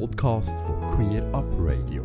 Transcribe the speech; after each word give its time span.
Podcast 0.00 0.58
von 0.60 0.80
Queer 0.96 1.22
Up 1.32 1.46
Radio. 1.58 2.02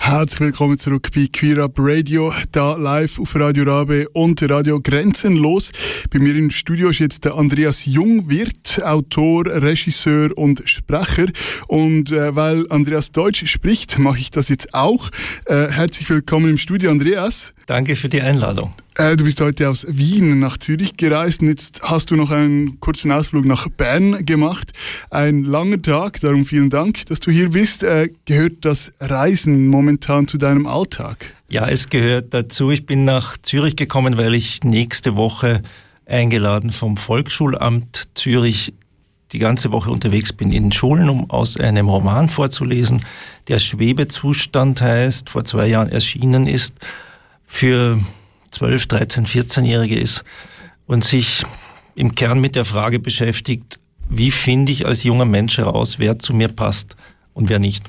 Herzlich 0.00 0.40
willkommen 0.40 0.78
zurück 0.78 1.08
bei 1.14 1.28
Queer 1.32 1.64
Up 1.64 1.74
Radio, 1.76 2.32
da 2.50 2.74
live 2.74 3.20
auf 3.20 3.36
Radio 3.36 3.64
Rabe 3.64 4.08
und 4.14 4.42
Radio 4.50 4.80
Grenzenlos. 4.80 5.70
Bei 6.10 6.18
mir 6.18 6.34
im 6.34 6.50
Studio 6.50 6.88
ist 6.88 6.98
jetzt 6.98 7.24
der 7.24 7.36
Andreas 7.36 7.84
Jungwirth, 7.86 8.82
Autor, 8.82 9.46
Regisseur 9.46 10.36
und 10.36 10.62
Sprecher. 10.68 11.26
Und 11.68 12.10
äh, 12.10 12.34
weil 12.34 12.66
Andreas 12.70 13.12
Deutsch 13.12 13.46
spricht, 13.46 13.98
mache 13.98 14.18
ich 14.18 14.30
das 14.30 14.48
jetzt 14.48 14.74
auch. 14.74 15.10
Äh, 15.46 15.68
herzlich 15.68 16.10
willkommen 16.10 16.50
im 16.50 16.58
Studio, 16.58 16.90
Andreas. 16.90 17.52
Danke 17.68 17.96
für 17.96 18.08
die 18.08 18.22
Einladung. 18.22 18.72
Äh, 18.94 19.14
du 19.14 19.24
bist 19.24 19.42
heute 19.42 19.68
aus 19.68 19.86
Wien 19.90 20.38
nach 20.38 20.56
Zürich 20.56 20.96
gereist 20.96 21.42
und 21.42 21.48
jetzt 21.48 21.82
hast 21.82 22.10
du 22.10 22.16
noch 22.16 22.30
einen 22.30 22.80
kurzen 22.80 23.12
Ausflug 23.12 23.44
nach 23.44 23.68
Bern 23.68 24.24
gemacht. 24.24 24.72
Ein 25.10 25.44
langer 25.44 25.82
Tag, 25.82 26.18
darum 26.22 26.46
vielen 26.46 26.70
Dank, 26.70 27.04
dass 27.06 27.20
du 27.20 27.30
hier 27.30 27.50
bist. 27.50 27.82
Äh, 27.82 28.08
gehört 28.24 28.64
das 28.64 28.94
Reisen 29.00 29.68
momentan 29.68 30.26
zu 30.26 30.38
deinem 30.38 30.66
Alltag? 30.66 31.34
Ja, 31.50 31.68
es 31.68 31.90
gehört 31.90 32.32
dazu. 32.32 32.70
Ich 32.70 32.86
bin 32.86 33.04
nach 33.04 33.36
Zürich 33.36 33.76
gekommen, 33.76 34.16
weil 34.16 34.32
ich 34.32 34.64
nächste 34.64 35.16
Woche 35.16 35.60
eingeladen 36.06 36.70
vom 36.70 36.96
Volksschulamt 36.96 38.08
Zürich 38.14 38.72
die 39.32 39.38
ganze 39.38 39.72
Woche 39.72 39.90
unterwegs 39.90 40.32
bin 40.32 40.52
in 40.52 40.72
Schulen, 40.72 41.10
um 41.10 41.28
aus 41.28 41.58
einem 41.58 41.90
Roman 41.90 42.30
vorzulesen, 42.30 43.04
der 43.48 43.58
Schwebezustand 43.58 44.80
heißt, 44.80 45.28
vor 45.28 45.44
zwei 45.44 45.66
Jahren 45.66 45.90
erschienen 45.90 46.46
ist, 46.46 46.72
für 47.48 47.98
12, 48.50 48.86
13, 48.86 49.26
14-Jährige 49.26 49.98
ist 49.98 50.22
und 50.86 51.02
sich 51.02 51.44
im 51.94 52.14
Kern 52.14 52.40
mit 52.40 52.54
der 52.54 52.66
Frage 52.66 53.00
beschäftigt, 53.00 53.80
wie 54.08 54.30
finde 54.30 54.70
ich 54.70 54.86
als 54.86 55.02
junger 55.02 55.24
Mensch 55.24 55.56
heraus, 55.58 55.98
wer 55.98 56.18
zu 56.18 56.34
mir 56.34 56.48
passt 56.48 56.94
und 57.32 57.48
wer 57.48 57.58
nicht. 57.58 57.84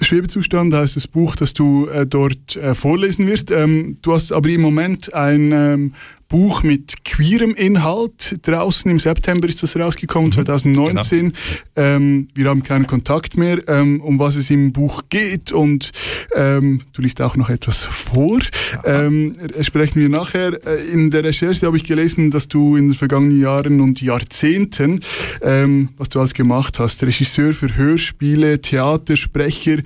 Schwebezustand 0.00 0.72
heißt 0.74 0.96
das 0.96 1.06
Buch, 1.06 1.36
das 1.36 1.54
du 1.54 1.86
äh, 1.86 2.06
dort 2.06 2.56
äh, 2.56 2.74
vorlesen 2.74 3.26
wirst. 3.26 3.50
Ähm, 3.50 3.98
du 4.02 4.12
hast 4.12 4.32
aber 4.32 4.48
im 4.48 4.60
Moment 4.60 5.12
ein 5.14 5.52
ähm, 5.52 5.92
Buch 6.28 6.62
mit 6.62 7.04
queerem 7.04 7.54
Inhalt 7.54 8.38
draußen. 8.42 8.90
Im 8.90 8.98
September 8.98 9.48
ist 9.48 9.62
das 9.62 9.76
rausgekommen, 9.76 10.30
2019. 10.30 11.26
Mhm. 11.26 11.32
Genau. 11.32 11.36
Ähm, 11.76 12.28
wir 12.34 12.50
haben 12.50 12.62
keinen 12.62 12.86
Kontakt 12.86 13.38
mehr, 13.38 13.66
ähm, 13.66 14.00
um 14.02 14.18
was 14.18 14.36
es 14.36 14.50
im 14.50 14.72
Buch 14.72 15.04
geht. 15.08 15.52
Und 15.52 15.90
ähm, 16.34 16.82
du 16.92 17.00
liest 17.00 17.22
auch 17.22 17.36
noch 17.36 17.48
etwas 17.48 17.84
vor. 17.84 18.40
Ähm, 18.84 19.32
sprechen 19.62 20.00
wir 20.00 20.10
nachher. 20.10 20.66
Äh, 20.66 20.86
in 20.88 21.10
der 21.10 21.24
Recherche 21.24 21.66
habe 21.66 21.78
ich 21.78 21.84
gelesen, 21.84 22.30
dass 22.30 22.46
du 22.46 22.76
in 22.76 22.88
den 22.88 22.94
vergangenen 22.94 23.40
Jahren 23.40 23.80
und 23.80 24.00
Jahrzehnten, 24.02 25.00
was 25.40 26.08
du 26.08 26.18
alles 26.18 26.34
gemacht 26.34 26.78
hast, 26.78 27.02
Regisseur 27.02 27.52
für 27.54 27.74
Hörspiele, 27.74 28.60
Theater, 28.60 29.16
Sprecher, 29.16 29.78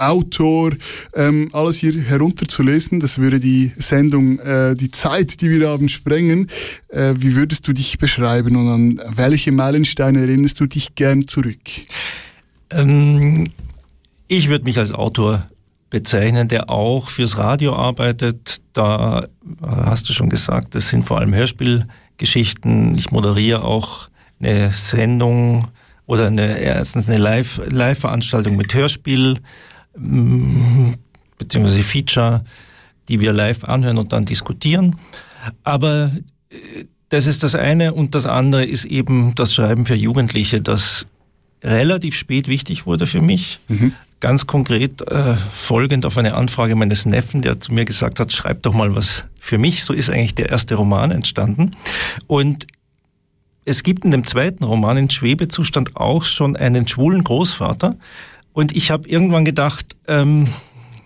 Autor, 0.00 0.72
ähm, 1.14 1.50
alles 1.52 1.76
hier 1.76 1.92
herunterzulesen. 1.92 3.00
Das 3.00 3.18
würde 3.18 3.38
die 3.38 3.72
Sendung, 3.76 4.38
äh, 4.38 4.74
die 4.74 4.90
Zeit, 4.90 5.42
die 5.42 5.50
wir 5.50 5.68
haben, 5.68 5.90
sprengen. 5.90 6.48
Äh, 6.88 7.14
wie 7.18 7.34
würdest 7.36 7.68
du 7.68 7.74
dich 7.74 7.98
beschreiben 7.98 8.56
und 8.56 8.68
an 8.68 9.02
welche 9.14 9.52
Meilensteine 9.52 10.20
erinnerst 10.20 10.58
du 10.58 10.66
dich 10.66 10.94
gern 10.94 11.28
zurück? 11.28 11.60
Ähm, 12.70 13.44
ich 14.26 14.48
würde 14.48 14.64
mich 14.64 14.78
als 14.78 14.92
Autor 14.92 15.46
bezeichnen, 15.90 16.48
der 16.48 16.70
auch 16.70 17.10
fürs 17.10 17.36
Radio 17.36 17.74
arbeitet. 17.74 18.62
Da 18.72 19.26
hast 19.60 20.08
du 20.08 20.12
schon 20.12 20.30
gesagt, 20.30 20.74
das 20.74 20.88
sind 20.88 21.02
vor 21.02 21.18
allem 21.18 21.34
Hörspielgeschichten. 21.34 22.96
Ich 22.96 23.10
moderiere 23.10 23.64
auch 23.64 24.08
eine 24.40 24.70
Sendung 24.70 25.66
oder 26.10 26.26
eine, 26.26 26.58
erstens 26.58 27.08
eine 27.08 27.18
Live-Veranstaltung 27.18 28.54
Live 28.54 28.62
mit 28.62 28.74
Hörspiel 28.74 29.38
beziehungsweise 31.38 31.84
Feature, 31.84 32.44
die 33.08 33.20
wir 33.20 33.32
live 33.32 33.62
anhören 33.62 33.96
und 33.96 34.12
dann 34.12 34.24
diskutieren. 34.24 34.96
Aber 35.62 36.10
äh, 36.50 36.84
das 37.10 37.28
ist 37.28 37.44
das 37.44 37.54
eine 37.54 37.94
und 37.94 38.16
das 38.16 38.26
andere 38.26 38.64
ist 38.64 38.86
eben 38.86 39.36
das 39.36 39.54
Schreiben 39.54 39.86
für 39.86 39.94
Jugendliche, 39.94 40.60
das 40.60 41.06
relativ 41.62 42.16
spät 42.16 42.48
wichtig 42.48 42.86
wurde 42.86 43.06
für 43.06 43.20
mich. 43.20 43.60
Mhm. 43.68 43.92
Ganz 44.18 44.48
konkret 44.48 45.02
äh, 45.02 45.36
folgend 45.36 46.04
auf 46.06 46.18
eine 46.18 46.34
Anfrage 46.34 46.74
meines 46.74 47.06
Neffen, 47.06 47.40
der 47.40 47.60
zu 47.60 47.72
mir 47.72 47.84
gesagt 47.84 48.18
hat, 48.18 48.32
schreib 48.32 48.62
doch 48.62 48.74
mal 48.74 48.96
was 48.96 49.24
für 49.40 49.58
mich. 49.58 49.84
So 49.84 49.92
ist 49.92 50.10
eigentlich 50.10 50.34
der 50.34 50.50
erste 50.50 50.74
Roman 50.74 51.12
entstanden. 51.12 51.76
Und 52.26 52.66
es 53.64 53.82
gibt 53.82 54.04
in 54.04 54.10
dem 54.10 54.24
zweiten 54.24 54.64
Roman 54.64 54.96
in 54.96 55.10
Schwebezustand 55.10 55.96
auch 55.96 56.24
schon 56.24 56.56
einen 56.56 56.88
schwulen 56.88 57.24
Großvater, 57.24 57.96
und 58.52 58.76
ich 58.76 58.90
habe 58.90 59.08
irgendwann 59.08 59.44
gedacht, 59.44 59.96
ähm, 60.08 60.48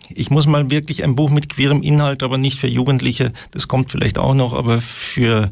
ich 0.09 0.31
muss 0.31 0.47
mal 0.47 0.70
wirklich 0.70 1.04
ein 1.04 1.15
Buch 1.15 1.31
mit 1.31 1.48
queerem 1.48 1.82
Inhalt, 1.82 2.22
aber 2.22 2.38
nicht 2.38 2.59
für 2.59 2.69
Jugendliche, 2.69 3.32
das 3.50 3.69
kommt 3.69 3.91
vielleicht 3.91 4.19
auch 4.19 4.34
noch, 4.34 4.54
aber 4.54 4.81
für 4.81 5.50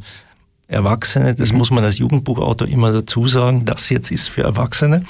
Erwachsene, 0.69 1.35
das 1.35 1.53
mhm. 1.53 1.59
muss 1.59 1.71
man 1.71 1.85
als 1.85 1.99
Jugendbuchautor 1.99 2.67
immer 2.67 2.93
dazu 2.93 3.29
sagen, 3.29 3.65
das 3.65 3.91
jetzt 3.91 4.11
ist 4.11 4.29
für 4.29 4.43
Erwachsene, 4.43 5.05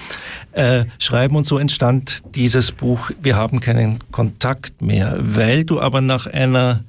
äh, 0.52 0.86
schreiben. 0.98 1.36
Und 1.36 1.46
so 1.46 1.58
entstand 1.58 2.22
dieses 2.34 2.72
Buch, 2.72 3.10
wir 3.20 3.36
haben 3.36 3.60
keinen 3.60 4.00
Kontakt 4.10 4.82
mehr, 4.82 5.16
weil 5.20 5.64
du 5.64 5.80
aber 5.80 6.00
nach 6.00 6.26
einer, 6.26 6.82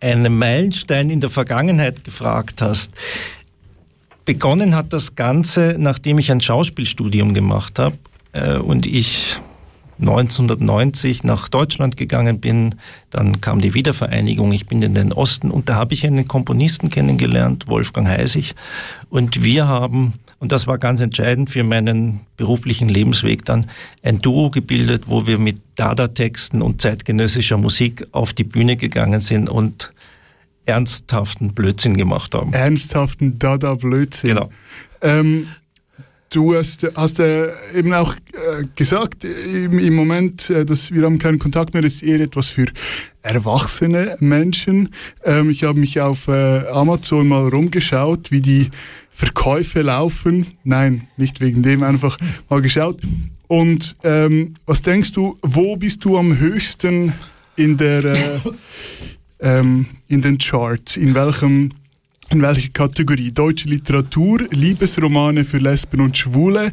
einem 0.00 0.38
Meilenstein 0.38 1.10
in 1.10 1.20
der 1.20 1.30
Vergangenheit 1.30 2.04
gefragt 2.04 2.62
hast. 2.62 2.92
Begonnen 4.24 4.74
hat 4.74 4.92
das 4.92 5.14
Ganze, 5.14 5.76
nachdem 5.78 6.18
ich 6.18 6.30
ein 6.32 6.40
Schauspielstudium 6.40 7.34
gemacht 7.34 7.78
habe 7.78 7.98
äh, 8.32 8.56
und 8.56 8.86
ich 8.86 9.38
1990 10.00 11.24
nach 11.24 11.48
Deutschland 11.48 11.96
gegangen 11.96 12.40
bin, 12.40 12.74
dann 13.10 13.40
kam 13.40 13.60
die 13.60 13.74
Wiedervereinigung, 13.74 14.50
ich 14.52 14.66
bin 14.66 14.82
in 14.82 14.94
den 14.94 15.12
Osten 15.12 15.50
und 15.50 15.68
da 15.68 15.74
habe 15.76 15.94
ich 15.94 16.06
einen 16.06 16.26
Komponisten 16.26 16.90
kennengelernt, 16.90 17.68
Wolfgang 17.68 18.08
Heisig, 18.08 18.54
und 19.10 19.44
wir 19.44 19.68
haben, 19.68 20.14
und 20.40 20.50
das 20.52 20.66
war 20.66 20.78
ganz 20.78 21.00
entscheidend 21.00 21.50
für 21.50 21.62
meinen 21.62 22.20
beruflichen 22.36 22.88
Lebensweg 22.88 23.44
dann, 23.44 23.66
ein 24.02 24.20
Duo 24.20 24.50
gebildet, 24.50 25.08
wo 25.08 25.26
wir 25.26 25.38
mit 25.38 25.60
Dada-Texten 25.76 26.62
und 26.62 26.80
zeitgenössischer 26.82 27.56
Musik 27.56 28.06
auf 28.10 28.32
die 28.32 28.44
Bühne 28.44 28.76
gegangen 28.76 29.20
sind 29.20 29.48
und 29.48 29.90
ernsthaften 30.66 31.54
Blödsinn 31.54 31.96
gemacht 31.96 32.34
haben. 32.34 32.52
Ernsthaften 32.52 33.38
Dada-Blödsinn. 33.38 34.30
Genau. 34.30 34.50
Ähm, 35.00 35.48
Du 36.34 36.52
hast, 36.52 36.84
hast 36.96 37.20
äh, 37.20 37.52
eben 37.72 37.94
auch 37.94 38.16
äh, 38.16 38.64
gesagt, 38.74 39.22
im, 39.22 39.78
im 39.78 39.94
Moment, 39.94 40.50
äh, 40.50 40.64
dass 40.64 40.90
wir 40.90 41.04
haben 41.04 41.20
keinen 41.20 41.38
Kontakt 41.38 41.74
mehr, 41.74 41.82
das 41.82 41.94
ist 41.94 42.02
eher 42.02 42.18
etwas 42.18 42.48
für 42.48 42.66
erwachsene 43.22 44.16
Menschen. 44.18 44.92
Ähm, 45.22 45.50
ich 45.50 45.62
habe 45.62 45.78
mich 45.78 46.00
auf 46.00 46.26
äh, 46.26 46.66
Amazon 46.66 47.28
mal 47.28 47.46
rumgeschaut, 47.46 48.32
wie 48.32 48.40
die 48.40 48.70
Verkäufe 49.12 49.82
laufen. 49.82 50.46
Nein, 50.64 51.06
nicht 51.16 51.40
wegen 51.40 51.62
dem, 51.62 51.84
einfach 51.84 52.18
mal 52.50 52.60
geschaut. 52.60 53.00
Und 53.46 53.94
ähm, 54.02 54.54
was 54.66 54.82
denkst 54.82 55.12
du, 55.12 55.38
wo 55.40 55.76
bist 55.76 56.04
du 56.04 56.18
am 56.18 56.36
höchsten 56.36 57.12
in 57.54 57.76
der 57.76 58.04
äh, 58.06 58.16
ähm, 59.44 59.86
in 60.08 60.22
den 60.22 60.38
Charts? 60.38 60.96
In 60.96 61.14
welchem 61.14 61.70
in 62.30 62.40
welcher 62.40 62.70
Kategorie? 62.70 63.30
Deutsche 63.30 63.68
Literatur, 63.68 64.40
Liebesromane 64.50 65.44
für 65.44 65.58
Lesben 65.58 66.00
und 66.00 66.16
Schwule 66.16 66.72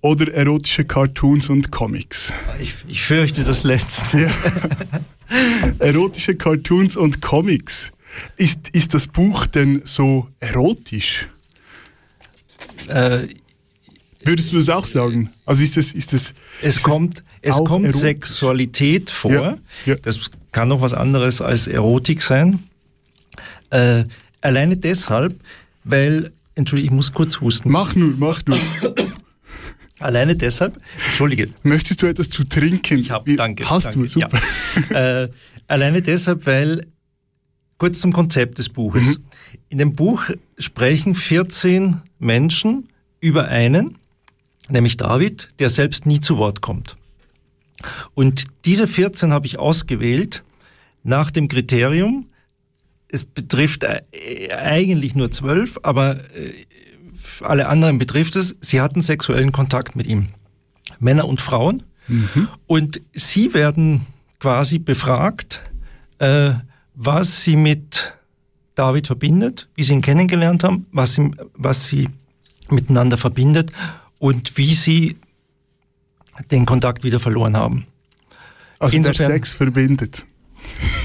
oder 0.00 0.32
erotische 0.34 0.84
Cartoons 0.84 1.48
und 1.48 1.70
Comics? 1.70 2.32
Ich, 2.60 2.74
ich 2.88 3.02
fürchte 3.02 3.44
das 3.44 3.62
Letzte. 3.62 4.22
Ja. 4.22 4.30
erotische 5.78 6.34
Cartoons 6.34 6.96
und 6.96 7.22
Comics. 7.22 7.92
Ist, 8.36 8.70
ist 8.70 8.92
das 8.92 9.06
Buch 9.06 9.46
denn 9.46 9.82
so 9.84 10.28
erotisch? 10.40 11.28
Äh, 12.88 13.28
Würdest 14.24 14.52
du 14.52 14.58
das 14.58 14.68
auch 14.68 14.86
sagen? 14.86 15.30
Also 15.46 15.62
ist 15.62 15.76
das, 15.76 15.92
ist 15.92 16.12
das, 16.12 16.34
es 16.60 16.76
ist 16.76 16.82
kommt, 16.82 17.22
es 17.40 17.56
kommt 17.56 17.94
Sexualität 17.94 19.10
vor. 19.10 19.32
Ja, 19.32 19.58
ja. 19.86 19.94
Das 19.96 20.30
kann 20.52 20.68
noch 20.68 20.80
was 20.80 20.94
anderes 20.94 21.40
als 21.40 21.66
Erotik 21.66 22.22
sein. 22.22 22.64
Äh, 23.70 24.04
Alleine 24.40 24.76
deshalb, 24.76 25.38
weil, 25.84 26.30
Entschuldigung, 26.54 26.92
ich 26.92 26.96
muss 26.96 27.12
kurz 27.12 27.40
husten. 27.40 27.70
Mach 27.70 27.94
nur, 27.94 28.14
mach 28.16 28.42
nur. 28.46 28.58
Alleine 30.00 30.36
deshalb, 30.36 30.80
entschuldige. 30.94 31.46
Möchtest 31.64 32.02
du 32.02 32.06
etwas 32.06 32.30
zu 32.30 32.44
trinken? 32.44 32.98
Ich 32.98 33.10
habe, 33.10 33.34
danke. 33.34 33.68
Hast 33.68 33.86
danke, 33.86 34.00
du, 34.00 34.06
super. 34.06 34.40
Ja. 34.90 35.22
Äh, 35.22 35.28
alleine 35.66 36.02
deshalb, 36.02 36.46
weil, 36.46 36.86
kurz 37.78 38.00
zum 38.00 38.12
Konzept 38.12 38.58
des 38.58 38.68
Buches. 38.68 39.18
Mhm. 39.18 39.24
In 39.70 39.78
dem 39.78 39.94
Buch 39.94 40.30
sprechen 40.56 41.16
14 41.16 42.00
Menschen 42.20 42.88
über 43.20 43.48
einen, 43.48 43.98
nämlich 44.68 44.96
David, 44.96 45.48
der 45.58 45.70
selbst 45.70 46.06
nie 46.06 46.20
zu 46.20 46.38
Wort 46.38 46.60
kommt. 46.60 46.96
Und 48.14 48.44
diese 48.64 48.86
14 48.86 49.32
habe 49.32 49.46
ich 49.46 49.58
ausgewählt 49.58 50.44
nach 51.04 51.30
dem 51.30 51.48
Kriterium, 51.48 52.26
es 53.08 53.24
betrifft 53.24 53.84
äh, 53.84 54.02
eigentlich 54.52 55.14
nur 55.14 55.30
zwölf, 55.30 55.78
aber 55.82 56.16
äh, 56.34 56.66
alle 57.40 57.68
anderen 57.68 57.98
betrifft 57.98 58.36
es, 58.36 58.56
sie 58.60 58.80
hatten 58.80 59.00
sexuellen 59.00 59.52
Kontakt 59.52 59.96
mit 59.96 60.06
ihm. 60.06 60.28
Männer 60.98 61.26
und 61.26 61.40
Frauen. 61.40 61.84
Mhm. 62.08 62.48
Und 62.66 63.00
sie 63.14 63.54
werden 63.54 64.06
quasi 64.40 64.78
befragt, 64.78 65.62
äh, 66.18 66.50
was 66.94 67.42
sie 67.42 67.56
mit 67.56 68.14
David 68.74 69.06
verbindet, 69.06 69.68
wie 69.74 69.82
sie 69.84 69.92
ihn 69.92 70.00
kennengelernt 70.00 70.64
haben, 70.64 70.86
was, 70.92 71.14
sie, 71.14 71.30
was 71.54 71.86
sie 71.86 72.08
miteinander 72.68 73.16
verbindet 73.16 73.72
und 74.18 74.56
wie 74.56 74.74
sie 74.74 75.16
den 76.50 76.66
Kontakt 76.66 77.04
wieder 77.04 77.20
verloren 77.20 77.56
haben. 77.56 77.86
Also 78.78 78.96
Insofern, 78.96 79.26
der 79.28 79.36
Sex 79.36 79.52
verbindet. 79.52 80.26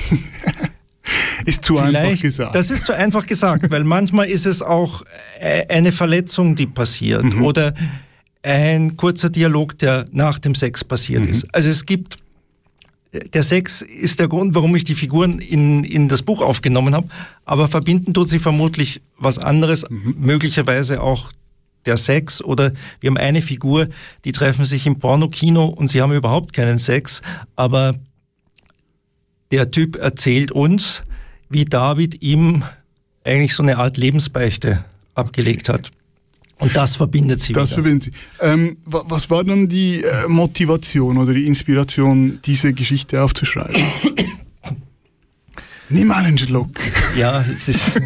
ist 1.45 1.65
zu 1.65 1.79
einfach 1.79 2.21
gesagt. 2.21 2.55
Das 2.55 2.69
ist 2.69 2.85
zu 2.85 2.93
einfach 2.93 3.25
gesagt, 3.25 3.69
weil 3.71 3.83
manchmal 3.83 4.27
ist 4.27 4.45
es 4.45 4.61
auch 4.61 5.03
äh, 5.39 5.65
eine 5.67 5.91
Verletzung, 5.91 6.55
die 6.55 6.67
passiert 6.67 7.23
mhm. 7.23 7.43
oder 7.43 7.73
ein 8.43 8.97
kurzer 8.97 9.29
Dialog, 9.29 9.77
der 9.79 10.05
nach 10.11 10.37
dem 10.37 10.53
Sex 10.53 10.83
passiert 10.83 11.23
mhm. 11.23 11.29
ist. 11.29 11.53
Also 11.53 11.69
es 11.69 11.85
gibt 11.85 12.17
der 13.13 13.43
Sex 13.43 13.83
ist 13.83 14.19
der 14.19 14.27
Grund, 14.27 14.55
warum 14.55 14.75
ich 14.75 14.85
die 14.85 14.95
Figuren 14.95 15.37
in, 15.37 15.83
in 15.83 16.07
das 16.07 16.23
Buch 16.23 16.41
aufgenommen 16.41 16.95
habe, 16.95 17.09
aber 17.45 17.67
verbinden 17.67 18.13
tut 18.13 18.27
sie 18.27 18.39
vermutlich 18.39 19.01
was 19.17 19.37
anderes, 19.37 19.87
mhm. 19.87 20.15
möglicherweise 20.17 20.99
auch 20.99 21.31
der 21.85 21.97
Sex 21.97 22.41
oder 22.41 22.71
wir 22.99 23.09
haben 23.09 23.17
eine 23.17 23.41
Figur, 23.41 23.87
die 24.25 24.31
treffen 24.31 24.65
sich 24.65 24.85
im 24.87 24.99
Pornokino 24.99 25.65
und 25.65 25.87
sie 25.87 26.01
haben 26.01 26.13
überhaupt 26.13 26.53
keinen 26.53 26.79
Sex, 26.79 27.21
aber 27.55 27.95
der 29.51 29.71
Typ 29.71 29.95
erzählt 29.95 30.51
uns, 30.51 31.03
wie 31.49 31.65
David 31.65 32.21
ihm 32.21 32.63
eigentlich 33.23 33.53
so 33.53 33.63
eine 33.63 33.77
Art 33.77 33.97
Lebensbeichte 33.97 34.83
abgelegt 35.13 35.69
hat. 35.69 35.91
Und 36.59 36.75
das 36.75 36.95
verbindet 36.95 37.41
sie 37.41 37.53
Das 37.53 37.71
wieder. 37.71 37.83
verbindet 37.83 38.03
sie. 38.03 38.11
Ähm, 38.39 38.77
was 38.85 39.29
war 39.29 39.43
dann 39.43 39.67
die 39.67 40.03
äh, 40.03 40.27
Motivation 40.27 41.17
oder 41.17 41.33
die 41.33 41.45
Inspiration, 41.45 42.39
diese 42.45 42.73
Geschichte 42.73 43.21
aufzuschreiben? 43.21 43.75
Nimm 45.89 46.11
einen 46.11 46.37
Schluck. 46.37 46.71
Ja, 47.17 47.41
es 47.41 47.67
ist... 47.67 47.83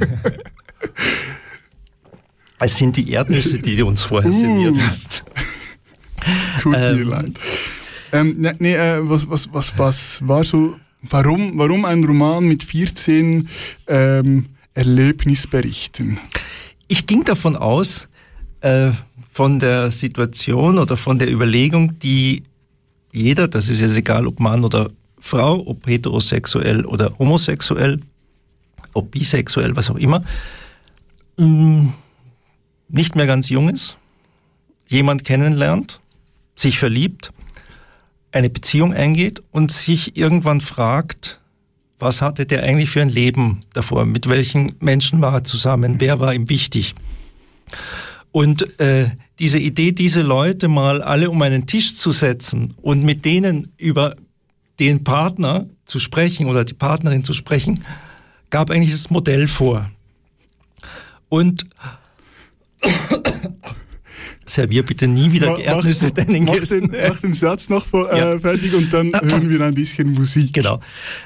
es 2.59 2.77
sind 2.77 2.95
die 2.97 3.11
Erdnüsse, 3.11 3.59
die 3.59 3.75
du 3.75 3.85
uns 3.85 4.03
vorher 4.03 4.31
uh. 4.31 4.33
serviert 4.33 4.77
hast. 4.87 5.23
Tut 6.61 6.71
mir 6.71 6.89
ähm, 6.89 7.09
leid. 7.09 7.39
Ähm, 8.11 8.35
ne, 8.37 8.55
nee, 8.59 8.75
äh, 8.75 8.99
was, 9.01 9.29
was, 9.29 9.51
was, 9.53 9.77
was 9.77 10.27
war 10.27 10.43
so 10.43 10.75
Warum, 11.01 11.57
warum 11.57 11.85
ein 11.85 12.03
Roman 12.03 12.43
mit 12.43 12.63
14 12.63 13.47
ähm, 13.87 14.45
Erlebnisberichten? 14.73 16.19
Ich 16.87 17.05
ging 17.05 17.23
davon 17.23 17.55
aus, 17.55 18.07
äh, 18.61 18.91
von 19.31 19.59
der 19.59 19.91
Situation 19.91 20.79
oder 20.79 20.97
von 20.97 21.19
der 21.19 21.31
Überlegung, 21.31 21.99
die 21.99 22.43
jeder, 23.13 23.47
das 23.47 23.69
ist 23.69 23.79
jetzt 23.79 23.95
egal, 23.95 24.25
ob 24.25 24.39
Mann 24.39 24.63
oder 24.63 24.89
Frau, 25.19 25.63
ob 25.67 25.85
heterosexuell 25.87 26.85
oder 26.85 27.13
homosexuell, 27.19 27.99
ob 28.93 29.11
bisexuell, 29.11 29.75
was 29.75 29.89
auch 29.89 29.97
immer, 29.97 30.23
mm, 31.37 31.89
nicht 32.89 33.15
mehr 33.15 33.27
ganz 33.27 33.49
jung 33.49 33.69
ist, 33.69 33.97
jemand 34.87 35.23
kennenlernt, 35.23 35.99
sich 36.55 36.79
verliebt 36.79 37.31
eine 38.31 38.49
Beziehung 38.49 38.93
eingeht 38.93 39.41
und 39.51 39.71
sich 39.71 40.15
irgendwann 40.17 40.61
fragt, 40.61 41.41
was 41.99 42.21
hatte 42.21 42.45
der 42.45 42.63
eigentlich 42.63 42.89
für 42.89 43.01
ein 43.01 43.09
Leben 43.09 43.61
davor? 43.73 44.05
Mit 44.05 44.29
welchen 44.29 44.73
Menschen 44.79 45.21
war 45.21 45.33
er 45.33 45.43
zusammen? 45.43 45.95
Wer 45.99 46.19
war 46.19 46.33
ihm 46.33 46.49
wichtig? 46.49 46.93
Und 48.31 48.79
äh, 48.79 49.09
diese 49.39 49.57
Idee, 49.57 49.91
diese 49.91 50.21
Leute 50.21 50.67
mal 50.67 51.01
alle 51.01 51.31
um 51.31 51.41
einen 51.41 51.65
Tisch 51.65 51.95
zu 51.95 52.11
setzen 52.11 52.75
und 52.81 53.03
mit 53.03 53.25
denen 53.25 53.71
über 53.77 54.15
den 54.79 55.03
Partner 55.03 55.65
zu 55.85 55.99
sprechen 55.99 56.45
oder 56.45 56.63
die 56.63 56.75
Partnerin 56.75 57.23
zu 57.23 57.33
sprechen, 57.33 57.83
gab 58.51 58.69
eigentlich 58.69 58.91
das 58.91 59.09
Modell 59.09 59.47
vor. 59.47 59.89
Und 61.29 61.65
Servier 64.47 64.83
bitte 64.83 65.07
nie 65.07 65.31
wieder 65.31 65.51
Ma, 65.51 65.57
Erdnüsse 65.57 66.11
deinen 66.11 66.45
mach 66.45 66.53
Gästen. 66.53 66.91
Den, 66.91 67.09
mach 67.09 67.19
den 67.19 67.33
Satz 67.33 67.69
noch 67.69 67.85
äh, 67.93 68.17
ja. 68.17 68.39
fertig 68.39 68.73
und 68.73 68.91
dann 68.91 69.11
hören 69.13 69.49
wir 69.49 69.61
ein 69.61 69.75
bisschen 69.75 70.13
Musik. 70.13 70.53
Genau. 70.53 70.79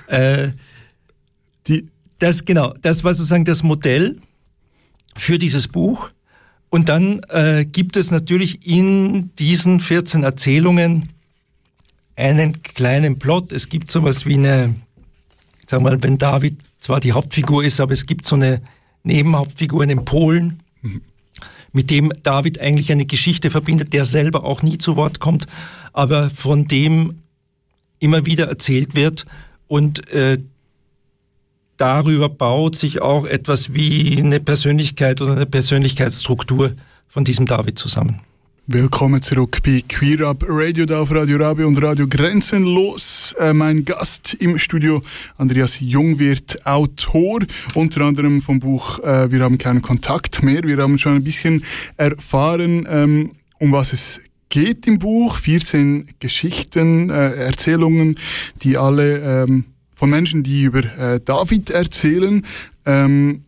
Äh, 0.08 0.50
Die, 1.68 1.88
das, 2.20 2.44
genau, 2.46 2.74
das 2.82 3.04
war 3.04 3.14
sozusagen 3.14 3.46
das 3.46 3.64
Modell 3.64 4.20
für 5.16 5.38
dieses 5.38 5.68
Buch. 5.68 6.10
Und 6.70 6.90
dann 6.90 7.20
äh, 7.30 7.66
gibt 7.66 7.98
es 7.98 8.12
natürlich 8.12 8.66
in 8.66 9.34
diesen 9.36 9.80
14 9.80 10.24
Erzählungen 10.24 11.10
einen 12.16 12.64
kleinen 12.64 13.20
Plot. 13.20 13.52
Es 13.52 13.70
gibt 13.70 13.92
sowas 13.92 14.26
wie 14.26 14.36
eine, 14.36 14.76
sag 15.68 15.82
mal, 15.82 16.02
wenn 16.02 16.18
David 16.18 16.58
zwar 16.80 17.00
die 17.00 17.12
Hauptfigur 17.12 17.64
ist, 17.64 17.80
aber 17.80 17.92
es 17.94 18.06
gibt 18.06 18.26
so 18.26 18.36
eine 18.36 18.62
Nebenhauptfigur 19.04 19.84
in 19.84 20.06
Polen. 20.06 20.64
Mhm 20.82 21.02
mit 21.72 21.90
dem 21.90 22.12
David 22.24 22.60
eigentlich 22.60 22.92
eine 22.92 23.06
Geschichte 23.06 23.50
verbindet, 23.50 23.94
der 23.94 24.06
selber 24.06 24.44
auch 24.44 24.62
nie 24.62 24.78
zu 24.78 24.96
Wort 24.96 25.20
kommt, 25.20 25.48
aber 25.94 26.30
von 26.30 26.66
dem 26.66 27.20
immer 28.00 28.26
wieder 28.26 28.48
erzählt 28.48 28.96
wird 28.96 29.26
und 29.68 30.10
äh, 30.10 30.38
darüber 31.78 32.30
baut 32.30 32.76
sich 32.76 33.02
auch 33.02 33.26
etwas 33.26 33.74
wie 33.74 34.18
eine 34.20 34.40
Persönlichkeit 34.40 35.22
oder 35.22 35.34
eine 35.34 35.46
Persönlichkeitsstruktur 35.46 36.74
von 37.08 37.24
diesem 37.24 37.46
David 37.46 37.78
zusammen. 37.78 38.22
Willkommen 38.68 39.24
zurück 39.24 39.58
bei 39.66 39.84
Queer 39.90 40.28
Up 40.28 40.46
Radio 40.48 40.86
da 40.86 41.02
auf 41.02 41.10
Radio 41.10 41.38
Rabe 41.38 41.66
und 41.66 41.82
Radio 41.82 42.08
Grenzenlos. 42.08 43.34
Äh, 43.40 43.54
mein 43.54 43.86
Gast 43.86 44.36
im 44.36 44.60
Studio, 44.60 45.02
Andreas 45.38 45.80
Jungwirth, 45.80 46.64
Autor, 46.68 47.40
unter 47.74 48.02
anderem 48.02 48.40
vom 48.40 48.60
Buch 48.60 49.00
äh, 49.00 49.32
Wir 49.32 49.42
haben 49.42 49.58
keinen 49.58 49.82
Kontakt 49.82 50.44
mehr. 50.44 50.62
Wir 50.64 50.78
haben 50.78 51.00
schon 51.00 51.16
ein 51.16 51.24
bisschen 51.24 51.66
erfahren, 51.98 52.88
ähm, 52.88 53.32
um 53.58 53.72
was 53.72 53.94
es 53.94 54.22
geht 54.50 54.86
im 54.86 55.00
Buch. 55.00 55.38
14 55.38 56.12
Geschichten, 56.20 57.10
äh, 57.10 57.34
Erzählungen, 57.34 58.20
die 58.62 58.78
alle 58.78 59.44
ähm, 59.44 59.66
von 59.96 60.12
Menschen, 60.12 60.44
die 60.44 60.66
über 60.66 60.86
äh, 61.00 61.20
David 61.20 61.72
erzählen. 61.72 62.46
Ähm, 62.86 63.44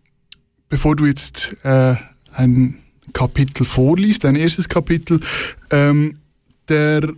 bevor 0.70 0.96
du 0.96 1.06
jetzt 1.06 1.56
äh, 1.62 1.98
ein 2.34 2.83
Kapitel 3.14 3.66
vorliest, 3.66 4.26
ein 4.26 4.36
erstes 4.36 4.68
Kapitel. 4.68 5.20
Ähm, 5.72 6.18
der 6.68 7.14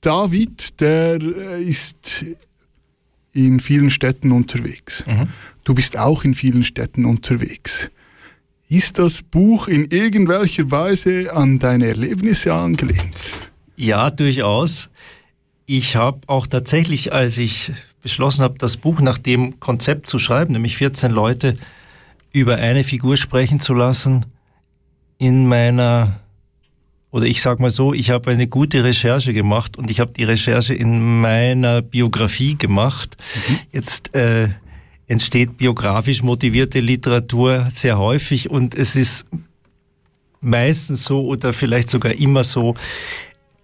David, 0.00 0.80
der 0.80 1.20
äh, 1.20 1.62
ist 1.62 2.24
in 3.32 3.60
vielen 3.60 3.90
Städten 3.90 4.32
unterwegs. 4.32 5.04
Mhm. 5.06 5.24
Du 5.64 5.74
bist 5.74 5.96
auch 5.96 6.24
in 6.24 6.34
vielen 6.34 6.64
Städten 6.64 7.04
unterwegs. 7.04 7.88
Ist 8.68 8.98
das 8.98 9.22
Buch 9.22 9.68
in 9.68 9.90
irgendwelcher 9.90 10.70
Weise 10.70 11.32
an 11.34 11.58
deine 11.58 11.86
Erlebnisse 11.86 12.52
angelehnt? 12.54 13.14
Ja, 13.76 14.10
durchaus. 14.10 14.90
Ich 15.66 15.96
habe 15.96 16.20
auch 16.26 16.46
tatsächlich, 16.46 17.12
als 17.12 17.38
ich 17.38 17.72
beschlossen 18.02 18.42
habe, 18.42 18.58
das 18.58 18.76
Buch 18.76 19.00
nach 19.00 19.18
dem 19.18 19.60
Konzept 19.60 20.08
zu 20.08 20.18
schreiben, 20.18 20.54
nämlich 20.54 20.76
14 20.76 21.12
Leute 21.12 21.56
über 22.32 22.56
eine 22.56 22.82
Figur 22.82 23.16
sprechen 23.16 23.60
zu 23.60 23.74
lassen, 23.74 24.26
in 25.22 25.46
meiner, 25.46 26.18
oder 27.12 27.26
ich 27.26 27.42
sage 27.42 27.62
mal 27.62 27.70
so, 27.70 27.94
ich 27.94 28.10
habe 28.10 28.32
eine 28.32 28.48
gute 28.48 28.82
Recherche 28.82 29.32
gemacht 29.32 29.76
und 29.78 29.88
ich 29.88 30.00
habe 30.00 30.12
die 30.12 30.24
Recherche 30.24 30.74
in 30.74 31.20
meiner 31.20 31.80
Biografie 31.80 32.56
gemacht. 32.56 33.16
Mhm. 33.48 33.58
Jetzt 33.70 34.12
äh, 34.16 34.48
entsteht 35.06 35.58
biografisch 35.58 36.24
motivierte 36.24 36.80
Literatur 36.80 37.68
sehr 37.72 37.98
häufig 37.98 38.50
und 38.50 38.74
es 38.74 38.96
ist 38.96 39.24
meistens 40.40 41.04
so 41.04 41.24
oder 41.24 41.52
vielleicht 41.52 41.88
sogar 41.88 42.14
immer 42.14 42.42
so, 42.42 42.74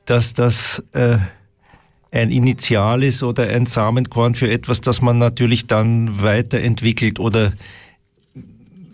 dass 0.05 0.35
das 0.35 0.81
äh, 0.93 1.19
ein 2.13 2.31
Initial 2.31 3.03
ist 3.03 3.25
oder 3.25 3.49
ein 3.49 3.67
Samenkorn 3.67 4.37
für 4.37 4.49
etwas, 4.49 4.81
das 4.81 5.03
man 5.03 5.19
natürlich 5.19 5.67
dann 5.67 6.23
weiterentwickelt 6.23 7.19
oder 7.19 7.53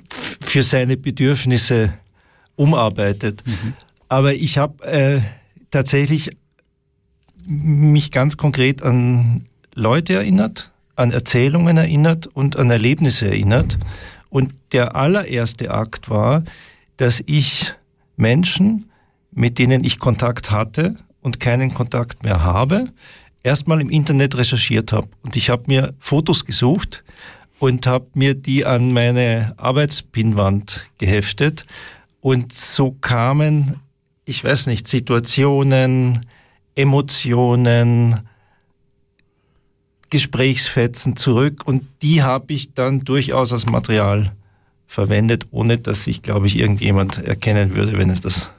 für 0.08 0.62
seine 0.62 0.96
Bedürfnisse 0.96 1.92
umarbeitet. 2.56 3.42
Mhm. 3.46 3.74
Aber 4.08 4.34
ich 4.34 4.58
habe 4.58 4.84
äh, 4.84 5.20
tatsächlich 5.70 6.30
mich 7.46 8.10
ganz 8.10 8.36
konkret 8.36 8.82
an 8.82 9.46
Leute 9.74 10.14
erinnert, 10.14 10.70
an 10.96 11.10
Erzählungen 11.10 11.76
erinnert 11.76 12.26
und 12.28 12.56
an 12.56 12.70
Erlebnisse 12.70 13.26
erinnert. 13.26 13.78
Und 14.30 14.54
der 14.72 14.96
allererste 14.96 15.70
Akt 15.70 16.10
war, 16.10 16.44
dass 16.96 17.22
ich 17.26 17.74
Menschen, 18.16 18.90
mit 19.32 19.58
denen 19.58 19.84
ich 19.84 19.98
Kontakt 19.98 20.50
hatte 20.50 20.96
und 21.20 21.40
keinen 21.40 21.74
Kontakt 21.74 22.22
mehr 22.22 22.42
habe, 22.44 22.88
erstmal 23.42 23.80
im 23.80 23.90
Internet 23.90 24.36
recherchiert 24.36 24.92
habe. 24.92 25.08
Und 25.22 25.36
ich 25.36 25.50
habe 25.50 25.64
mir 25.66 25.94
Fotos 25.98 26.44
gesucht 26.44 27.04
und 27.58 27.86
habe 27.86 28.06
mir 28.14 28.34
die 28.34 28.64
an 28.64 28.92
meine 28.92 29.54
Arbeitspinwand 29.56 30.86
geheftet 30.98 31.66
Und 32.24 32.54
so 32.54 32.92
kamen, 33.02 33.82
ich 34.24 34.42
weiß 34.42 34.68
nicht, 34.68 34.88
Situationen, 34.88 36.24
Emotionen, 36.74 38.20
Gesprächsfetzen 40.08 41.16
zurück 41.16 41.66
und 41.66 41.84
die 42.00 42.22
habe 42.22 42.54
ich 42.54 42.72
dann 42.72 43.00
durchaus 43.00 43.52
als 43.52 43.66
Material 43.66 44.32
verwendet, 44.86 45.48
ohne 45.50 45.76
dass 45.76 46.04
sich, 46.04 46.22
glaube 46.22 46.46
ich, 46.46 46.56
irgendjemand 46.58 47.18
erkennen 47.18 47.74
würde, 47.74 47.98
wenn 47.98 48.08
es 48.08 48.22
das 48.22 48.52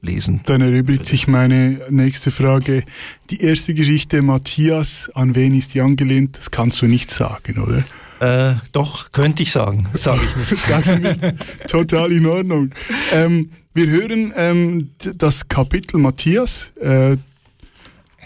lesen. 0.00 0.42
Dann 0.44 0.60
erübrigt 0.60 1.06
sich 1.06 1.26
meine 1.26 1.80
nächste 1.90 2.30
Frage. 2.30 2.84
Die 3.30 3.40
erste 3.42 3.74
Geschichte, 3.74 4.22
Matthias, 4.22 5.10
an 5.12 5.34
wen 5.34 5.56
ist 5.56 5.74
die 5.74 5.80
angelehnt? 5.80 6.38
Das 6.38 6.52
kannst 6.52 6.80
du 6.82 6.86
nicht 6.86 7.10
sagen, 7.10 7.58
oder? 7.58 7.82
Äh, 8.20 8.54
doch, 8.72 9.12
könnte 9.12 9.42
ich 9.42 9.52
sagen. 9.52 9.88
Sage 9.94 10.20
ich 10.26 10.36
nicht. 10.36 10.64
Sagst 10.64 10.90
du 10.90 10.98
nicht. 10.98 11.20
Total 11.68 12.10
in 12.12 12.26
Ordnung. 12.26 12.70
Ähm, 13.12 13.50
wir 13.74 13.86
hören 13.86 14.32
ähm, 14.36 14.90
das 15.16 15.46
Kapitel 15.48 15.98
Matthias. 15.98 16.72
Äh, 16.80 17.16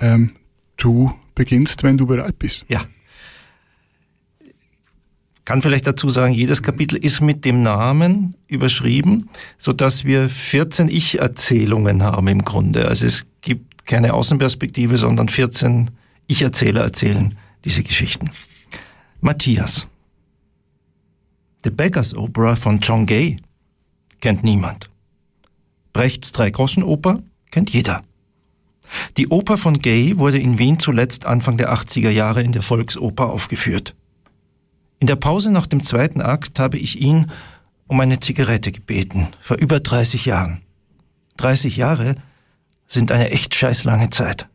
ähm, 0.00 0.32
du 0.76 1.12
beginnst, 1.34 1.82
wenn 1.82 1.98
du 1.98 2.06
bereit 2.06 2.38
bist. 2.38 2.64
Ja. 2.68 2.84
Kann 5.44 5.60
vielleicht 5.60 5.86
dazu 5.86 6.08
sagen, 6.08 6.32
jedes 6.32 6.62
Kapitel 6.62 6.96
ist 6.96 7.20
mit 7.20 7.44
dem 7.44 7.62
Namen 7.62 8.36
überschrieben, 8.46 9.28
so 9.58 9.72
dass 9.72 10.04
wir 10.04 10.28
14 10.28 10.88
Ich-Erzählungen 10.88 12.02
haben 12.02 12.28
im 12.28 12.44
Grunde. 12.44 12.86
Also 12.86 13.06
es 13.06 13.26
gibt 13.40 13.84
keine 13.84 14.14
Außenperspektive, 14.14 14.96
sondern 14.96 15.28
14 15.28 15.90
Ich-Erzähler 16.28 16.82
erzählen 16.82 17.36
diese 17.64 17.82
Geschichten. 17.82 18.30
Matthias. 19.24 19.86
The 21.62 21.70
Beggar's 21.70 22.12
Opera 22.12 22.56
von 22.56 22.80
John 22.80 23.06
Gay 23.06 23.36
kennt 24.20 24.42
niemand. 24.42 24.90
Brechts 25.92 26.32
Drei-Groschen-Oper 26.32 27.22
kennt 27.52 27.70
jeder. 27.70 28.02
Die 29.16 29.28
Oper 29.28 29.58
von 29.58 29.78
Gay 29.78 30.18
wurde 30.18 30.40
in 30.40 30.58
Wien 30.58 30.80
zuletzt 30.80 31.24
Anfang 31.24 31.56
der 31.56 31.72
80er 31.72 32.10
Jahre 32.10 32.42
in 32.42 32.50
der 32.50 32.62
Volksoper 32.62 33.30
aufgeführt. 33.30 33.94
In 34.98 35.06
der 35.06 35.14
Pause 35.14 35.52
nach 35.52 35.68
dem 35.68 35.84
zweiten 35.84 36.20
Akt 36.20 36.58
habe 36.58 36.78
ich 36.78 37.00
ihn 37.00 37.30
um 37.86 38.00
eine 38.00 38.18
Zigarette 38.18 38.72
gebeten, 38.72 39.28
vor 39.38 39.56
über 39.56 39.78
30 39.78 40.24
Jahren. 40.24 40.62
30 41.36 41.76
Jahre 41.76 42.16
sind 42.88 43.12
eine 43.12 43.30
echt 43.30 43.54
scheißlange 43.54 44.10
Zeit. 44.10 44.48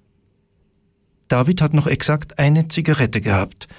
David 1.30 1.62
hat 1.62 1.74
noch 1.74 1.88
exakt 1.88 2.38
eine 2.38 2.68
Zigarette 2.68 3.22
gehabt. 3.22 3.70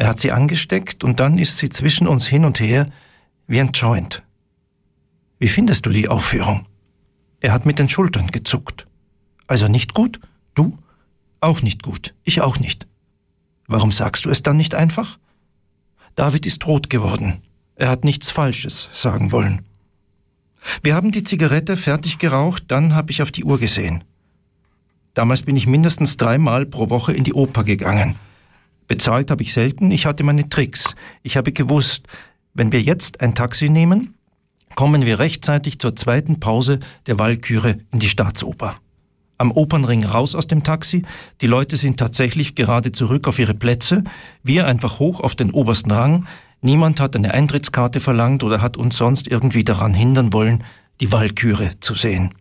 Er 0.00 0.08
hat 0.08 0.18
sie 0.18 0.32
angesteckt 0.32 1.04
und 1.04 1.20
dann 1.20 1.38
ist 1.38 1.58
sie 1.58 1.68
zwischen 1.68 2.06
uns 2.06 2.26
hin 2.26 2.46
und 2.46 2.58
her 2.58 2.90
wie 3.46 3.60
ein 3.60 3.72
Joint. 3.72 4.22
Wie 5.38 5.48
findest 5.48 5.84
du 5.84 5.90
die 5.90 6.08
Aufführung? 6.08 6.64
Er 7.40 7.52
hat 7.52 7.66
mit 7.66 7.78
den 7.78 7.90
Schultern 7.90 8.28
gezuckt. 8.28 8.86
Also 9.46 9.68
nicht 9.68 9.92
gut? 9.92 10.18
Du? 10.54 10.78
Auch 11.42 11.60
nicht 11.60 11.82
gut. 11.82 12.14
Ich 12.24 12.40
auch 12.40 12.58
nicht. 12.58 12.86
Warum 13.66 13.92
sagst 13.92 14.24
du 14.24 14.30
es 14.30 14.42
dann 14.42 14.56
nicht 14.56 14.74
einfach? 14.74 15.18
David 16.14 16.46
ist 16.46 16.66
rot 16.66 16.88
geworden. 16.88 17.42
Er 17.74 17.90
hat 17.90 18.02
nichts 18.02 18.30
Falsches 18.30 18.88
sagen 18.94 19.32
wollen. 19.32 19.66
Wir 20.82 20.94
haben 20.94 21.10
die 21.10 21.24
Zigarette 21.24 21.76
fertig 21.76 22.16
geraucht, 22.16 22.64
dann 22.68 22.94
habe 22.94 23.10
ich 23.10 23.20
auf 23.20 23.32
die 23.32 23.44
Uhr 23.44 23.58
gesehen. 23.58 24.02
Damals 25.12 25.42
bin 25.42 25.56
ich 25.56 25.66
mindestens 25.66 26.16
dreimal 26.16 26.64
pro 26.64 26.88
Woche 26.88 27.12
in 27.12 27.22
die 27.22 27.34
Oper 27.34 27.64
gegangen. 27.64 28.16
Bezahlt 28.90 29.30
habe 29.30 29.44
ich 29.44 29.52
selten, 29.52 29.92
ich 29.92 30.04
hatte 30.04 30.24
meine 30.24 30.48
Tricks. 30.48 30.96
Ich 31.22 31.36
habe 31.36 31.52
gewusst, 31.52 32.02
wenn 32.54 32.72
wir 32.72 32.82
jetzt 32.82 33.20
ein 33.20 33.36
Taxi 33.36 33.68
nehmen, 33.68 34.14
kommen 34.74 35.06
wir 35.06 35.20
rechtzeitig 35.20 35.78
zur 35.78 35.94
zweiten 35.94 36.40
Pause 36.40 36.80
der 37.06 37.20
Walküre 37.20 37.78
in 37.92 38.00
die 38.00 38.08
Staatsoper 38.08 38.74
am 39.38 39.52
Opernring 39.52 40.04
raus 40.04 40.34
aus 40.34 40.48
dem 40.48 40.64
Taxi. 40.64 41.04
Die 41.40 41.46
Leute 41.46 41.76
sind 41.76 42.00
tatsächlich 42.00 42.56
gerade 42.56 42.90
zurück 42.90 43.28
auf 43.28 43.38
ihre 43.38 43.54
Plätze. 43.54 44.02
Wir 44.42 44.66
einfach 44.66 44.98
hoch 44.98 45.20
auf 45.20 45.36
den 45.36 45.52
obersten 45.52 45.92
Rang. 45.92 46.26
Niemand 46.60 46.98
hat 46.98 47.14
eine 47.14 47.32
Eintrittskarte 47.32 48.00
verlangt 48.00 48.42
oder 48.42 48.60
hat 48.60 48.76
uns 48.76 48.96
sonst 48.96 49.28
irgendwie 49.28 49.62
daran 49.62 49.94
hindern 49.94 50.32
wollen, 50.32 50.64
die 51.00 51.12
Walküre 51.12 51.78
zu 51.78 51.94
sehen. 51.94 52.34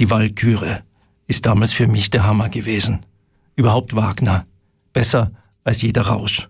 Die 0.00 0.10
Walküre 0.10 0.80
ist 1.28 1.46
damals 1.46 1.72
für 1.72 1.86
mich 1.86 2.10
der 2.10 2.26
Hammer 2.26 2.48
gewesen. 2.48 3.06
Überhaupt 3.54 3.94
Wagner. 3.94 4.46
Besser 4.92 5.30
als 5.64 5.82
jeder 5.82 6.02
Rausch. 6.02 6.48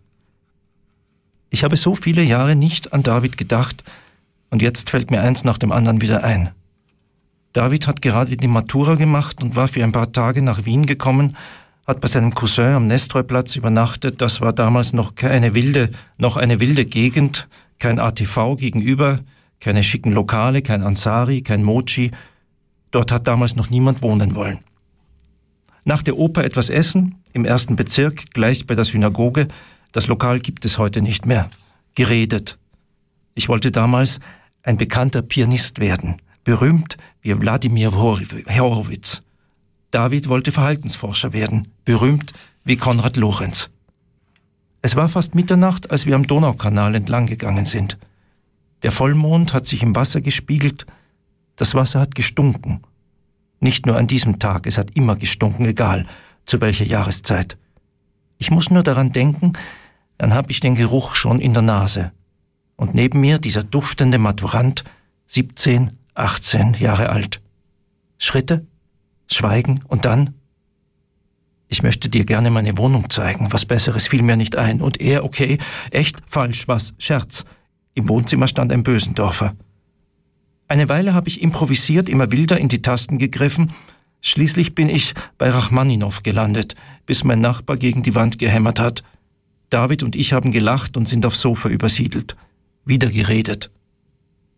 Ich 1.50 1.64
habe 1.64 1.76
so 1.76 1.94
viele 1.94 2.22
Jahre 2.22 2.56
nicht 2.56 2.92
an 2.92 3.02
David 3.02 3.36
gedacht, 3.36 3.84
und 4.50 4.62
jetzt 4.62 4.90
fällt 4.90 5.10
mir 5.10 5.20
eins 5.20 5.44
nach 5.44 5.58
dem 5.58 5.72
anderen 5.72 6.00
wieder 6.00 6.24
ein. 6.24 6.50
David 7.52 7.86
hat 7.86 8.02
gerade 8.02 8.36
die 8.36 8.48
Matura 8.48 8.94
gemacht 8.94 9.42
und 9.42 9.56
war 9.56 9.68
für 9.68 9.82
ein 9.82 9.92
paar 9.92 10.12
Tage 10.12 10.42
nach 10.42 10.64
Wien 10.64 10.86
gekommen, 10.86 11.36
hat 11.86 12.00
bei 12.00 12.08
seinem 12.08 12.32
Cousin 12.32 12.74
am 12.74 12.86
Nestroyplatz 12.86 13.56
übernachtet. 13.56 14.20
Das 14.20 14.40
war 14.40 14.52
damals 14.52 14.92
noch 14.92 15.14
keine 15.16 15.54
wilde, 15.54 15.90
noch 16.18 16.36
eine 16.36 16.60
wilde 16.60 16.84
Gegend, 16.84 17.48
kein 17.78 17.98
ATV 17.98 18.56
gegenüber, 18.56 19.20
keine 19.58 19.82
schicken 19.82 20.12
Lokale, 20.12 20.62
kein 20.62 20.82
Ansari, 20.82 21.42
kein 21.42 21.64
Mochi. 21.64 22.12
Dort 22.92 23.10
hat 23.10 23.26
damals 23.26 23.56
noch 23.56 23.70
niemand 23.70 24.02
wohnen 24.02 24.34
wollen. 24.34 24.58
Nach 25.84 26.02
der 26.02 26.18
Oper 26.18 26.44
etwas 26.44 26.70
essen, 26.70 27.19
im 27.32 27.44
ersten 27.44 27.76
Bezirk, 27.76 28.30
gleich 28.32 28.66
bei 28.66 28.74
der 28.74 28.84
Synagoge. 28.84 29.48
Das 29.92 30.06
Lokal 30.06 30.40
gibt 30.40 30.64
es 30.64 30.78
heute 30.78 31.02
nicht 31.02 31.26
mehr. 31.26 31.48
Geredet. 31.94 32.58
Ich 33.34 33.48
wollte 33.48 33.70
damals 33.70 34.20
ein 34.62 34.76
bekannter 34.76 35.22
Pianist 35.22 35.78
werden 35.80 36.16
berühmt 36.44 36.96
wie 37.22 37.38
Wladimir 37.38 37.92
Horowitz. 37.92 39.22
David 39.90 40.28
wollte 40.28 40.52
Verhaltensforscher 40.52 41.32
werden, 41.32 41.68
berühmt 41.84 42.32
wie 42.64 42.76
Konrad 42.76 43.16
Lorenz. 43.16 43.70
Es 44.82 44.96
war 44.96 45.08
fast 45.08 45.34
Mitternacht, 45.34 45.90
als 45.90 46.06
wir 46.06 46.14
am 46.14 46.26
Donaukanal 46.26 46.94
entlang 46.94 47.26
gegangen 47.26 47.66
sind. 47.66 47.98
Der 48.82 48.92
Vollmond 48.92 49.52
hat 49.52 49.66
sich 49.66 49.82
im 49.82 49.94
Wasser 49.94 50.20
gespiegelt, 50.20 50.86
das 51.56 51.74
Wasser 51.74 52.00
hat 52.00 52.14
gestunken. 52.14 52.80
Nicht 53.60 53.84
nur 53.84 53.96
an 53.96 54.06
diesem 54.06 54.38
Tag, 54.38 54.66
es 54.66 54.78
hat 54.78 54.92
immer 54.96 55.16
gestunken, 55.16 55.66
egal 55.66 56.06
zu 56.50 56.60
welcher 56.60 56.84
Jahreszeit. 56.84 57.56
Ich 58.38 58.50
muss 58.50 58.70
nur 58.70 58.82
daran 58.82 59.12
denken, 59.12 59.52
dann 60.18 60.34
habe 60.34 60.50
ich 60.50 60.60
den 60.60 60.74
Geruch 60.74 61.14
schon 61.14 61.38
in 61.38 61.54
der 61.54 61.62
Nase. 61.62 62.12
Und 62.76 62.94
neben 62.94 63.20
mir 63.20 63.38
dieser 63.38 63.62
duftende 63.62 64.18
Maturant, 64.18 64.82
17, 65.28 65.92
18 66.14 66.74
Jahre 66.74 67.10
alt. 67.10 67.40
Schritte, 68.18 68.66
Schweigen 69.28 69.80
und 69.86 70.04
dann? 70.04 70.34
Ich 71.68 71.84
möchte 71.84 72.08
dir 72.08 72.24
gerne 72.24 72.50
meine 72.50 72.76
Wohnung 72.76 73.08
zeigen. 73.10 73.52
Was 73.52 73.64
Besseres 73.64 74.08
fiel 74.08 74.22
mir 74.22 74.36
nicht 74.36 74.56
ein. 74.56 74.80
Und 74.80 75.00
er, 75.00 75.24
okay, 75.24 75.58
echt, 75.92 76.18
falsch, 76.26 76.66
was, 76.66 76.94
Scherz. 76.98 77.44
Im 77.94 78.08
Wohnzimmer 78.08 78.48
stand 78.48 78.72
ein 78.72 78.82
Bösendorfer. 78.82 79.54
Eine 80.66 80.88
Weile 80.88 81.14
habe 81.14 81.28
ich 81.28 81.42
improvisiert, 81.42 82.08
immer 82.08 82.32
wilder 82.32 82.58
in 82.58 82.68
die 82.68 82.82
Tasten 82.82 83.18
gegriffen. 83.18 83.72
Schließlich 84.22 84.74
bin 84.74 84.88
ich 84.88 85.14
bei 85.38 85.50
Rachmaninow 85.50 86.22
gelandet, 86.22 86.74
bis 87.06 87.24
mein 87.24 87.40
Nachbar 87.40 87.76
gegen 87.76 88.02
die 88.02 88.14
Wand 88.14 88.38
gehämmert 88.38 88.78
hat. 88.78 89.02
David 89.70 90.02
und 90.02 90.16
ich 90.16 90.32
haben 90.32 90.50
gelacht 90.50 90.96
und 90.96 91.08
sind 91.08 91.24
aufs 91.24 91.40
Sofa 91.40 91.68
übersiedelt. 91.68 92.36
Wieder 92.84 93.08
geredet. 93.08 93.70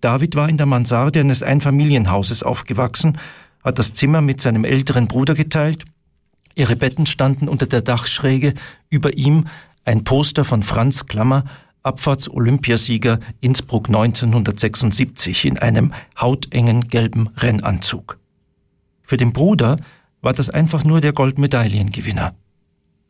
David 0.00 0.35
war 0.35 0.49
in 0.49 0.57
der 0.57 0.66
Mansarde 0.66 1.21
eines 1.21 1.42
Einfamilienhauses 1.42 2.42
aufgewachsen, 2.42 3.19
hat 3.62 3.78
das 3.78 3.95
Zimmer 3.95 4.21
mit 4.21 4.40
seinem 4.40 4.64
älteren 4.64 5.07
Bruder 5.07 5.35
geteilt. 5.35 5.85
Ihre 6.57 6.75
Betten 6.75 7.07
standen 7.07 7.49
unter 7.49 7.66
der 7.66 7.83
Dachschräge, 7.83 8.54
über 8.90 9.16
ihm 9.16 9.47
ein 9.85 10.02
Poster 10.02 10.45
von 10.45 10.62
Franz 10.62 11.07
Klammer, 11.07 11.45
Abfahrts-Olympiasieger 11.85 13.19
Innsbruck 13.40 13.88
1976 13.88 15.45
in 15.45 15.59
einem 15.59 15.92
hautengen 16.21 16.88
gelben 16.88 17.28
Rennanzug. 17.37 18.19
Für 19.12 19.19
den 19.19 19.35
Bruder 19.35 19.76
war 20.23 20.33
das 20.33 20.49
einfach 20.49 20.85
nur 20.85 21.02
der 21.02 21.12
Goldmedaillengewinner. 21.12 22.35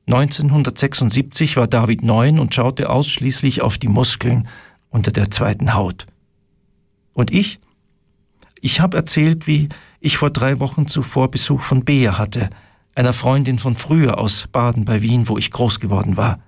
1976 0.09 1.57
war 1.57 1.69
David 1.69 2.03
neun 2.03 2.41
und 2.41 2.53
schaute 2.53 2.91
ausschließlich 2.91 3.63
auf 3.63 3.79
die 3.79 3.87
Muskeln 3.87 4.49
unter 4.91 5.13
der 5.13 5.31
zweiten 5.31 5.75
Haut. 5.75 6.09
Und 7.13 7.31
ich? 7.33 7.61
Ich 8.61 8.81
habe 8.81 8.97
erzählt, 8.97 9.47
wie 9.47 9.69
ich 10.01 10.17
vor 10.17 10.31
drei 10.31 10.59
Wochen 10.59 10.89
zuvor 10.89 11.31
Besuch 11.31 11.61
von 11.61 11.85
Bea 11.85 12.19
hatte, 12.19 12.51
einer 12.97 13.13
Freundin 13.13 13.61
von 13.61 13.77
früher 13.77 14.19
aus 14.19 14.49
Baden 14.51 14.85
bei 14.85 15.03
Wien, 15.03 15.29
wo 15.29 15.39
ich 15.39 15.53
groß 15.53 15.79
geworden 15.79 16.17
war. 16.17 16.41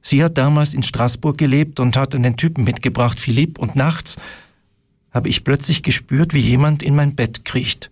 Sie 0.00 0.24
hat 0.24 0.36
damals 0.36 0.74
in 0.74 0.82
Straßburg 0.82 1.38
gelebt 1.38 1.78
und 1.78 1.96
hat 1.96 2.16
einen 2.16 2.36
Typen 2.36 2.64
mitgebracht, 2.64 3.20
Philipp, 3.20 3.60
und 3.60 3.76
nachts 3.76 4.16
habe 5.12 5.28
ich 5.28 5.44
plötzlich 5.44 5.84
gespürt, 5.84 6.34
wie 6.34 6.40
jemand 6.40 6.82
in 6.82 6.96
mein 6.96 7.14
Bett 7.14 7.44
kriecht. 7.44 7.88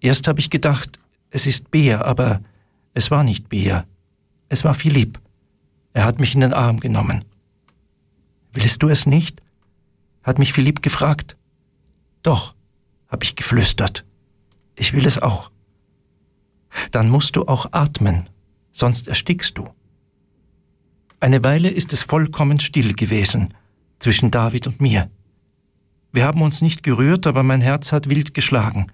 Erst 0.00 0.28
habe 0.28 0.40
ich 0.40 0.50
gedacht, 0.50 0.98
es 1.30 1.46
ist 1.46 1.70
Bea, 1.70 2.02
aber 2.02 2.40
es 2.94 3.10
war 3.10 3.24
nicht 3.24 3.48
Bea. 3.48 3.84
Es 4.48 4.64
war 4.64 4.74
Philipp. 4.74 5.20
Er 5.92 6.04
hat 6.04 6.20
mich 6.20 6.34
in 6.34 6.40
den 6.40 6.52
Arm 6.52 6.80
genommen. 6.80 7.24
Willst 8.52 8.82
du 8.82 8.88
es 8.88 9.06
nicht? 9.06 9.42
hat 10.22 10.38
mich 10.38 10.52
Philipp 10.52 10.82
gefragt. 10.82 11.36
Doch, 12.22 12.54
habe 13.06 13.24
ich 13.24 13.36
geflüstert. 13.36 14.04
Ich 14.74 14.92
will 14.92 15.06
es 15.06 15.22
auch. 15.22 15.50
Dann 16.90 17.08
musst 17.08 17.36
du 17.36 17.46
auch 17.46 17.72
atmen, 17.72 18.24
sonst 18.72 19.06
erstickst 19.08 19.56
du. 19.56 19.68
Eine 21.20 21.44
Weile 21.44 21.70
ist 21.70 21.92
es 21.92 22.02
vollkommen 22.02 22.60
still 22.60 22.94
gewesen 22.94 23.54
zwischen 23.98 24.30
David 24.30 24.66
und 24.66 24.80
mir. 24.80 25.10
Wir 26.12 26.24
haben 26.24 26.42
uns 26.42 26.60
nicht 26.60 26.82
gerührt, 26.82 27.26
aber 27.26 27.42
mein 27.42 27.60
Herz 27.60 27.92
hat 27.92 28.10
wild 28.10 28.34
geschlagen. 28.34 28.90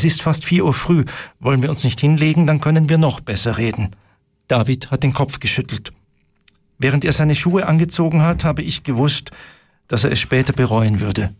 Es 0.00 0.04
ist 0.06 0.22
fast 0.22 0.46
vier 0.46 0.64
Uhr 0.64 0.72
früh. 0.72 1.04
Wollen 1.40 1.60
wir 1.60 1.68
uns 1.68 1.84
nicht 1.84 2.00
hinlegen, 2.00 2.46
dann 2.46 2.62
können 2.62 2.88
wir 2.88 2.96
noch 2.96 3.20
besser 3.20 3.58
reden. 3.58 3.90
David 4.48 4.90
hat 4.90 5.02
den 5.02 5.12
Kopf 5.12 5.40
geschüttelt. 5.40 5.92
Während 6.78 7.04
er 7.04 7.12
seine 7.12 7.34
Schuhe 7.34 7.66
angezogen 7.66 8.22
hat, 8.22 8.42
habe 8.46 8.62
ich 8.62 8.82
gewusst, 8.82 9.30
dass 9.88 10.04
er 10.04 10.12
es 10.12 10.18
später 10.18 10.54
bereuen 10.54 11.00
würde. 11.00 11.34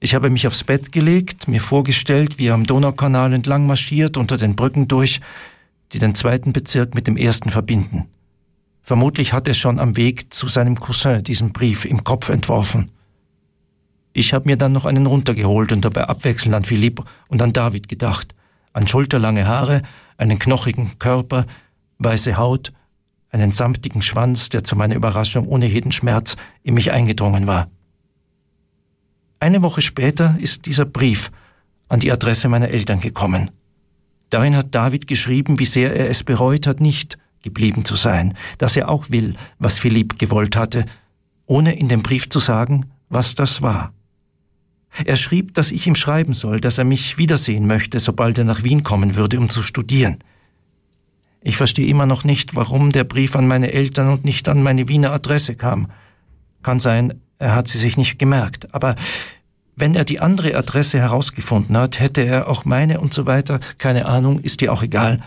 Ich 0.00 0.14
habe 0.14 0.30
mich 0.30 0.46
aufs 0.46 0.64
Bett 0.64 0.92
gelegt, 0.92 1.46
mir 1.46 1.60
vorgestellt, 1.60 2.38
wie 2.38 2.46
er 2.46 2.54
am 2.54 2.64
Donaukanal 2.64 3.34
entlang 3.34 3.66
marschiert, 3.66 4.16
unter 4.16 4.38
den 4.38 4.56
Brücken 4.56 4.88
durch, 4.88 5.20
die 5.92 5.98
den 5.98 6.14
zweiten 6.14 6.54
Bezirk 6.54 6.94
mit 6.94 7.06
dem 7.06 7.18
ersten 7.18 7.50
verbinden. 7.50 8.06
Vermutlich 8.82 9.34
hat 9.34 9.46
er 9.46 9.52
schon 9.52 9.78
am 9.78 9.94
Weg 9.98 10.32
zu 10.32 10.48
seinem 10.48 10.80
Cousin 10.80 11.22
diesen 11.22 11.52
Brief 11.52 11.84
im 11.84 12.02
Kopf 12.02 12.30
entworfen. 12.30 12.90
Ich 14.12 14.32
habe 14.32 14.48
mir 14.48 14.56
dann 14.56 14.72
noch 14.72 14.86
einen 14.86 15.06
runtergeholt 15.06 15.72
und 15.72 15.84
dabei 15.84 16.04
abwechselnd 16.04 16.54
an 16.54 16.64
Philipp 16.64 17.04
und 17.28 17.42
an 17.42 17.52
David 17.52 17.88
gedacht. 17.88 18.34
An 18.72 18.86
schulterlange 18.86 19.46
Haare, 19.46 19.82
einen 20.16 20.38
knochigen 20.38 20.98
Körper, 20.98 21.46
weiße 21.98 22.36
Haut, 22.36 22.72
einen 23.30 23.52
samtigen 23.52 24.02
Schwanz, 24.02 24.48
der 24.48 24.64
zu 24.64 24.76
meiner 24.76 24.94
Überraschung 24.94 25.46
ohne 25.46 25.66
jeden 25.66 25.92
Schmerz 25.92 26.36
in 26.62 26.74
mich 26.74 26.92
eingedrungen 26.92 27.46
war. 27.46 27.68
Eine 29.40 29.62
Woche 29.62 29.82
später 29.82 30.36
ist 30.38 30.66
dieser 30.66 30.84
Brief 30.84 31.30
an 31.88 32.00
die 32.00 32.10
Adresse 32.10 32.48
meiner 32.48 32.68
Eltern 32.68 33.00
gekommen. 33.00 33.50
Darin 34.30 34.56
hat 34.56 34.74
David 34.74 35.06
geschrieben, 35.06 35.58
wie 35.58 35.64
sehr 35.64 35.94
er 35.94 36.10
es 36.10 36.24
bereut 36.24 36.66
hat, 36.66 36.80
nicht 36.80 37.18
geblieben 37.42 37.84
zu 37.84 37.94
sein, 37.94 38.34
dass 38.58 38.76
er 38.76 38.88
auch 38.88 39.10
will, 39.10 39.36
was 39.58 39.78
Philipp 39.78 40.18
gewollt 40.18 40.56
hatte, 40.56 40.84
ohne 41.46 41.74
in 41.78 41.88
dem 41.88 42.02
Brief 42.02 42.28
zu 42.28 42.40
sagen, 42.40 42.86
was 43.08 43.34
das 43.34 43.62
war. 43.62 43.92
Er 45.04 45.16
schrieb, 45.16 45.54
dass 45.54 45.70
ich 45.70 45.86
ihm 45.86 45.94
schreiben 45.94 46.34
soll, 46.34 46.60
dass 46.60 46.78
er 46.78 46.84
mich 46.84 47.18
wiedersehen 47.18 47.66
möchte, 47.66 47.98
sobald 47.98 48.38
er 48.38 48.44
nach 48.44 48.62
Wien 48.62 48.82
kommen 48.82 49.16
würde, 49.16 49.38
um 49.38 49.50
zu 49.50 49.62
studieren. 49.62 50.18
Ich 51.42 51.56
verstehe 51.56 51.86
immer 51.86 52.06
noch 52.06 52.24
nicht, 52.24 52.56
warum 52.56 52.90
der 52.90 53.04
Brief 53.04 53.36
an 53.36 53.46
meine 53.46 53.72
Eltern 53.72 54.10
und 54.10 54.24
nicht 54.24 54.48
an 54.48 54.62
meine 54.62 54.88
Wiener 54.88 55.12
Adresse 55.12 55.54
kam. 55.54 55.90
Kann 56.62 56.80
sein, 56.80 57.20
er 57.38 57.54
hat 57.54 57.68
sie 57.68 57.78
sich 57.78 57.96
nicht 57.96 58.18
gemerkt, 58.18 58.74
aber 58.74 58.96
wenn 59.76 59.94
er 59.94 60.04
die 60.04 60.18
andere 60.18 60.56
Adresse 60.56 60.98
herausgefunden 60.98 61.76
hat, 61.76 62.00
hätte 62.00 62.22
er 62.22 62.48
auch 62.48 62.64
meine 62.64 63.00
und 63.00 63.14
so 63.14 63.26
weiter, 63.26 63.60
keine 63.78 64.06
Ahnung, 64.06 64.40
ist 64.40 64.60
dir 64.60 64.72
auch 64.72 64.82
egal, 64.82 65.20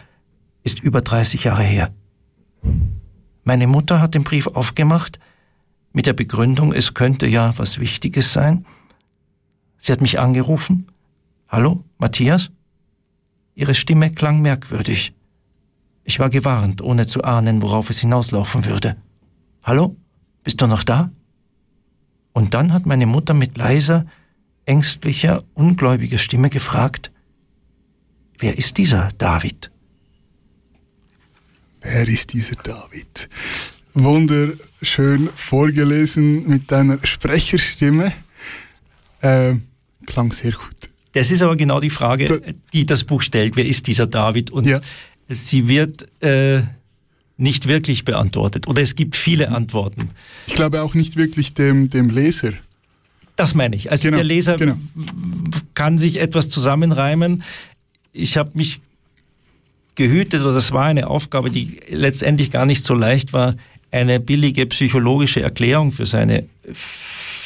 ist 0.63 0.81
über 0.81 1.01
30 1.01 1.45
Jahre 1.45 1.63
her. 1.63 1.93
Meine 3.45 3.67
Mutter 3.67 4.01
hat 4.01 4.13
den 4.13 4.25
Brief 4.25 4.47
aufgemacht, 4.47 5.19
mit 5.93 6.05
der 6.05 6.13
Begründung, 6.13 6.73
es 6.73 6.93
könnte 6.93 7.27
ja 7.27 7.53
was 7.57 7.79
Wichtiges 7.79 8.33
sein. 8.33 8.65
Sie 9.81 9.91
hat 9.91 9.99
mich 9.99 10.19
angerufen. 10.19 10.87
Hallo, 11.49 11.83
Matthias? 11.97 12.51
Ihre 13.55 13.73
Stimme 13.73 14.11
klang 14.11 14.39
merkwürdig. 14.39 15.13
Ich 16.03 16.19
war 16.19 16.29
gewarnt, 16.29 16.83
ohne 16.83 17.07
zu 17.07 17.23
ahnen, 17.23 17.63
worauf 17.63 17.89
es 17.89 17.99
hinauslaufen 17.99 18.65
würde. 18.65 18.95
Hallo? 19.63 19.95
Bist 20.43 20.61
du 20.61 20.67
noch 20.67 20.83
da? 20.83 21.11
Und 22.31 22.53
dann 22.53 22.73
hat 22.73 22.85
meine 22.85 23.07
Mutter 23.07 23.33
mit 23.33 23.57
leiser, 23.57 24.05
ängstlicher, 24.65 25.43
ungläubiger 25.55 26.19
Stimme 26.19 26.51
gefragt, 26.51 27.11
wer 28.37 28.59
ist 28.59 28.77
dieser 28.77 29.09
David? 29.17 29.71
Wer 31.81 32.07
ist 32.07 32.33
dieser 32.33 32.55
David? 32.55 33.29
Wunderschön 33.95 35.29
vorgelesen 35.35 36.47
mit 36.47 36.71
deiner 36.71 37.03
Sprecherstimme. 37.03 38.13
Äh, 39.21 39.55
klang 40.05 40.31
sehr 40.31 40.51
gut. 40.51 40.75
Das 41.13 41.31
ist 41.31 41.41
aber 41.41 41.55
genau 41.55 41.79
die 41.79 41.89
Frage, 41.89 42.41
die 42.73 42.85
das 42.85 43.03
Buch 43.03 43.21
stellt. 43.21 43.55
Wer 43.55 43.65
ist 43.65 43.87
dieser 43.87 44.07
David? 44.07 44.49
Und 44.49 44.65
ja. 44.65 44.79
sie 45.27 45.67
wird 45.67 46.07
äh, 46.21 46.61
nicht 47.37 47.67
wirklich 47.67 48.05
beantwortet. 48.05 48.67
Oder 48.67 48.81
es 48.81 48.95
gibt 48.95 49.15
viele 49.15 49.49
Antworten. 49.49 50.09
Ich 50.47 50.55
glaube 50.55 50.81
auch 50.81 50.93
nicht 50.93 51.17
wirklich 51.17 51.53
dem, 51.53 51.89
dem 51.89 52.09
Leser. 52.09 52.53
Das 53.35 53.55
meine 53.55 53.75
ich. 53.75 53.91
Also 53.91 54.05
genau, 54.05 54.17
der 54.17 54.23
Leser 54.23 54.57
genau. 54.57 54.77
kann 55.73 55.97
sich 55.97 56.21
etwas 56.21 56.47
zusammenreimen. 56.47 57.43
Ich 58.13 58.37
habe 58.37 58.51
mich 58.53 58.81
gehütet, 59.95 60.41
oder 60.41 60.53
das 60.53 60.71
war 60.71 60.85
eine 60.85 61.07
Aufgabe, 61.07 61.49
die 61.49 61.79
letztendlich 61.89 62.51
gar 62.51 62.65
nicht 62.65 62.83
so 62.83 62.93
leicht 62.93 63.33
war, 63.33 63.55
eine 63.91 64.19
billige 64.19 64.65
psychologische 64.67 65.41
Erklärung 65.41 65.91
für 65.91 66.05
seine 66.05 66.47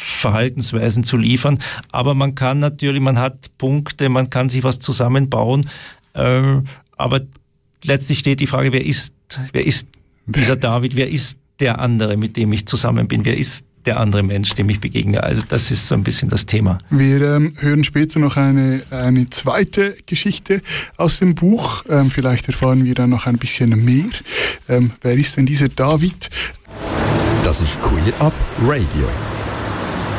Verhaltensweisen 0.06 1.04
zu 1.04 1.18
liefern. 1.18 1.60
Aber 1.92 2.14
man 2.14 2.36
kann 2.36 2.60
natürlich, 2.60 3.02
man 3.02 3.20
hat 3.20 3.58
Punkte, 3.58 4.10
man 4.10 4.30
kann 4.30 4.50
sich 4.50 4.64
was 4.64 4.80
zusammenbauen. 4.80 5.68
Äh, 6.14 6.62
aber 6.96 7.22
letztlich 7.84 8.20
steht 8.20 8.40
die 8.40 8.48
Frage, 8.48 8.72
wer 8.72 8.86
ist, 8.86 9.14
wer 9.52 9.66
ist 9.66 9.88
dieser 10.26 10.56
David, 10.56 10.96
wer 10.96 11.10
ist 11.10 11.38
der 11.60 11.80
andere, 11.80 12.18
mit 12.18 12.38
dem 12.38 12.54
ich 12.54 12.68
zusammen 12.68 13.08
bin, 13.08 13.26
wer 13.26 13.38
ist 13.38 13.66
der 13.86 14.00
andere 14.00 14.24
Mensch, 14.24 14.54
dem 14.54 14.70
ich 14.70 14.80
begegne. 14.80 15.24
Also 15.24 15.42
das 15.48 15.72
ist 15.72 15.88
so 15.88 15.96
ein 15.96 16.04
bisschen 16.04 16.30
das 16.30 16.46
Thema. 16.46 16.80
Wir 16.90 17.22
ähm, 17.22 17.54
hören 17.58 17.84
später 17.84 18.20
noch 18.20 18.38
eine, 18.38 18.84
eine 18.90 19.30
zweite 19.30 19.96
Geschichte 20.06 20.62
aus 20.98 21.20
dem 21.20 21.36
Buch. 21.36 21.84
Ähm, 21.90 22.10
vielleicht 22.10 22.48
erfahren 22.48 22.84
wir 22.86 22.96
dann 22.96 23.12
noch 23.12 23.28
ein 23.28 23.38
bisschen 23.38 23.84
mehr. 23.84 24.06
Ähm, 24.68 24.94
wer 25.02 25.16
ist 25.16 25.38
denn 25.38 25.46
dieser 25.46 25.70
David? 25.70 26.30
Das 27.44 27.62
ist 27.62 27.80
Queer 27.82 28.14
Up 28.20 28.34
Radio. 28.62 29.08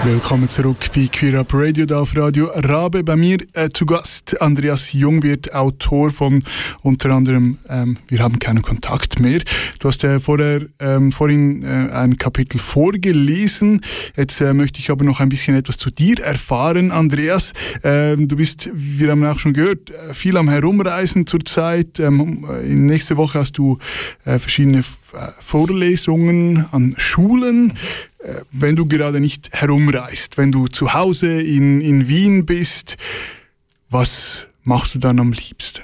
Willkommen 0.05 0.49
zurück 0.49 0.91
bei 0.95 1.09
Queer 1.11 1.41
Up 1.41 1.53
Radio 1.53 1.85
da 1.85 2.01
auf 2.01 2.17
Radio 2.17 2.47
Rabe. 2.55 3.03
Bei 3.03 3.17
mir 3.17 3.39
äh, 3.55 3.69
zu 3.73 3.87
Gast 3.87 4.41
Andreas 4.41 4.93
Jungwirth, 4.93 5.53
Autor 5.53 6.11
von 6.11 6.45
unter 6.83 7.11
anderem 7.11 7.59
ähm, 7.69 7.97
Wir 8.07 8.21
haben 8.21 8.39
keinen 8.39 8.63
Kontakt 8.63 9.19
mehr. 9.19 9.41
Du 9.81 9.89
hast 9.89 10.05
äh, 10.05 10.21
vorher, 10.21 10.63
ähm, 10.79 11.11
vorhin 11.11 11.65
äh, 11.65 11.93
ein 11.93 12.17
Kapitel 12.19 12.59
vorgelesen. 12.59 13.81
Jetzt 14.17 14.41
äh, 14.41 14.55
möchte 14.55 14.79
ich 14.79 14.91
aber 14.91 15.05
noch 15.05 15.21
ein 15.21 15.29
bisschen 15.29 15.57
etwas 15.57 15.77
zu 15.77 15.91
dir 15.91 16.21
erfahren, 16.21 16.93
Andreas. 16.93 17.53
Ähm, 17.83 18.29
du 18.29 18.37
bist, 18.37 18.71
wir 18.73 19.11
haben 19.11 19.25
auch 19.25 19.39
schon 19.39 19.55
gehört, 19.55 19.91
äh, 19.91 20.15
viel 20.15 20.37
am 20.37 20.49
Herumreisen 20.49 21.27
zurzeit. 21.27 21.99
Ähm, 21.99 22.47
nächste 22.63 23.17
Woche 23.17 23.41
hast 23.41 23.59
du 23.59 23.79
äh, 24.25 24.39
verschiedene 24.39 24.85
Vorlesungen 25.41 26.67
an 26.73 26.95
Schulen. 26.99 27.73
Äh, 28.27 28.43
wenn 28.51 28.75
du 28.75 28.87
gerade 28.87 29.21
nicht 29.21 29.51
herumreist, 29.53 30.37
wenn 30.37 30.51
du 30.51 30.67
zu 30.67 30.95
Hause 30.95 31.41
in, 31.41 31.81
in 31.81 32.09
Wien 32.09 32.45
bist, 32.45 32.97
was 33.89 34.49
machst 34.65 34.95
du 34.95 34.99
dann 34.99 35.21
am 35.21 35.33
liebsten? 35.33 35.83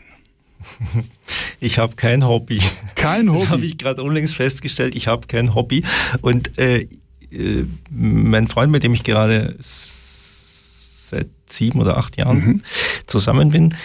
Ich 1.60 1.78
habe 1.78 1.94
kein 1.94 2.26
Hobby. 2.26 2.60
Kein 2.96 3.30
Hobby. 3.32 3.40
Das 3.40 3.50
habe 3.50 3.64
ich 3.64 3.78
gerade 3.78 4.02
unlängst 4.02 4.34
festgestellt. 4.34 4.96
Ich 4.96 5.06
habe 5.06 5.28
kein 5.28 5.54
Hobby. 5.54 5.84
Und 6.20 6.58
äh, 6.58 6.88
äh, 7.30 7.64
mein 7.88 8.48
Freund, 8.48 8.72
mit 8.72 8.82
dem 8.82 8.92
ich 8.92 9.04
gerade 9.04 9.56
seit 9.60 11.28
sieben 11.46 11.80
oder 11.80 11.96
acht 11.96 12.16
Jahren 12.16 12.44
mhm. 12.44 12.62
zusammen 13.06 13.50
bin, 13.50 13.76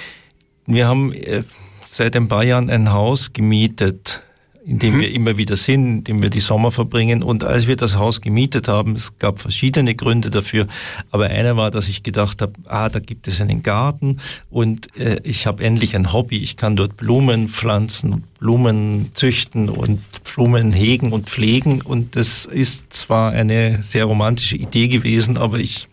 wir 0.65 0.87
haben 0.87 1.13
äh, 1.13 1.43
seit 1.87 2.15
ein 2.15 2.27
paar 2.27 2.43
Jahren 2.43 2.71
ein 2.71 2.91
Haus 2.91 3.31
gemietet 3.31 4.23
in 4.67 4.79
dem 4.79 4.95
mhm. 4.95 4.99
wir 4.99 5.13
immer 5.13 5.37
wieder 5.37 5.55
sind, 5.55 5.85
in 5.85 6.03
dem 6.03 6.21
wir 6.21 6.29
die 6.29 6.41
Sommer 6.41 6.71
verbringen. 6.71 7.23
Und 7.23 7.45
als 7.45 7.67
wir 7.67 7.77
das 7.77 7.97
Haus 7.97 8.19
gemietet 8.19 8.67
haben, 8.67 8.95
es 8.95 9.17
gab 9.17 9.39
verschiedene 9.39 9.95
Gründe 9.95 10.29
dafür, 10.29 10.67
aber 11.09 11.27
einer 11.27 11.55
war, 11.55 11.71
dass 11.71 11.87
ich 11.87 12.03
gedacht 12.03 12.41
habe, 12.41 12.51
ah, 12.65 12.89
da 12.89 12.99
gibt 12.99 13.29
es 13.29 13.39
einen 13.39 13.63
Garten 13.63 14.17
und 14.49 14.93
äh, 14.97 15.21
ich 15.23 15.47
habe 15.47 15.63
endlich 15.63 15.95
ein 15.95 16.11
Hobby. 16.11 16.37
Ich 16.39 16.57
kann 16.57 16.75
dort 16.75 16.97
Blumen 16.97 17.47
pflanzen, 17.47 18.25
Blumen 18.39 19.11
züchten 19.13 19.69
und 19.69 20.01
Blumen 20.23 20.73
hegen 20.73 21.13
und 21.13 21.29
pflegen. 21.29 21.81
Und 21.81 22.17
das 22.17 22.43
ist 22.45 22.91
zwar 22.91 23.31
eine 23.31 23.81
sehr 23.83 24.03
romantische 24.03 24.57
Idee 24.57 24.89
gewesen, 24.89 25.37
aber 25.37 25.59
ich 25.59 25.87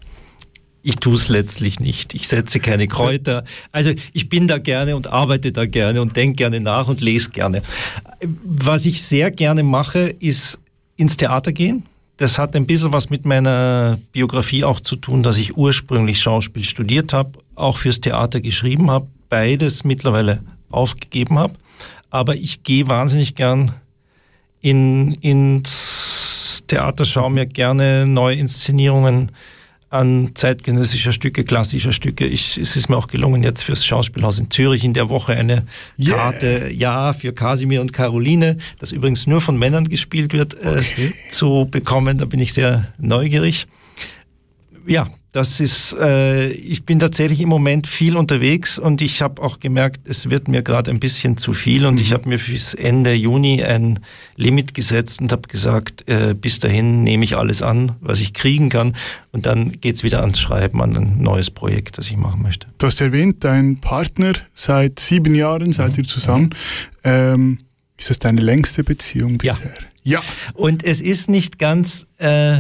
ich 0.85 0.97
tue 0.97 1.15
es 1.15 1.29
letztlich 1.29 1.81
nicht. 1.81 2.13
Ich 2.13 2.29
setze 2.29 2.61
keine 2.61 2.87
Kräuter. 2.87 3.45
Also 3.73 3.93
ich 4.13 4.29
bin 4.29 4.47
da 4.47 4.59
gerne 4.59 4.95
und 4.95 5.07
arbeite 5.07 5.51
da 5.51 5.65
gerne 5.65 6.03
und 6.03 6.15
denke 6.15 6.37
gerne 6.37 6.61
nach 6.61 6.89
und 6.89 7.01
lese 7.01 7.31
gerne. 7.31 7.63
Was 8.45 8.85
ich 8.85 9.03
sehr 9.03 9.31
gerne 9.31 9.63
mache, 9.63 10.11
ist 10.11 10.59
ins 10.97 11.17
Theater 11.17 11.53
gehen. 11.53 11.85
Das 12.19 12.39
hat 12.39 12.55
ein 12.55 12.67
bisschen 12.67 12.93
was 12.93 13.09
mit 13.09 13.25
meiner 13.25 13.99
Biografie 14.13 14.63
auch 14.63 14.79
zu 14.79 14.97
tun, 14.97 15.23
dass 15.23 15.39
ich 15.39 15.57
ursprünglich 15.57 16.21
Schauspiel 16.21 16.65
studiert 16.65 17.15
habe, 17.15 17.33
auch 17.55 17.79
fürs 17.79 18.01
Theater 18.03 18.43
geschrieben 18.43 18.91
habe, 18.91 19.07
beides 19.31 19.85
mittlerweile 19.85 20.41
aufgegeben 20.71 21.39
habe. 21.39 21.55
Aber 22.11 22.37
ich 22.37 22.63
gehe 22.63 22.89
wahnsinnig 22.89 23.35
gern 23.35 23.73
in, 24.61 25.13
ins 25.15 26.63
Theater, 26.67 27.07
schaue 27.07 27.31
mir 27.31 27.47
gerne 27.47 28.07
Neuinszenierungen 28.07 29.31
an 29.31 29.33
zeitgenössischer 30.35 31.13
Stücke, 31.13 31.45
klassischer 31.45 31.93
Stücke. 31.93 32.27
Ich, 32.27 32.59
es 32.59 32.77
ist 32.77 32.89
mir 32.89 32.97
auch 32.97 33.07
gelungen, 33.07 33.43
jetzt 33.43 33.63
fürs 33.63 33.87
Schauspielhaus 33.87 34.41
in 34.41 34.51
Zürich 34.51 34.83
in 34.83 34.93
der 34.93 35.09
Woche 35.09 35.35
eine 35.35 35.67
yeah. 35.99 36.17
Karte, 36.17 36.71
ja, 36.75 37.13
für 37.13 37.33
Kasimir 37.33 37.81
und 37.81 37.93
Caroline, 37.93 38.59
das 38.81 38.91
übrigens 38.93 39.27
nur 39.27 39.41
von 39.41 39.57
Männern 39.57 39.89
gespielt 39.89 40.33
wird, 40.33 40.55
äh, 40.55 40.81
okay. 40.81 41.13
äh, 41.13 41.31
zu 41.31 41.69
bekommen. 41.71 42.19
Da 42.19 42.25
bin 42.25 42.41
ich 42.41 42.53
sehr 42.53 42.89
neugierig. 42.99 43.67
Ja, 44.87 45.09
das 45.35 45.59
ist, 45.59 45.97
äh, 45.99 46.49
ich 46.49 46.87
bin 46.87 47.01
tatsächlich 47.01 47.41
im 47.41 47.49
Moment 47.49 47.89
viel 47.89 48.17
unterwegs 48.17 48.79
und 48.79 49.03
ich 49.03 49.21
habe 49.21 49.43
auch 49.43 49.59
gemerkt, 49.59 50.03
es 50.09 50.31
wird 50.31 50.47
mir 50.47 50.63
gerade 50.63 50.93
ein 50.93 51.01
bisschen 51.01 51.37
zu 51.37 51.53
viel 51.53 51.87
und 51.87 51.95
mhm. 51.95 52.01
ich 52.01 52.13
habe 52.13 52.29
mir 52.29 52.39
bis 52.39 52.73
Ende 52.73 53.13
Juni 53.15 53.65
ein 53.65 53.99
Limit 54.37 54.75
gesetzt 54.75 55.21
und 55.21 55.33
habe 55.33 55.49
gesagt, 55.49 56.09
äh, 56.09 56.35
bis 56.41 56.61
dahin 56.61 57.03
nehme 57.03 57.25
ich 57.25 57.37
alles 57.37 57.63
an, 57.63 57.97
was 58.01 58.21
ich 58.21 58.33
kriegen 58.33 58.69
kann 58.69 58.95
und 59.33 59.47
dann 59.47 59.73
geht's 59.81 60.05
wieder 60.05 60.21
ans 60.21 60.39
Schreiben, 60.39 60.81
an 60.81 60.97
ein 60.97 61.21
neues 61.21 61.51
Projekt, 61.51 61.99
das 61.99 62.09
ich 62.11 62.17
machen 62.17 62.43
möchte. 62.43 62.69
Du 62.79 62.87
hast 62.87 63.01
erwähnt, 63.01 63.43
dein 63.43 63.81
Partner, 63.81 64.35
seit 64.55 65.01
sieben 65.01 65.35
Jahren 65.35 65.73
seid 65.73 65.97
mhm. 65.97 66.05
ihr 66.05 66.09
zusammen. 66.09 66.51
Ähm, 67.03 67.59
ist 67.99 68.09
das 68.09 68.21
deine 68.21 68.41
längste 68.41 68.85
Beziehung 68.85 69.39
bisher? 69.39 69.75
Ja. 70.05 70.21
ja. 70.21 70.25
Und 70.53 70.85
es 70.85 71.01
ist 71.01 71.29
nicht 71.29 71.59
ganz... 71.59 72.07
Äh, 72.19 72.59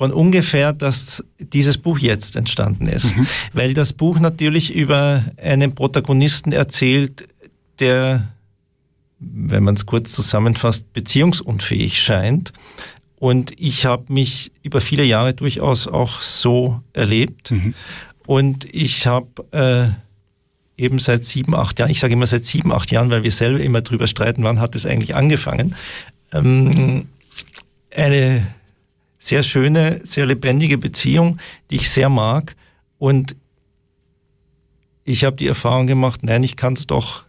von 0.00 0.14
ungefähr, 0.14 0.72
dass 0.72 1.22
dieses 1.38 1.76
Buch 1.76 1.98
jetzt 1.98 2.34
entstanden 2.34 2.88
ist. 2.88 3.14
Mhm. 3.14 3.26
Weil 3.52 3.74
das 3.74 3.92
Buch 3.92 4.18
natürlich 4.18 4.74
über 4.74 5.22
einen 5.36 5.74
Protagonisten 5.74 6.52
erzählt, 6.52 7.28
der, 7.80 8.26
wenn 9.18 9.62
man 9.62 9.74
es 9.74 9.84
kurz 9.84 10.12
zusammenfasst, 10.12 10.90
beziehungsunfähig 10.94 12.00
scheint. 12.00 12.54
Und 13.16 13.52
ich 13.60 13.84
habe 13.84 14.10
mich 14.10 14.52
über 14.62 14.80
viele 14.80 15.04
Jahre 15.04 15.34
durchaus 15.34 15.86
auch 15.86 16.22
so 16.22 16.80
erlebt. 16.94 17.50
Mhm. 17.50 17.74
Und 18.26 18.74
ich 18.74 19.06
habe 19.06 19.28
äh, 19.50 20.82
eben 20.82 20.98
seit 20.98 21.26
sieben, 21.26 21.54
acht 21.54 21.78
Jahren, 21.78 21.90
ich 21.90 22.00
sage 22.00 22.14
immer 22.14 22.24
seit 22.24 22.46
sieben, 22.46 22.72
acht 22.72 22.90
Jahren, 22.90 23.10
weil 23.10 23.22
wir 23.22 23.32
selber 23.32 23.60
immer 23.60 23.82
drüber 23.82 24.06
streiten, 24.06 24.44
wann 24.44 24.60
hat 24.60 24.74
es 24.74 24.86
eigentlich 24.86 25.14
angefangen, 25.14 25.74
ähm, 26.32 27.06
eine 27.94 28.46
sehr 29.20 29.44
schöne, 29.44 30.00
sehr 30.02 30.26
lebendige 30.26 30.78
Beziehung, 30.78 31.38
die 31.70 31.76
ich 31.76 31.90
sehr 31.90 32.08
mag. 32.08 32.56
Und 32.98 33.36
ich 35.04 35.22
habe 35.24 35.36
die 35.36 35.46
Erfahrung 35.46 35.86
gemacht, 35.86 36.22
nein, 36.24 36.42
ich 36.42 36.56
kann 36.56 36.72
es 36.72 36.86
doch. 36.88 37.24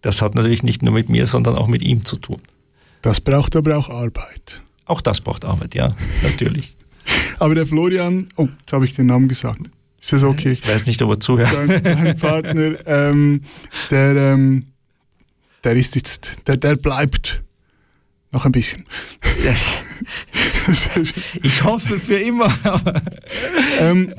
Das 0.00 0.22
hat 0.22 0.34
natürlich 0.34 0.62
nicht 0.62 0.82
nur 0.82 0.94
mit 0.94 1.08
mir, 1.08 1.26
sondern 1.26 1.56
auch 1.56 1.66
mit 1.66 1.82
ihm 1.82 2.04
zu 2.04 2.16
tun. 2.16 2.40
Das 3.02 3.20
braucht 3.20 3.56
aber 3.56 3.76
auch 3.76 3.90
Arbeit. 3.90 4.62
Auch 4.86 5.00
das 5.00 5.20
braucht 5.20 5.44
Arbeit, 5.44 5.74
ja, 5.74 5.94
natürlich. 6.22 6.74
aber 7.38 7.54
der 7.54 7.66
Florian, 7.66 8.28
oh, 8.36 8.48
jetzt 8.60 8.72
habe 8.72 8.84
ich 8.84 8.94
den 8.94 9.06
Namen 9.06 9.28
gesagt. 9.28 9.60
Ist 10.00 10.12
das 10.12 10.22
okay? 10.22 10.52
Ich 10.52 10.68
weiß 10.68 10.86
nicht, 10.86 11.00
ob 11.02 11.10
er 11.10 11.20
zuhört. 11.20 11.52
Dein, 11.54 11.82
dein 11.82 12.18
Partner, 12.18 12.76
ähm, 12.86 13.42
der, 13.90 14.14
ähm, 14.14 14.66
der 15.64 15.74
ist 15.76 15.96
jetzt, 15.96 16.36
der, 16.46 16.58
der 16.58 16.76
bleibt 16.76 17.42
noch 18.30 18.44
ein 18.44 18.52
bisschen. 18.52 18.84
ich 21.42 21.64
hoffe 21.64 21.98
für 21.98 22.16
immer. 22.16 22.52
ähm, 23.80 24.12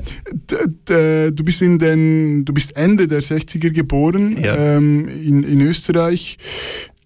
du 0.46 1.44
bist 1.44 1.62
in 1.62 1.78
den, 1.78 2.44
du 2.44 2.52
bist 2.52 2.76
Ende 2.76 3.08
der 3.08 3.22
60er 3.22 3.70
geboren 3.70 4.42
ja. 4.42 4.56
ähm, 4.56 5.08
in, 5.08 5.42
in 5.42 5.60
Österreich. 5.60 6.38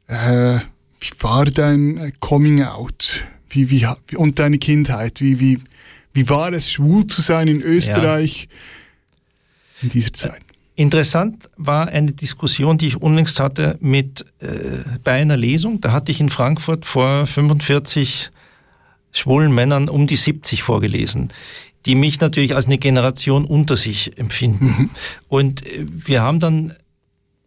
Äh, 0.07 0.61
wie 1.01 1.11
war 1.21 1.45
dein 1.47 2.13
Coming 2.21 2.63
Out? 2.63 3.25
Wie, 3.49 3.71
wie, 3.71 3.87
und 4.17 4.39
deine 4.39 4.59
Kindheit? 4.59 5.21
Wie, 5.21 5.41
wie, 5.41 5.59
wie 6.13 6.29
war 6.29 6.53
es, 6.53 6.71
schwul 6.71 7.07
zu 7.07 7.21
sein 7.21 7.49
in 7.49 7.63
Österreich 7.63 8.49
ja. 8.51 9.83
in 9.83 9.89
dieser 9.89 10.13
Zeit? 10.13 10.43
Interessant 10.77 11.51
war 11.57 11.89
eine 11.89 12.13
Diskussion, 12.13 12.79
die 12.79 12.87
ich 12.87 13.03
unlängst 13.03 13.39
hatte 13.39 13.77
mit 13.81 14.25
äh, 14.39 14.49
bei 15.05 15.13
einer 15.13 15.37
Lesung. 15.37 15.81
Da 15.81 15.93
hatte 15.93 16.11
ich 16.11 16.21
in 16.21 16.31
Frankfurt 16.31 16.87
vor 16.87 17.27
45 17.27 18.31
schwulen 19.13 19.53
Männern 19.53 19.89
um 19.89 20.07
die 20.07 20.17
70 20.17 20.63
vorgelesen, 20.63 21.33
die 21.87 21.95
mich 21.95 22.21
natürlich 22.21 22.55
als 22.55 22.67
eine 22.67 22.79
Generation 22.79 23.45
unter 23.45 23.77
sich 23.77 24.19
empfinden. 24.19 24.67
Mhm. 24.67 24.91
Und 25.29 25.67
äh, 25.67 25.87
wir 25.89 26.23
haben 26.23 26.41
dann 26.41 26.75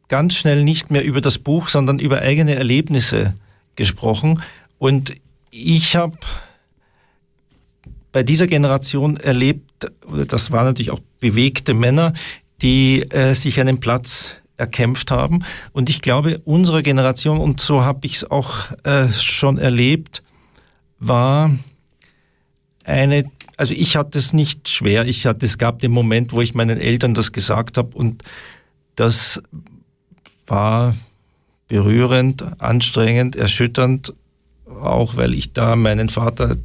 ganz 0.08 0.36
schnell 0.36 0.64
nicht 0.64 0.92
mehr 0.92 1.04
über 1.04 1.22
das 1.22 1.38
Buch, 1.38 1.70
sondern 1.70 2.00
über 2.00 2.20
eigene 2.20 2.56
Erlebnisse 2.56 3.34
gesprochen. 3.76 4.42
Und 4.78 5.16
ich 5.50 5.96
habe 5.96 6.18
bei 8.12 8.24
dieser 8.24 8.48
Generation 8.48 9.18
erlebt, 9.18 9.92
das 10.28 10.52
waren 10.52 10.66
natürlich 10.66 10.92
auch 10.92 11.00
bewegte 11.20 11.74
Männer, 11.74 12.14
die 12.62 13.02
äh, 13.12 13.34
sich 13.34 13.60
einen 13.60 13.80
Platz 13.80 14.36
erkämpft 14.58 15.12
haben. 15.12 15.44
Und 15.74 15.90
ich 15.90 16.02
glaube, 16.02 16.40
unsere 16.46 16.84
Generation, 16.84 17.40
und 17.40 17.60
so 17.60 17.84
habe 17.84 18.06
ich 18.06 18.16
es 18.16 18.32
auch 18.32 18.72
äh, 18.84 19.10
schon 19.10 19.58
erlebt, 19.58 20.23
war 21.08 21.52
eine, 22.84 23.30
also 23.58 23.74
ich 23.74 23.96
hatte 23.96 24.18
es 24.18 24.34
nicht 24.34 24.70
schwer. 24.70 25.06
Ich 25.06 25.26
hatte, 25.26 25.46
es 25.46 25.58
gab 25.58 25.80
den 25.80 25.92
Moment, 25.92 26.34
wo 26.34 26.42
ich 26.42 26.54
meinen 26.54 26.80
Eltern 26.80 27.14
das 27.14 27.32
gesagt 27.32 27.78
habe 27.78 27.96
und 27.96 28.24
das 28.96 29.42
war 30.46 30.96
berührend, 31.68 32.62
anstrengend, 32.62 33.36
erschütternd, 33.36 34.14
auch 34.82 35.16
weil 35.16 35.34
ich 35.34 35.54
da 35.54 35.76
meinen 35.76 36.10
Vater 36.10 36.58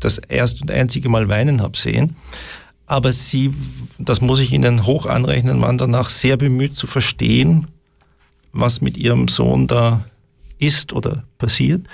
das 0.00 0.18
erste 0.18 0.62
und 0.62 0.70
einzige 0.70 1.08
Mal 1.08 1.28
weinen 1.28 1.62
habe 1.62 1.76
sehen 1.76 2.16
aber 2.92 3.10
sie, 3.10 3.50
das 3.98 4.20
muss 4.20 4.38
ich 4.38 4.52
Ihnen 4.52 4.84
hoch 4.84 5.06
anrechnen, 5.06 5.62
waren 5.62 5.78
danach 5.78 6.10
sehr 6.10 6.36
bemüht 6.36 6.76
zu 6.76 6.86
verstehen, 6.86 7.68
was 8.52 8.82
mit 8.82 8.98
ihrem 8.98 9.28
Sohn 9.28 9.66
da 9.66 10.04
ist 10.58 10.92
oder 10.92 11.24
passiert, 11.38 11.86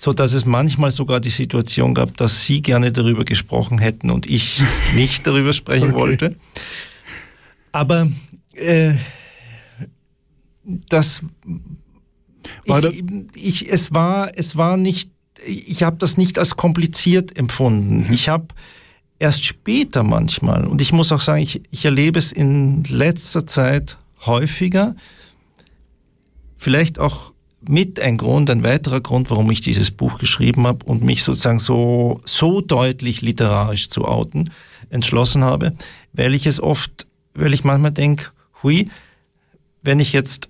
so 0.00 0.14
dass 0.14 0.32
es 0.32 0.46
manchmal 0.46 0.90
sogar 0.92 1.20
die 1.20 1.28
Situation 1.28 1.92
gab, 1.92 2.16
dass 2.16 2.46
sie 2.46 2.62
gerne 2.62 2.90
darüber 2.90 3.22
gesprochen 3.22 3.76
hätten 3.76 4.08
und 4.08 4.24
ich 4.24 4.62
nicht 4.94 5.26
darüber 5.26 5.52
sprechen 5.52 5.90
okay. 5.90 6.00
wollte. 6.00 6.36
Aber 7.70 8.08
äh, 8.54 8.94
das, 10.64 11.20
war 12.64 12.82
ich, 12.82 13.04
ich, 13.34 13.70
es 13.70 13.92
war, 13.92 14.30
es 14.38 14.56
war 14.56 14.78
nicht, 14.78 15.10
ich 15.46 15.82
habe 15.82 15.98
das 15.98 16.16
nicht 16.16 16.38
als 16.38 16.56
kompliziert 16.56 17.36
empfunden. 17.36 18.06
Mhm. 18.06 18.12
Ich 18.14 18.30
habe 18.30 18.46
erst 19.18 19.44
später 19.44 20.02
manchmal, 20.02 20.66
und 20.66 20.80
ich 20.80 20.94
muss 20.94 21.12
auch 21.12 21.20
sagen, 21.20 21.42
ich, 21.42 21.60
ich 21.70 21.84
erlebe 21.84 22.18
es 22.18 22.32
in 22.32 22.84
letzter 22.84 23.46
Zeit 23.46 23.98
häufiger, 24.24 24.96
vielleicht 26.56 26.98
auch 26.98 27.29
mit 27.68 28.00
ein 28.00 28.16
Grund, 28.16 28.48
ein 28.50 28.62
weiterer 28.62 29.00
Grund, 29.00 29.30
warum 29.30 29.50
ich 29.50 29.60
dieses 29.60 29.90
Buch 29.90 30.18
geschrieben 30.18 30.66
habe 30.66 30.84
und 30.86 31.04
mich 31.04 31.22
sozusagen 31.22 31.58
so, 31.58 32.20
so 32.24 32.60
deutlich 32.60 33.20
literarisch 33.20 33.90
zu 33.90 34.06
outen, 34.06 34.50
entschlossen 34.88 35.44
habe, 35.44 35.74
weil 36.12 36.34
ich 36.34 36.46
es 36.46 36.60
oft, 36.60 37.06
weil 37.34 37.52
ich 37.52 37.64
manchmal 37.64 37.92
denke, 37.92 38.26
hui, 38.62 38.88
wenn 39.82 40.00
ich 40.00 40.12
jetzt 40.12 40.48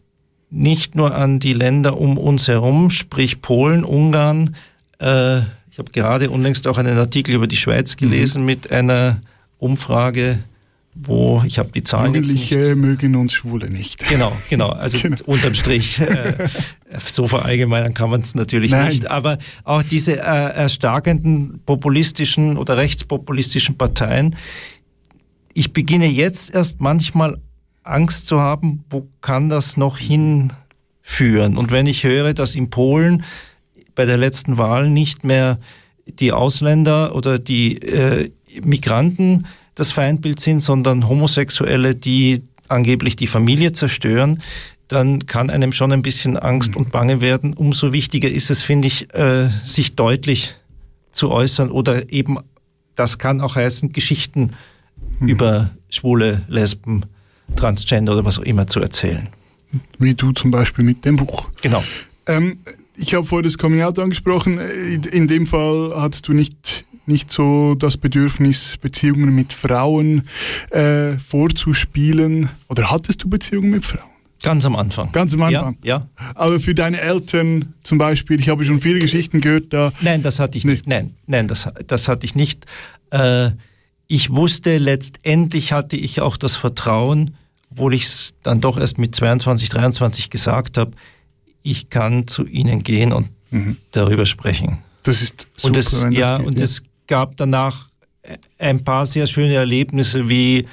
nicht 0.50 0.94
nur 0.94 1.14
an 1.14 1.38
die 1.38 1.52
Länder 1.52 2.00
um 2.00 2.16
uns 2.16 2.48
herum, 2.48 2.90
sprich 2.90 3.42
Polen, 3.42 3.84
Ungarn, 3.84 4.56
äh, 4.98 5.42
habe 5.80 5.90
gerade 5.90 6.30
unlängst 6.30 6.68
auch 6.68 6.78
einen 6.78 6.96
Artikel 6.96 7.34
über 7.34 7.48
die 7.48 7.56
Schweiz 7.56 7.96
gelesen 7.96 8.42
mhm. 8.42 8.46
mit 8.46 8.70
einer 8.70 9.20
Umfrage, 9.58 10.38
wo 11.02 11.42
ich 11.46 11.58
habe 11.58 11.70
die 11.70 11.82
Zahlen 11.82 12.14
Jugendliche 12.14 12.54
jetzt 12.54 12.68
nicht. 12.68 12.76
mögen 12.76 13.16
uns 13.16 13.32
Schwule 13.32 13.70
nicht. 13.70 14.06
Genau, 14.08 14.32
genau. 14.48 14.70
Also 14.80 14.98
genau. 14.98 15.16
unterm 15.26 15.54
Strich, 15.54 16.00
äh, 16.00 16.48
so 17.06 17.26
verallgemeinern 17.26 17.94
kann 17.94 18.10
man 18.10 18.20
es 18.20 18.34
natürlich 18.34 18.72
Nein. 18.72 18.88
nicht. 18.88 19.10
Aber 19.10 19.38
auch 19.64 19.82
diese 19.82 20.16
äh, 20.16 20.20
erstarkenden 20.20 21.60
populistischen 21.64 22.56
oder 22.56 22.76
rechtspopulistischen 22.76 23.76
Parteien, 23.76 24.36
ich 25.54 25.72
beginne 25.72 26.06
jetzt 26.06 26.54
erst 26.54 26.80
manchmal 26.80 27.38
Angst 27.82 28.26
zu 28.26 28.40
haben, 28.40 28.84
wo 28.90 29.08
kann 29.20 29.48
das 29.48 29.76
noch 29.76 29.98
hinführen? 29.98 31.56
Und 31.56 31.70
wenn 31.70 31.86
ich 31.86 32.04
höre, 32.04 32.34
dass 32.34 32.54
in 32.54 32.70
Polen 32.70 33.24
bei 33.94 34.06
der 34.06 34.16
letzten 34.16 34.58
Wahl 34.58 34.88
nicht 34.88 35.24
mehr 35.24 35.58
die 36.06 36.32
Ausländer 36.32 37.14
oder 37.14 37.38
die 37.38 37.76
äh, 37.78 38.30
Migranten 38.62 39.46
das 39.80 39.92
Feindbild 39.92 40.38
sind, 40.38 40.60
sondern 40.60 41.08
Homosexuelle, 41.08 41.94
die 41.94 42.42
angeblich 42.68 43.16
die 43.16 43.26
Familie 43.26 43.72
zerstören, 43.72 44.42
dann 44.88 45.26
kann 45.26 45.50
einem 45.50 45.72
schon 45.72 45.92
ein 45.92 46.02
bisschen 46.02 46.36
Angst 46.36 46.76
und 46.76 46.92
Bange 46.92 47.20
werden. 47.20 47.54
Umso 47.54 47.92
wichtiger 47.92 48.28
ist 48.28 48.50
es, 48.50 48.62
finde 48.62 48.88
ich, 48.88 49.12
äh, 49.14 49.48
sich 49.64 49.96
deutlich 49.96 50.56
zu 51.12 51.30
äußern 51.30 51.70
oder 51.70 52.12
eben, 52.12 52.38
das 52.94 53.18
kann 53.18 53.40
auch 53.40 53.56
heißen, 53.56 53.92
Geschichten 53.92 54.50
hm. 55.18 55.28
über 55.28 55.70
Schwule, 55.88 56.42
Lesben, 56.48 57.06
Transgender 57.56 58.12
oder 58.12 58.24
was 58.24 58.38
auch 58.38 58.42
immer 58.42 58.66
zu 58.66 58.80
erzählen. 58.80 59.28
Wie 59.98 60.14
du 60.14 60.32
zum 60.32 60.50
Beispiel 60.50 60.84
mit 60.84 61.04
dem 61.04 61.16
Buch. 61.16 61.46
Genau. 61.62 61.82
Ähm, 62.26 62.58
ich 62.96 63.14
habe 63.14 63.24
vorher 63.24 63.44
das 63.44 63.56
Coming 63.56 63.82
Out 63.82 63.98
angesprochen. 63.98 64.58
In 64.58 65.26
dem 65.26 65.46
Fall 65.46 65.92
hattest 65.96 66.28
du 66.28 66.32
nicht 66.32 66.84
nicht 67.06 67.30
so 67.32 67.74
das 67.74 67.96
Bedürfnis, 67.96 68.76
Beziehungen 68.76 69.34
mit 69.34 69.52
Frauen 69.52 70.28
äh, 70.70 71.18
vorzuspielen? 71.18 72.48
Oder 72.68 72.90
hattest 72.90 73.22
du 73.22 73.28
Beziehungen 73.28 73.70
mit 73.70 73.84
Frauen? 73.84 74.10
Ganz 74.42 74.64
am 74.64 74.74
Anfang. 74.74 75.12
Ganz 75.12 75.34
am 75.34 75.42
Anfang? 75.42 75.76
Ja. 75.82 76.08
ja. 76.18 76.30
Aber 76.34 76.60
für 76.60 76.74
deine 76.74 77.00
Eltern 77.00 77.74
zum 77.82 77.98
Beispiel, 77.98 78.40
ich 78.40 78.48
habe 78.48 78.64
schon 78.64 78.80
viele 78.80 78.98
Geschichten 78.98 79.40
gehört, 79.40 79.72
da... 79.72 79.92
Nein, 80.00 80.22
das 80.22 80.38
hatte 80.38 80.56
ich 80.56 80.64
nicht. 80.64 80.86
Nein, 80.86 81.14
nein, 81.26 81.46
das, 81.46 81.68
das 81.86 82.08
hatte 82.08 82.24
ich 82.24 82.34
nicht. 82.34 82.64
Äh, 83.10 83.50
ich 84.06 84.30
wusste, 84.30 84.78
letztendlich 84.78 85.72
hatte 85.72 85.96
ich 85.96 86.20
auch 86.20 86.36
das 86.36 86.56
Vertrauen, 86.56 87.36
obwohl 87.70 87.94
ich 87.94 88.04
es 88.04 88.34
dann 88.42 88.60
doch 88.60 88.78
erst 88.78 88.98
mit 88.98 89.14
22, 89.14 89.68
23 89.68 90.30
gesagt 90.30 90.78
habe, 90.78 90.92
ich 91.62 91.90
kann 91.90 92.26
zu 92.26 92.46
ihnen 92.46 92.82
gehen 92.82 93.12
und 93.12 93.28
mhm. 93.50 93.76
darüber 93.92 94.26
sprechen. 94.26 94.78
Das 95.02 95.22
ist 95.22 95.46
super. 95.54 95.68
Und 95.68 95.76
es, 95.76 96.06
ja, 96.10 96.38
geht, 96.38 96.46
und 96.46 96.58
ja. 96.58 96.64
es 96.64 96.82
gab 97.10 97.36
danach 97.36 97.88
ein 98.58 98.84
paar 98.84 99.04
sehr 99.04 99.26
schöne 99.26 99.54
Erlebnisse, 99.54 100.28
wie 100.28 100.66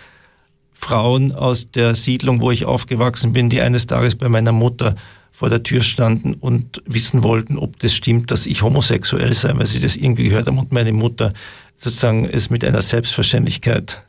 Frauen 0.72 1.32
aus 1.32 1.72
der 1.72 1.96
Siedlung, 1.96 2.42
wo 2.42 2.52
ich 2.52 2.66
aufgewachsen 2.66 3.34
bin, 3.34 3.50
die 3.50 3.60
eines 3.60 3.88
Tages 3.88 4.16
bei 4.16 4.30
meiner 4.30 4.52
Mutter 4.52 4.96
vor 5.32 5.50
der 5.50 5.64
Tür 5.64 5.82
standen 5.82 6.36
und 6.36 6.82
wissen 6.86 7.24
wollten, 7.24 7.58
ob 7.58 7.80
das 7.80 7.96
stimmt, 7.96 8.30
dass 8.32 8.46
ich 8.46 8.62
homosexuell 8.62 9.34
sei, 9.34 9.54
weil 9.56 9.66
sie 9.66 9.80
das 9.80 9.96
irgendwie 9.96 10.26
gehört 10.26 10.48
haben 10.48 10.60
und 10.60 10.72
meine 10.72 10.94
Mutter 10.94 11.34
sozusagen 11.76 12.26
es 12.26 12.50
mit 12.50 12.64
einer 12.64 12.82
Selbstverständlichkeit 12.82 14.04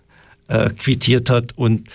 äh, 0.48 0.70
quittiert 0.70 1.30
hat 1.30 1.56
und 1.56 1.88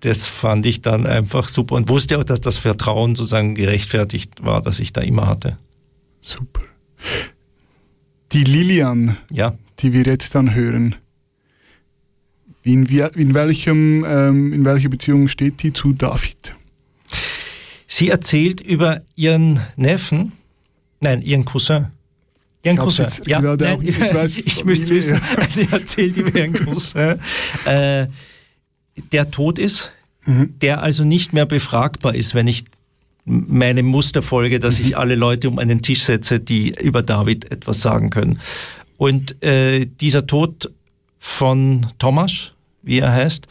das 0.00 0.26
fand 0.26 0.66
ich 0.66 0.82
dann 0.82 1.06
einfach 1.06 1.48
super 1.48 1.76
und 1.76 1.88
wusste 1.88 2.18
auch, 2.18 2.24
dass 2.24 2.40
das 2.40 2.58
Vertrauen 2.58 3.14
sozusagen 3.14 3.54
gerechtfertigt 3.54 4.44
war, 4.44 4.60
das 4.60 4.80
ich 4.80 4.92
da 4.92 5.00
immer 5.00 5.26
hatte. 5.26 5.56
Super. 6.20 6.62
Die 8.32 8.44
Lilian, 8.44 9.16
ja. 9.30 9.54
die 9.80 9.92
wir 9.92 10.04
jetzt 10.04 10.34
dann 10.34 10.54
hören, 10.54 10.96
in, 12.62 12.86
in, 12.86 13.34
welchem, 13.34 14.04
ähm, 14.06 14.52
in 14.52 14.64
welcher 14.64 14.88
Beziehung 14.88 15.28
steht 15.28 15.62
die 15.62 15.72
zu 15.72 15.92
David? 15.92 16.54
Sie 17.86 18.08
erzählt 18.08 18.60
über 18.60 19.00
ihren 19.16 19.60
Neffen, 19.76 20.32
nein, 21.00 21.22
ihren 21.22 21.44
Cousin. 21.44 21.86
Ihren 22.62 22.76
ich 22.76 22.82
Cousin. 22.82 23.06
Ja, 23.26 23.40
nein, 23.40 23.62
auch, 23.62 23.82
ich, 23.82 23.98
weiß, 23.98 24.36
ich 24.44 24.64
müsste 24.64 24.94
wissen, 24.94 25.20
sie 25.48 25.66
erzählt 25.70 26.16
über 26.16 26.38
ihren 26.38 26.52
Cousin, 26.52 27.18
äh, 27.64 28.06
der 29.12 29.30
tot 29.30 29.58
ist, 29.58 29.90
mhm. 30.24 30.54
der 30.60 30.82
also 30.82 31.04
nicht 31.04 31.32
mehr 31.32 31.46
befragbar 31.46 32.14
ist, 32.14 32.34
wenn 32.34 32.46
ich 32.46 32.64
meine 33.24 33.82
Muster 33.82 34.22
folge, 34.22 34.60
dass 34.60 34.78
mhm. 34.78 34.86
ich 34.86 34.96
alle 34.96 35.14
Leute 35.14 35.48
um 35.48 35.58
einen 35.58 35.82
Tisch 35.82 36.02
setze, 36.02 36.40
die 36.40 36.74
über 36.80 37.02
David 37.02 37.50
etwas 37.50 37.80
sagen 37.80 38.10
können. 38.10 38.40
Und 38.96 39.42
äh, 39.42 39.86
dieser 39.86 40.26
Tod 40.26 40.70
von 41.18 41.86
Thomas, 41.98 42.52
wie 42.82 42.98
er 42.98 43.12
heißt, 43.12 43.46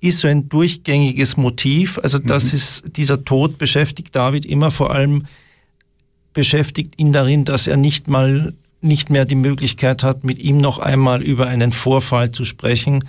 ist 0.00 0.20
so 0.20 0.28
ein 0.28 0.48
durchgängiges 0.48 1.36
Motiv. 1.36 1.98
Also 2.02 2.18
das 2.18 2.52
mhm. 2.52 2.56
ist, 2.56 2.84
dieser 2.96 3.24
Tod 3.24 3.58
beschäftigt 3.58 4.14
David 4.14 4.46
immer 4.46 4.70
vor 4.70 4.94
allem, 4.94 5.26
beschäftigt 6.32 6.98
ihn 6.98 7.12
darin, 7.12 7.44
dass 7.44 7.66
er 7.66 7.76
nicht 7.76 8.06
mal, 8.06 8.54
nicht 8.80 9.10
mehr 9.10 9.24
die 9.24 9.34
Möglichkeit 9.34 10.04
hat, 10.04 10.22
mit 10.24 10.38
ihm 10.38 10.58
noch 10.58 10.78
einmal 10.78 11.22
über 11.22 11.48
einen 11.48 11.72
Vorfall 11.72 12.30
zu 12.30 12.44
sprechen, 12.44 13.04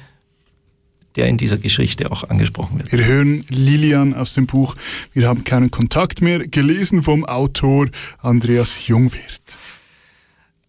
der 1.16 1.28
in 1.28 1.38
dieser 1.38 1.58
Geschichte 1.58 2.12
auch 2.12 2.24
angesprochen 2.30 2.78
wird. 2.78 2.92
Wir 2.92 3.06
hören 3.06 3.44
Lilian 3.50 4.14
aus 4.14 4.34
dem 4.34 4.48
Buch 4.48 4.76
Wir 5.14 5.28
haben 5.28 5.44
keinen 5.44 5.72
Kontakt 5.72 6.22
mehr, 6.22 6.40
gelesen 6.40 7.04
vom 7.04 7.26
Autor 7.26 7.88
Andreas 8.20 8.88
Jungwirth. 8.88 9.42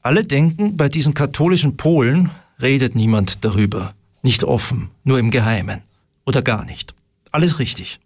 Alle 0.03 0.24
denken, 0.24 0.76
bei 0.76 0.88
diesen 0.88 1.14
katholischen 1.14 1.76
Polen 1.76 2.31
redet 2.61 2.94
niemand 2.94 3.44
darüber. 3.44 3.94
Nicht 4.22 4.44
offen, 4.44 4.90
nur 5.05 5.18
im 5.18 5.31
Geheimen. 5.31 5.83
Oder 6.24 6.42
gar 6.42 6.64
nicht. 6.64 6.94
Alles 7.31 7.59
richtig. 7.59 8.00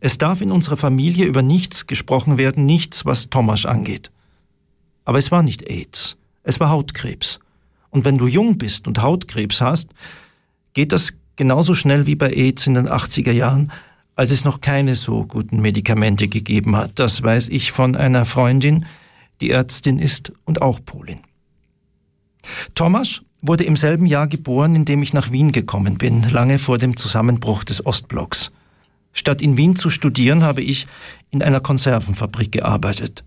Es 0.00 0.18
darf 0.18 0.40
in 0.40 0.50
unserer 0.50 0.76
Familie 0.76 1.26
über 1.26 1.42
nichts 1.42 1.86
gesprochen 1.86 2.36
werden, 2.36 2.66
nichts, 2.66 3.04
was 3.04 3.30
Thomas 3.30 3.64
angeht. 3.64 4.10
Aber 5.04 5.18
es 5.18 5.30
war 5.30 5.42
nicht 5.42 5.68
AIDS, 5.68 6.16
es 6.42 6.60
war 6.60 6.70
Hautkrebs. 6.70 7.40
Und 7.90 8.04
wenn 8.04 8.18
du 8.18 8.26
jung 8.26 8.58
bist 8.58 8.86
und 8.86 9.00
Hautkrebs 9.00 9.60
hast, 9.60 9.88
geht 10.74 10.92
das 10.92 11.14
genauso 11.38 11.72
schnell 11.72 12.06
wie 12.06 12.16
bei 12.16 12.30
AIDS 12.30 12.66
in 12.66 12.74
den 12.74 12.88
80er 12.88 13.32
Jahren, 13.32 13.72
als 14.16 14.32
es 14.32 14.44
noch 14.44 14.60
keine 14.60 14.94
so 14.94 15.24
guten 15.24 15.60
Medikamente 15.62 16.28
gegeben 16.28 16.76
hat. 16.76 16.98
Das 16.98 17.22
weiß 17.22 17.48
ich 17.48 17.72
von 17.72 17.96
einer 17.96 18.26
Freundin, 18.26 18.84
die 19.40 19.50
Ärztin 19.50 19.98
ist 19.98 20.32
und 20.44 20.60
auch 20.60 20.80
Polin. 20.84 21.20
Thomas 22.74 23.22
wurde 23.40 23.64
im 23.64 23.76
selben 23.76 24.04
Jahr 24.04 24.26
geboren, 24.26 24.74
in 24.74 24.84
dem 24.84 25.00
ich 25.00 25.12
nach 25.12 25.30
Wien 25.30 25.52
gekommen 25.52 25.96
bin, 25.96 26.24
lange 26.24 26.58
vor 26.58 26.76
dem 26.76 26.96
Zusammenbruch 26.96 27.62
des 27.62 27.86
Ostblocks. 27.86 28.50
Statt 29.12 29.40
in 29.40 29.56
Wien 29.56 29.76
zu 29.76 29.90
studieren, 29.90 30.42
habe 30.42 30.60
ich 30.60 30.88
in 31.30 31.42
einer 31.42 31.60
Konservenfabrik 31.60 32.50
gearbeitet. 32.50 33.24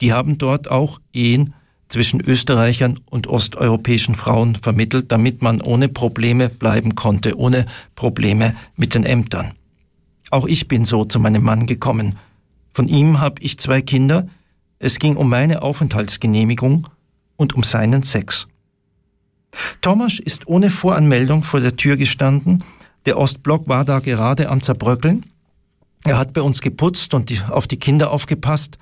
Die 0.00 0.12
haben 0.12 0.36
dort 0.38 0.68
auch 0.68 1.00
Ehen 1.12 1.54
zwischen 1.94 2.20
Österreichern 2.20 2.98
und 3.06 3.28
osteuropäischen 3.28 4.16
Frauen 4.16 4.56
vermittelt, 4.56 5.12
damit 5.12 5.42
man 5.42 5.60
ohne 5.60 5.88
Probleme 5.88 6.48
bleiben 6.48 6.96
konnte, 6.96 7.38
ohne 7.38 7.66
Probleme 7.94 8.56
mit 8.76 8.96
den 8.96 9.04
Ämtern. 9.04 9.52
Auch 10.30 10.46
ich 10.46 10.66
bin 10.66 10.84
so 10.84 11.04
zu 11.04 11.20
meinem 11.20 11.44
Mann 11.44 11.66
gekommen. 11.66 12.18
Von 12.72 12.86
ihm 12.86 13.20
habe 13.20 13.40
ich 13.42 13.58
zwei 13.60 13.80
Kinder. 13.80 14.26
Es 14.80 14.98
ging 14.98 15.14
um 15.14 15.28
meine 15.28 15.62
Aufenthaltsgenehmigung 15.62 16.88
und 17.36 17.52
um 17.52 17.62
seinen 17.62 18.02
Sex. 18.02 18.48
Thomas 19.80 20.18
ist 20.18 20.48
ohne 20.48 20.70
Voranmeldung 20.70 21.44
vor 21.44 21.60
der 21.60 21.76
Tür 21.76 21.96
gestanden. 21.96 22.64
Der 23.06 23.18
Ostblock 23.18 23.68
war 23.68 23.84
da 23.84 24.00
gerade 24.00 24.48
am 24.48 24.62
Zerbröckeln. 24.62 25.26
Er 26.02 26.18
hat 26.18 26.32
bei 26.32 26.42
uns 26.42 26.60
geputzt 26.60 27.14
und 27.14 27.48
auf 27.50 27.68
die 27.68 27.78
Kinder 27.78 28.10
aufgepasst. 28.10 28.78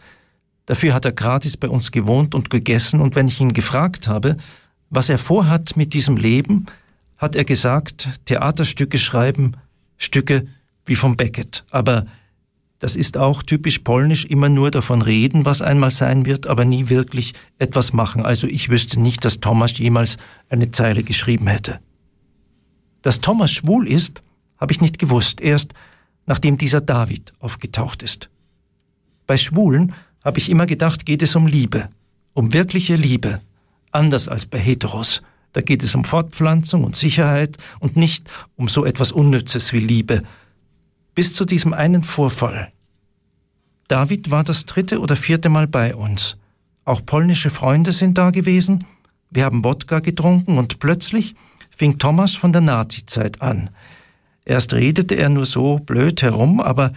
Dafür 0.67 0.95
hat 0.95 1.05
er 1.05 1.13
gratis 1.13 1.57
bei 1.57 1.69
uns 1.69 1.91
gewohnt 1.91 2.35
und 2.35 2.51
gegessen. 2.51 3.01
Und 3.01 3.15
wenn 3.17 3.29
ich 3.29 3.41
ihn 3.41 3.53
gefragt 3.53 4.09
habe, 4.09 4.37
was 4.91 5.09
er 5.09 5.19
vorhat 5.19 5.77
mit 5.77 5.95
diesem 5.95 6.17
Leben, 6.17 6.67
hat 7.17 7.35
er 7.37 7.45
gesagt, 7.45 8.09
Theaterstücke 8.25 8.99
schreiben, 8.99 9.57
Stücke 9.97 10.47
wie 10.85 10.97
vom 10.97 11.17
Beckett. 11.17 11.65
Aber 11.71 12.07
das 12.79 12.97
ist 12.97 13.17
auch 13.17 13.45
typisch 13.45 13.79
polnisch, 13.79 14.25
immer 14.25 14.49
nur 14.49 14.73
davon 14.73 15.03
reden, 15.03 15.45
was 15.45 15.63
einmal 15.63 15.93
sein 15.93 16.27
wird, 16.27 16.49
aber 16.49 16.65
nie 16.65 16.89
wirklich 16.89 17.33
etwas 17.59 17.93
machen. 17.93 18.25
Also 18.25 18.49
ich 18.49 18.71
wüsste 18.71 19.01
nicht, 19.01 19.25
dass 19.25 19.39
Thomas 19.39 19.79
jemals 19.79 20.17
eine 20.49 20.73
Zeile 20.73 21.05
geschrieben 21.05 21.47
hätte. 21.47 21.79
Dass 23.03 23.21
Thomas 23.21 23.53
schwul 23.53 23.87
ist, 23.87 24.21
habe 24.59 24.73
ich 24.73 24.81
nicht 24.81 24.99
gewusst, 24.99 25.41
erst 25.41 25.73
nachdem 26.27 26.57
dieser 26.57 26.81
David 26.81 27.33
aufgetaucht 27.39 28.03
ist. 28.03 28.29
Bei 29.27 29.37
Schwulen 29.37 29.95
habe 30.25 30.39
ich 30.39 30.51
immer 30.51 30.67
gedacht, 30.67 31.07
geht 31.07 31.23
es 31.23 31.35
um 31.35 31.47
Liebe, 31.47 31.89
um 32.35 32.53
wirkliche 32.53 32.97
Liebe, 32.97 33.41
anders 33.91 34.29
als 34.29 34.47
bei 34.47 34.59
Heteros. 34.59 35.23
Da 35.53 35.61
geht 35.61 35.83
es 35.83 35.95
um 35.95 36.05
Fortpflanzung 36.05 36.85
und 36.85 36.97
Sicherheit 36.97 37.59
und 37.79 37.97
nicht 37.97 38.31
um 38.57 38.69
so 38.69 38.85
etwas 38.85 39.13
Unnützes 39.13 39.73
wie 39.73 39.81
Liebe, 39.81 40.23
bis 41.15 41.35
zu 41.35 41.45
diesem 41.45 41.75
einen 41.75 42.05
Vorfall. 42.05 42.73
David 43.89 44.31
war 44.31 44.45
das 44.45 44.65
dritte 44.65 45.01
oder 45.01 45.17
vierte 45.17 45.51
Mal 45.51 45.67
bei 45.67 45.95
uns. 45.95 46.37
Auch 46.85 47.05
polnische 47.05 47.51
Freunde 47.51 47.93
sind 47.93 48.17
da 48.17 48.31
gewesen. 48.31 48.85
Wir 49.31 49.45
haben 49.45 49.65
Wodka 49.65 50.01
getrunken 50.01 50.57
und 50.57 50.79
plötzlich 50.79 51.35
fing 51.71 51.99
Thomas 51.99 52.35
von 52.35 52.53
der 52.53 52.63
Nazizeit 52.63 53.43
an. 53.43 53.71
Erst 54.45 54.73
redete 54.73 55.15
er 55.15 55.29
nur 55.29 55.47
so 55.47 55.79
blöd 55.79 56.23
herum, 56.23 56.61
aber 56.61 56.93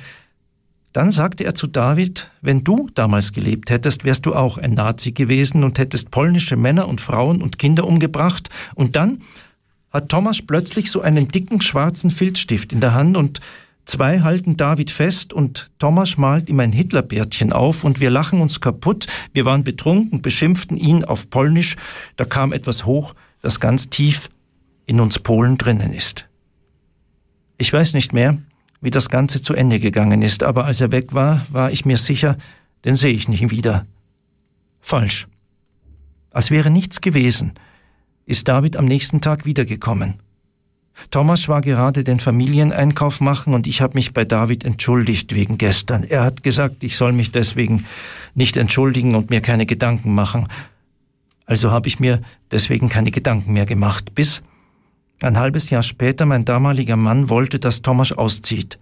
dann 0.95 1.11
sagte 1.11 1.43
er 1.43 1.53
zu 1.53 1.67
David, 1.67 2.31
wenn 2.41 2.63
du 2.63 2.87
damals 2.93 3.33
gelebt 3.33 3.69
hättest, 3.69 4.05
wärst 4.05 4.25
du 4.25 4.33
auch 4.33 4.57
ein 4.57 4.75
Nazi 4.75 5.11
gewesen 5.11 5.65
und 5.65 5.77
hättest 5.77 6.09
polnische 6.09 6.55
Männer 6.55 6.87
und 6.87 7.01
Frauen 7.01 7.41
und 7.41 7.59
Kinder 7.59 7.85
umgebracht. 7.85 8.49
Und 8.75 8.95
dann 8.95 9.21
hat 9.91 10.07
Thomas 10.07 10.41
plötzlich 10.41 10.89
so 10.89 11.01
einen 11.01 11.27
dicken 11.27 11.59
schwarzen 11.59 12.11
Filzstift 12.11 12.71
in 12.71 12.79
der 12.79 12.93
Hand 12.93 13.17
und 13.17 13.41
Zwei 13.83 14.21
halten 14.21 14.57
David 14.57 14.89
fest 14.89 15.31
und 15.31 15.69
Thomas 15.77 16.17
malt 16.17 16.49
ihm 16.49 16.59
ein 16.59 16.71
Hitlerbärtchen 16.71 17.53
auf 17.53 17.83
und 17.83 17.99
wir 17.99 18.09
lachen 18.09 18.41
uns 18.41 18.59
kaputt. 18.59 19.05
Wir 19.31 19.45
waren 19.45 19.63
betrunken, 19.63 20.23
beschimpften 20.23 20.75
ihn 20.75 21.03
auf 21.03 21.29
Polnisch. 21.29 21.75
Da 22.15 22.25
kam 22.25 22.51
etwas 22.51 22.87
hoch, 22.87 23.13
das 23.41 23.59
ganz 23.59 23.87
tief 23.91 24.31
in 24.87 24.99
uns 24.99 25.19
Polen 25.19 25.59
drinnen 25.59 25.93
ist. 25.93 26.25
Ich 27.59 27.71
weiß 27.71 27.93
nicht 27.93 28.11
mehr, 28.11 28.39
wie 28.85 28.91
das 28.91 29.09
Ganze 29.09 29.41
zu 29.41 29.55
Ende 29.55 29.79
gegangen 29.79 30.21
ist, 30.21 30.43
aber 30.43 30.65
als 30.65 30.79
er 30.79 30.91
weg 30.91 31.11
war, 31.11 31.43
war 31.49 31.71
ich 31.71 31.85
mir 31.85 31.97
sicher, 31.97 32.37
den 32.85 32.93
sehe 32.93 33.13
ich 33.13 33.27
nicht 33.27 33.49
wieder. 33.49 33.87
Falsch. 34.79 35.27
Als 36.29 36.51
wäre 36.51 36.69
nichts 36.69 37.01
gewesen, 37.01 37.53
ist 38.27 38.47
David 38.47 38.77
am 38.77 38.85
nächsten 38.85 39.21
Tag 39.21 39.43
wiedergekommen. 39.45 40.19
Thomas 41.09 41.47
war 41.47 41.61
gerade 41.61 42.03
den 42.03 42.19
Familieneinkauf 42.19 43.21
machen 43.21 43.55
und 43.55 43.65
ich 43.65 43.81
habe 43.81 43.95
mich 43.95 44.13
bei 44.13 44.23
David 44.23 44.63
entschuldigt 44.63 45.33
wegen 45.33 45.57
gestern. 45.57 46.03
Er 46.03 46.23
hat 46.23 46.43
gesagt, 46.43 46.83
ich 46.83 46.95
soll 46.95 47.11
mich 47.11 47.31
deswegen 47.31 47.85
nicht 48.35 48.55
entschuldigen 48.55 49.15
und 49.15 49.31
mir 49.31 49.41
keine 49.41 49.65
Gedanken 49.65 50.13
machen. 50.13 50.47
Also 51.47 51.71
habe 51.71 51.87
ich 51.87 51.99
mir 51.99 52.21
deswegen 52.51 52.87
keine 52.87 53.09
Gedanken 53.09 53.51
mehr 53.53 53.65
gemacht, 53.65 54.13
bis 54.13 54.43
ein 55.21 55.37
halbes 55.37 55.69
Jahr 55.69 55.83
später 55.83 56.25
mein 56.25 56.45
damaliger 56.45 56.95
Mann 56.97 57.29
wollte, 57.29 57.59
dass 57.59 57.81
Thomas 57.81 58.11
auszieht. 58.11 58.79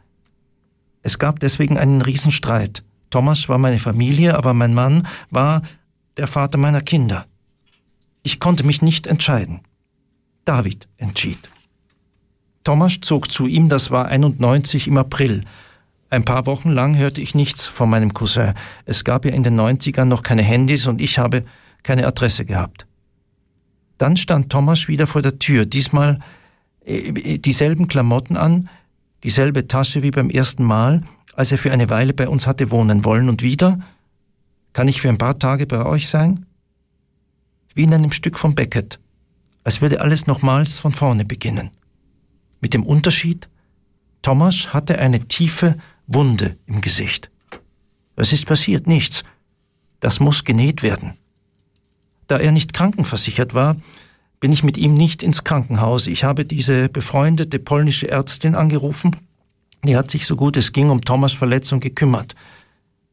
Es 1.02 1.20
gab 1.20 1.40
deswegen 1.40 1.78
einen 1.78 2.02
Riesenstreit. 2.02 2.84
Thomas 3.10 3.50
war 3.50 3.58
meine 3.58 3.80
Familie, 3.80 4.36
aber 4.36 4.54
mein 4.54 4.74
Mann 4.74 5.06
war 5.30 5.62
der 6.18 6.28
Vater 6.28 6.58
meiner 6.58 6.82
Kinder. 6.82 7.26
Ich 8.24 8.40
konnte 8.40 8.66
mich 8.66 8.82
nicht 8.82 9.06
entscheiden. 9.06 9.62
David 10.46 10.88
entschied. 10.98 11.50
Thomas 12.64 13.00
zog 13.02 13.32
zu 13.32 13.46
ihm, 13.46 13.70
das 13.70 13.92
war 13.92 14.08
91 14.08 14.88
im 14.88 14.98
April. 14.98 15.44
Ein 16.10 16.26
paar 16.26 16.46
Wochen 16.46 16.70
lang 16.70 16.98
hörte 16.98 17.22
ich 17.22 17.36
nichts 17.36 17.68
von 17.68 17.90
meinem 17.90 18.14
Cousin. 18.14 18.54
Es 18.86 19.04
gab 19.04 19.26
ja 19.26 19.32
in 19.32 19.44
den 19.44 19.60
90ern 19.60 20.06
noch 20.06 20.24
keine 20.24 20.44
Handys 20.44 20.88
und 20.88 21.02
ich 21.02 21.20
habe 21.20 21.44
keine 21.82 22.08
Adresse 22.08 22.46
gehabt. 22.46 22.88
Dann 23.98 24.18
stand 24.18 24.52
Thomas 24.52 24.88
wieder 24.88 25.08
vor 25.08 25.22
der 25.22 25.40
Tür, 25.40 25.66
diesmal 25.66 26.20
äh, 26.86 27.38
dieselben 27.40 27.88
Klamotten 27.88 28.38
an, 28.38 28.70
dieselbe 29.24 29.68
Tasche 29.68 30.04
wie 30.04 30.12
beim 30.12 30.30
ersten 30.30 30.64
Mal, 30.64 31.04
als 31.36 31.52
er 31.52 31.58
für 31.58 31.72
eine 31.72 31.90
Weile 31.90 32.14
bei 32.14 32.28
uns 32.28 32.48
hatte 32.48 32.72
wohnen 32.72 33.06
wollen. 33.06 33.30
Und 33.30 33.42
wieder, 33.42 33.80
kann 34.74 34.88
ich 34.88 35.02
für 35.02 35.10
ein 35.10 35.18
paar 35.18 35.40
Tage 35.40 35.66
bei 35.68 35.86
euch 35.86 36.08
sein? 36.08 36.46
Wie 37.74 37.84
in 37.84 37.94
einem 37.94 38.12
Stück 38.12 38.38
von 38.38 38.56
Beckett, 38.56 39.00
als 39.64 39.82
würde 39.82 40.02
alles 40.02 40.28
nochmals 40.28 40.80
von 40.80 40.94
vorne 40.94 41.26
beginnen. 41.26 41.72
Mit 42.62 42.74
dem 42.74 42.84
Unterschied, 42.84 43.50
Thomas 44.22 44.74
hatte 44.74 45.00
eine 45.00 45.28
tiefe 45.28 45.78
Wunde 46.08 46.58
im 46.66 46.82
Gesicht. 46.82 47.30
Was 48.16 48.32
ist 48.32 48.46
passiert? 48.46 48.88
Nichts. 48.88 49.24
Das 50.00 50.20
muss 50.20 50.44
genäht 50.44 50.84
werden. 50.84 51.18
Da 52.28 52.38
er 52.38 52.52
nicht 52.52 52.74
krankenversichert 52.74 53.54
war, 53.54 53.76
bin 54.40 54.52
ich 54.52 54.64
mit 54.64 54.78
ihm 54.78 54.94
nicht 54.94 55.24
ins 55.24 55.44
Krankenhaus. 55.44 56.08
Ich 56.08 56.24
habe 56.24 56.46
diese 56.46 56.90
befreundete 56.90 57.60
polnische 57.60 58.10
Ärztin 58.10 58.56
angerufen. 58.56 59.16
Die 59.86 59.96
hat 59.96 60.12
sich 60.12 60.26
so 60.26 60.36
gut 60.36 60.58
es 60.58 60.72
ging 60.72 60.90
um 60.90 61.02
Thomas 61.02 61.34
Verletzung 61.34 61.80
gekümmert. 61.80 62.36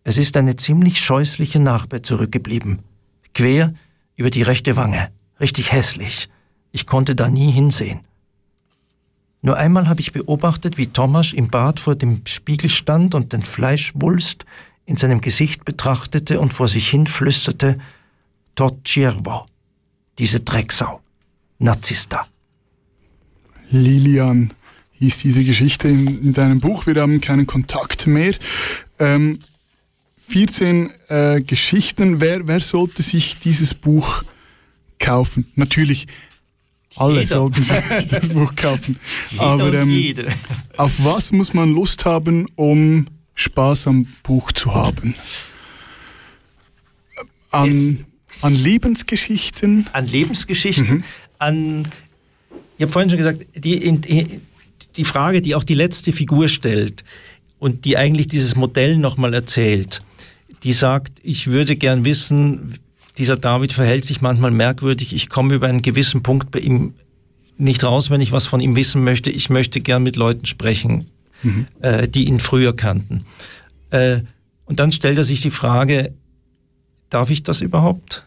Es 0.03 0.19
ist 0.19 0.37
eine 0.37 0.57
ziemlich 0.57 1.01
scheußliche 1.01 1.61
Narbe 1.61 2.03
zurückgeblieben. 2.03 2.81
Quer 3.35 3.75
über 4.17 4.31
die 4.31 4.43
rechte 4.43 4.77
Wange. 4.77 5.11
Richtig 5.41 5.73
hässlich. 5.73 6.29
Ich 6.73 6.87
konnte 6.87 7.15
da 7.15 7.29
nie 7.29 7.51
hinsehen. 7.51 8.01
Nur 9.43 9.57
einmal 9.57 9.89
habe 9.89 10.01
ich 10.01 10.13
beobachtet, 10.13 10.77
wie 10.79 10.89
Thomas 10.89 11.33
im 11.33 11.49
Bad 11.49 11.81
vor 11.81 11.95
dem 11.95 12.23
Spiegel 12.27 12.69
stand 12.69 13.15
und 13.15 13.33
den 13.33 13.43
Fleischwulst 13.43 14.45
in 14.85 14.97
seinem 14.97 15.21
Gesicht 15.21 15.65
betrachtete 15.65 16.41
und 16.41 16.53
vor 16.53 16.69
sich 16.69 16.89
hin 16.89 17.07
flüsterte, 17.07 17.79
Tociervo, 18.55 19.47
diese 20.19 20.41
Drecksau, 20.41 21.01
Nazista. 21.59 22.27
Lilian 23.71 24.53
hieß 24.99 25.19
diese 25.19 25.45
Geschichte 25.45 25.89
in, 25.89 26.07
in 26.25 26.33
deinem 26.33 26.61
Buch. 26.61 26.87
Wir 26.87 27.01
haben 27.01 27.21
keinen 27.21 27.47
Kontakt 27.47 28.07
mehr. 28.07 28.35
Ähm, 28.99 29.39
14 30.29 30.93
äh, 31.09 31.41
Geschichten. 31.41 32.21
Wer, 32.21 32.47
wer 32.47 32.61
sollte 32.61 33.03
sich 33.03 33.39
dieses 33.39 33.75
Buch 33.75 34.23
kaufen? 34.99 35.51
Natürlich, 35.57 36.07
alle 36.97 37.21
jeder. 37.21 37.37
sollten 37.37 37.63
sich 37.63 38.09
das 38.11 38.29
Buch 38.29 38.55
kaufen. 38.55 38.99
Aber 39.39 39.73
ähm, 39.73 40.15
auf 40.77 41.03
was 41.05 41.33
muss 41.33 41.55
man 41.55 41.73
Lust 41.73 42.05
haben, 42.05 42.47
um 42.57 43.07
Spaß 43.35 43.89
am 43.89 44.07
Buch 44.23 44.53
zu 44.53 44.75
haben? 44.75 45.15
An 47.51 48.05
an 48.41 48.55
Lebensgeschichten? 48.55 49.87
An 49.93 50.07
Lebensgeschichten, 50.07 50.99
mhm. 50.99 51.05
an, 51.39 51.89
ich 52.77 52.83
habe 52.83 52.93
vorhin 52.93 53.11
schon 53.11 53.19
gesagt, 53.19 53.47
die, 53.55 54.41
die 54.97 55.05
Frage, 55.05 55.43
die 55.43 55.55
auch 55.55 55.65
die 55.65 55.75
letzte 55.75 56.13
Figur 56.13 56.49
stellt 56.49 57.05
und 57.59 57.85
die 57.85 57.97
eigentlich 57.97 58.27
dieses 58.27 58.57
Modell 58.57 58.97
nochmal 58.97 59.35
erzählt, 59.35 60.03
die 60.63 60.73
sagt, 60.73 61.13
ich 61.23 61.47
würde 61.47 61.77
gern 61.77 62.05
wissen, 62.05 62.79
dieser 63.19 63.37
David 63.37 63.73
verhält 63.73 64.05
sich 64.05 64.21
manchmal 64.21 64.51
merkwürdig, 64.51 65.15
ich 65.15 65.29
komme 65.29 65.55
über 65.55 65.69
einen 65.69 65.83
gewissen 65.83 66.23
Punkt 66.23 66.51
bei 66.51 66.61
ihm 66.61 66.95
nicht 67.61 67.85
raus, 67.85 68.11
wenn 68.11 68.21
ich 68.21 68.33
was 68.33 68.47
von 68.47 68.61
ihm 68.61 68.75
wissen 68.75 69.05
möchte. 69.05 69.31
Ich 69.31 69.51
möchte 69.51 69.81
gern 69.81 70.03
mit 70.03 70.17
Leuten 70.17 70.47
sprechen, 70.47 71.11
mhm. 71.43 71.67
äh, 71.83 72.09
die 72.09 72.27
ihn 72.27 72.41
früher 72.41 72.75
kannten. 72.75 73.27
Äh, 73.91 74.21
und 74.65 74.81
dann 74.81 74.93
stellt 74.93 75.19
er 75.19 75.25
sich 75.25 75.43
die 75.43 75.51
Frage, 75.51 76.15
darf 77.11 77.31
ich 77.31 77.43
das 77.43 77.61
überhaupt? 77.61 78.25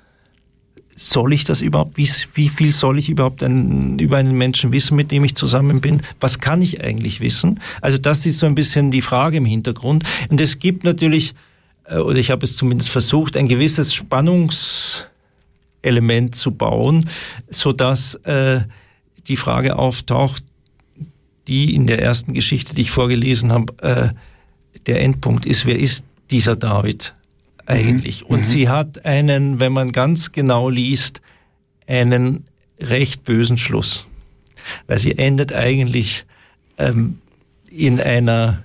Soll 0.96 1.34
ich 1.34 1.44
das 1.44 1.62
überhaupt? 1.62 1.98
Wie, 1.98 2.08
wie 2.34 2.50
viel 2.50 2.72
soll 2.72 3.00
ich 3.00 3.10
überhaupt 3.10 3.44
ein, 3.44 4.00
über 4.00 4.18
einen 4.18 4.38
Menschen 4.38 4.72
wissen, 4.72 4.96
mit 4.96 5.12
dem 5.12 5.24
ich 5.24 5.36
zusammen 5.36 5.82
bin? 5.82 6.02
Was 6.20 6.40
kann 6.40 6.62
ich 6.62 6.84
eigentlich 6.84 7.20
wissen? 7.20 7.60
Also 7.82 7.98
das 7.98 8.26
ist 8.26 8.40
so 8.40 8.46
ein 8.46 8.56
bisschen 8.56 8.92
die 8.92 9.02
Frage 9.02 9.38
im 9.38 9.46
Hintergrund. 9.46 10.04
Und 10.30 10.42
es 10.42 10.60
gibt 10.60 10.84
natürlich, 10.84 11.34
äh, 11.86 11.98
oder 11.98 12.18
ich 12.18 12.32
habe 12.32 12.46
es 12.46 12.56
zumindest 12.56 12.90
versucht, 12.90 13.38
ein 13.38 13.48
gewisses 13.48 13.94
Spannungselement 13.94 16.36
zu 16.36 16.52
bauen, 16.52 17.10
so 17.50 17.72
dass 17.72 18.16
äh, 18.26 18.62
die 19.28 19.38
Frage 19.38 19.78
auftaucht, 19.78 20.44
die 21.48 21.76
in 21.76 21.88
der 21.88 22.02
ersten 22.02 22.34
Geschichte, 22.34 22.76
die 22.76 22.82
ich 22.82 22.92
vorgelesen 22.92 23.52
habe, 23.52 23.74
äh, 23.82 24.10
der 24.86 25.02
Endpunkt 25.02 25.46
ist, 25.46 25.66
wer 25.66 25.80
ist 25.80 26.04
dieser 26.30 26.56
David? 26.56 27.14
Eigentlich. 27.66 28.22
Mhm. 28.22 28.28
Und 28.28 28.40
mhm. 28.40 28.44
sie 28.44 28.70
hat 28.70 29.06
einen, 29.06 29.60
wenn 29.60 29.74
man 29.74 29.92
ganz 29.92 30.32
genau 30.32 30.70
liest, 30.70 31.22
einen 31.88 32.46
recht 32.80 33.24
bösen 33.24 33.58
Schluss. 33.58 34.08
Weil 34.88 35.00
sie 35.00 35.18
endet 35.18 35.54
eigentlich 35.54 36.26
ähm, 36.78 37.20
in 37.70 38.00
einer, 38.00 38.64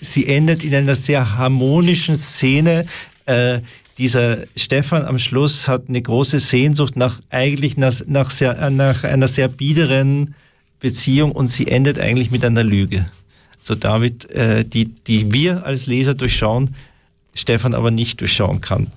sie 0.00 0.26
endet 0.26 0.64
in 0.64 0.74
einer 0.74 0.94
sehr 0.94 1.36
harmonischen 1.36 2.16
Szene. 2.16 2.86
Äh, 3.26 3.60
dieser 3.98 4.44
Stefan 4.56 5.04
am 5.04 5.18
Schluss 5.18 5.66
hat 5.66 5.88
eine 5.88 6.00
große 6.00 6.38
Sehnsucht 6.38 6.96
nach 6.96 7.20
eigentlich 7.30 7.76
nach, 7.76 8.00
nach, 8.06 8.30
sehr, 8.30 8.70
nach 8.70 9.02
einer 9.02 9.26
sehr 9.26 9.48
biederen 9.48 10.34
Beziehung 10.78 11.32
und 11.32 11.48
sie 11.48 11.66
endet 11.66 11.98
eigentlich 11.98 12.30
mit 12.30 12.44
einer 12.44 12.62
Lüge. 12.62 13.06
So 13.60 13.74
David, 13.74 14.30
äh, 14.30 14.64
die, 14.64 14.86
die 14.86 15.32
wir 15.32 15.66
als 15.66 15.86
Leser 15.86 16.14
durchschauen, 16.14 16.76
Stefan 17.38 17.74
aber 17.74 17.90
nicht 17.90 18.20
durchschauen 18.20 18.60
kann. 18.60 18.88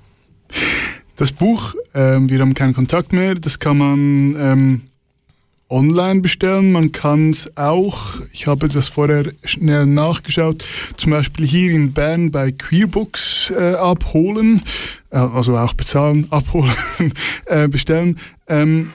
Das 1.15 1.31
Buch, 1.31 1.75
ähm, 1.93 2.29
wir 2.29 2.39
haben 2.39 2.53
keinen 2.53 2.73
Kontakt 2.73 3.13
mehr, 3.13 3.35
das 3.35 3.59
kann 3.59 3.77
man 3.77 4.35
ähm, 4.39 4.81
online 5.71 6.19
bestellen. 6.21 6.71
Man 6.71 6.91
kann 6.91 7.29
es 7.29 7.55
auch, 7.55 8.19
ich 8.33 8.47
habe 8.47 8.67
das 8.67 8.89
vorher 8.89 9.31
schnell 9.43 9.85
nachgeschaut, 9.85 10.65
zum 10.97 11.11
Beispiel 11.11 11.47
hier 11.47 11.71
in 11.71 11.93
Bern 11.93 12.31
bei 12.31 12.51
Queerbooks 12.51 13.51
äh, 13.51 13.75
abholen, 13.75 14.61
äh, 15.09 15.17
also 15.17 15.57
auch 15.57 15.73
bezahlen, 15.73 16.27
abholen, 16.31 16.73
äh, 17.45 17.67
bestellen. 17.67 18.19
Ähm, 18.47 18.91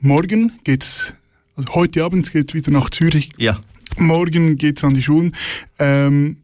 morgen 0.00 0.52
geht's, 0.64 1.14
also 1.56 1.74
heute 1.74 2.04
Abend 2.04 2.30
geht 2.32 2.50
es 2.50 2.54
wieder 2.54 2.72
nach 2.72 2.90
Zürich. 2.90 3.30
Ja. 3.38 3.60
Morgen 3.96 4.56
geht 4.56 4.78
es 4.78 4.84
an 4.84 4.94
die 4.94 5.02
Schulen. 5.02 5.34
Ähm, 5.78 6.38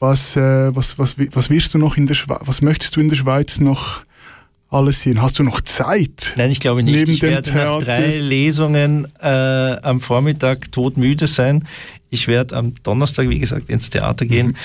was, 0.00 0.34
äh, 0.34 0.74
was, 0.74 0.98
was, 0.98 1.16
was 1.32 1.50
wirst 1.50 1.74
du 1.74 1.78
noch 1.78 1.96
in 1.96 2.06
der 2.06 2.14
Schweiz, 2.14 2.40
was 2.44 2.62
möchtest 2.62 2.96
du 2.96 3.00
in 3.00 3.10
der 3.10 3.16
Schweiz 3.16 3.60
noch 3.60 4.00
alles 4.70 5.00
sehen? 5.02 5.20
Hast 5.20 5.38
du 5.38 5.42
noch 5.42 5.60
Zeit? 5.60 6.32
Nein, 6.36 6.50
ich 6.50 6.58
glaube 6.58 6.82
nicht. 6.82 6.94
Neben 6.94 7.10
ich 7.10 7.22
werde 7.22 7.50
Theater? 7.50 7.78
nach 7.78 7.84
drei 7.84 8.18
Lesungen 8.18 9.06
äh, 9.20 9.26
am 9.26 10.00
Vormittag 10.00 10.72
todmüde 10.72 11.26
sein. 11.26 11.66
Ich 12.08 12.26
werde 12.28 12.56
am 12.56 12.74
Donnerstag, 12.82 13.28
wie 13.28 13.38
gesagt, 13.38 13.68
ins 13.68 13.90
Theater 13.90 14.24
gehen. 14.24 14.56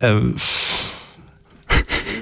Mhm. 0.00 0.06
Äh, 0.06 0.14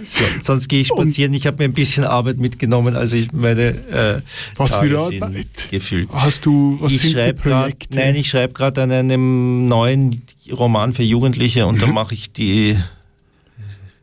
so, 0.05 0.25
sonst 0.41 0.69
gehe 0.69 0.81
ich 0.81 0.89
spazieren. 0.89 1.33
Und 1.33 1.37
ich 1.37 1.47
habe 1.47 1.59
mir 1.59 1.65
ein 1.65 1.75
bisschen 1.75 2.05
Arbeit 2.05 2.39
mitgenommen, 2.39 2.97
also 2.97 3.17
ich 3.17 3.33
meine 3.33 3.69
äh, 3.91 4.21
Was 4.57 4.73
Tage 4.73 4.89
für 4.89 5.01
Arbeit? 5.01 5.69
Gefühlt. 5.71 6.09
Hast 6.13 6.45
du 6.47 6.79
was 6.81 6.93
ich 6.93 7.11
schreibe 7.11 7.41
grad, 7.41 7.75
Nein, 7.91 8.17
ich 8.17 8.29
schreibe 8.29 8.53
gerade 8.53 8.83
an 8.83 8.93
einem 8.93 9.67
neuen 9.67 10.23
Roman 10.53 10.93
für 10.93 11.03
Jugendliche 11.03 11.67
und 11.67 11.77
mhm. 11.77 11.81
da 11.81 11.87
mache 11.87 12.15
ich 12.15 12.33
die 12.33 12.77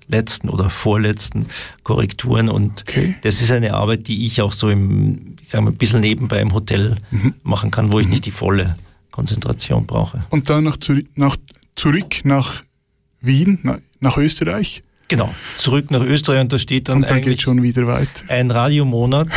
letzten 0.08 0.50
oder 0.50 0.70
vorletzten 0.70 1.48
Korrekturen 1.84 2.50
und 2.50 2.84
okay. 2.88 3.16
das 3.22 3.42
ist 3.42 3.52
eine 3.52 3.74
Arbeit, 3.74 4.08
die 4.08 4.26
ich 4.26 4.42
auch 4.42 4.52
so 4.52 4.70
im, 4.70 5.36
ich 5.42 5.50
sage 5.50 5.64
mal, 5.64 5.72
ein 5.72 5.78
bisschen 5.78 6.02
nebenbei 6.02 6.42
im 6.42 6.54
Hotel 6.54 6.98
mhm. 7.12 7.34
machen 7.44 7.72
kann, 7.72 7.92
wo 7.92 8.00
ich 8.00 8.06
mhm. 8.06 8.12
nicht 8.12 8.26
die 8.26 8.32
volle 8.32 8.76
Konzentration 9.12 9.86
brauche. 9.86 10.26
Und 10.30 10.50
dann 10.50 10.66
nach, 10.66 10.78
nach, 11.16 11.38
zurück 11.76 12.24
nach 12.24 12.64
Wien, 13.22 13.60
nach 14.00 14.18
Österreich? 14.18 14.84
Genau, 15.08 15.34
zurück 15.56 15.92
nach 15.92 16.02
Österreich 16.02 16.42
und 16.42 16.54
da 16.54 16.58
steht 16.58 16.88
dann, 16.88 17.00
und 17.00 17.10
dann 17.10 17.22
geht 17.22 17.42
schon 17.42 17.62
wieder 17.64 17.86
weiter. 17.86 18.24
ein 18.30 18.50
Radiomonat, 18.50 19.28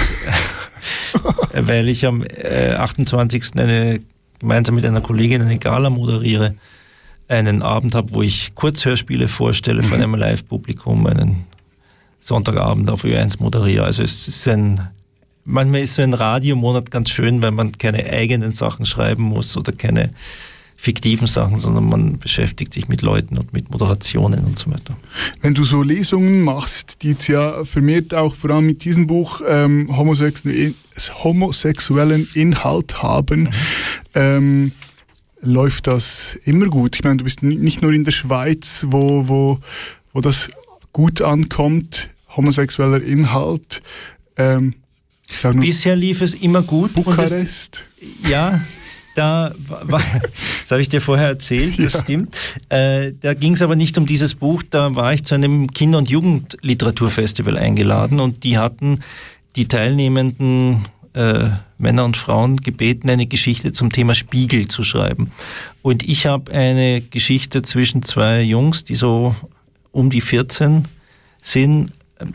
weil 1.52 1.88
ich 1.88 2.06
am 2.06 2.22
äh, 2.22 2.74
28. 2.74 3.56
Eine, 3.56 4.00
gemeinsam 4.38 4.76
mit 4.76 4.84
einer 4.84 5.00
Kollegin 5.00 5.42
eine 5.42 5.58
Gala 5.58 5.90
moderiere, 5.90 6.54
einen 7.28 7.62
Abend 7.62 7.94
habe, 7.94 8.12
wo 8.12 8.22
ich 8.22 8.54
Kurzhörspiele 8.54 9.28
vorstelle 9.28 9.82
mhm. 9.82 9.86
von 9.86 10.02
einem 10.02 10.14
Live-Publikum, 10.14 11.06
einen 11.06 11.44
Sonntagabend 12.20 12.90
auf 12.90 13.04
Ö1 13.04 13.42
moderiere. 13.42 13.84
Also 13.84 14.02
es 14.02 14.28
ist 14.28 14.48
ein, 14.48 14.88
manchmal 15.44 15.82
ist 15.82 15.94
so 15.94 16.02
ein 16.02 16.14
Radiomonat 16.14 16.90
ganz 16.90 17.10
schön, 17.10 17.42
weil 17.42 17.50
man 17.50 17.72
keine 17.72 18.10
eigenen 18.10 18.54
Sachen 18.54 18.86
schreiben 18.86 19.24
muss 19.24 19.56
oder 19.56 19.72
keine 19.72 20.10
fiktiven 20.76 21.26
Sachen, 21.26 21.58
sondern 21.58 21.88
man 21.88 22.18
beschäftigt 22.18 22.74
sich 22.74 22.88
mit 22.88 23.02
Leuten 23.02 23.38
und 23.38 23.52
mit 23.52 23.70
Moderationen 23.70 24.44
und 24.44 24.58
so 24.58 24.70
weiter. 24.70 24.96
Wenn 25.40 25.54
du 25.54 25.64
so 25.64 25.82
Lesungen 25.82 26.42
machst, 26.42 27.02
die 27.02 27.10
jetzt 27.10 27.28
ja 27.28 27.64
vermehrt 27.64 28.12
auch 28.12 28.34
vor 28.34 28.50
allem 28.50 28.66
mit 28.66 28.84
diesem 28.84 29.06
Buch 29.06 29.40
ähm, 29.46 29.88
homosexuellen, 29.96 32.28
Inhalt 32.34 33.02
haben, 33.02 33.44
mhm. 33.44 33.50
ähm, 34.14 34.72
läuft 35.44 35.86
das 35.86 36.38
immer 36.44 36.66
gut? 36.66 36.96
Ich 36.96 37.04
meine, 37.04 37.18
du 37.18 37.24
bist 37.24 37.42
nicht 37.42 37.82
nur 37.82 37.92
in 37.92 38.04
der 38.04 38.12
Schweiz, 38.12 38.86
wo, 38.88 39.28
wo, 39.28 39.58
wo 40.12 40.20
das 40.20 40.48
gut 40.92 41.22
ankommt, 41.22 42.08
homosexueller 42.36 43.02
Inhalt. 43.02 43.82
Ähm, 44.36 44.74
Bisher 45.54 45.96
lief 45.96 46.20
es 46.20 46.34
immer 46.34 46.62
gut. 46.62 46.92
Bukarest. 46.94 47.84
Es, 48.00 48.30
ja, 48.30 48.60
da 49.14 49.54
war, 49.66 50.02
das 50.62 50.70
habe 50.70 50.82
ich 50.82 50.88
dir 50.88 51.00
vorher 51.00 51.28
erzählt, 51.28 51.78
das 51.82 51.94
ja. 51.94 52.00
stimmt. 52.00 52.36
Äh, 52.68 53.12
da 53.20 53.34
ging 53.34 53.54
es 53.54 53.62
aber 53.62 53.76
nicht 53.76 53.96
um 53.96 54.06
dieses 54.06 54.34
Buch, 54.34 54.62
da 54.68 54.94
war 54.94 55.12
ich 55.12 55.24
zu 55.24 55.34
einem 55.34 55.68
Kinder- 55.68 55.98
und 55.98 56.10
Jugendliteraturfestival 56.10 57.56
eingeladen 57.56 58.20
und 58.20 58.44
die 58.44 58.58
hatten 58.58 59.00
die 59.56 59.68
teilnehmenden 59.68 60.86
äh, 61.14 61.50
Männer 61.78 62.04
und 62.04 62.16
Frauen 62.16 62.58
gebeten, 62.58 63.08
eine 63.08 63.26
Geschichte 63.26 63.72
zum 63.72 63.90
Thema 63.90 64.14
Spiegel 64.14 64.68
zu 64.68 64.82
schreiben. 64.82 65.30
Und 65.82 66.02
ich 66.02 66.26
habe 66.26 66.52
eine 66.52 67.00
Geschichte 67.00 67.62
zwischen 67.62 68.02
zwei 68.02 68.42
Jungs, 68.42 68.84
die 68.84 68.94
so 68.94 69.34
um 69.92 70.10
die 70.10 70.20
14 70.20 70.88
sind, 71.40 71.92
ähm, 72.20 72.32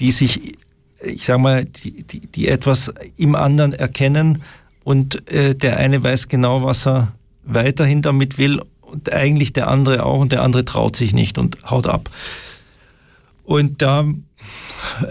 die 0.00 0.10
sich, 0.10 0.56
ich 1.04 1.24
sag 1.24 1.38
mal, 1.38 1.64
die, 1.64 2.02
die, 2.02 2.20
die 2.20 2.48
etwas 2.48 2.92
im 3.16 3.34
anderen 3.34 3.72
erkennen 3.72 4.42
und 4.84 5.30
äh, 5.30 5.54
der 5.54 5.76
eine 5.76 6.02
weiß 6.02 6.28
genau, 6.28 6.62
was 6.62 6.86
er 6.86 7.12
weiterhin 7.44 8.02
damit 8.02 8.38
will 8.38 8.60
und 8.80 9.12
eigentlich 9.12 9.52
der 9.52 9.68
andere 9.68 10.04
auch 10.04 10.20
und 10.20 10.32
der 10.32 10.42
andere 10.42 10.64
traut 10.64 10.96
sich 10.96 11.14
nicht 11.14 11.38
und 11.38 11.58
haut 11.70 11.86
ab. 11.86 12.10
Und 13.44 13.82
da, 13.82 14.04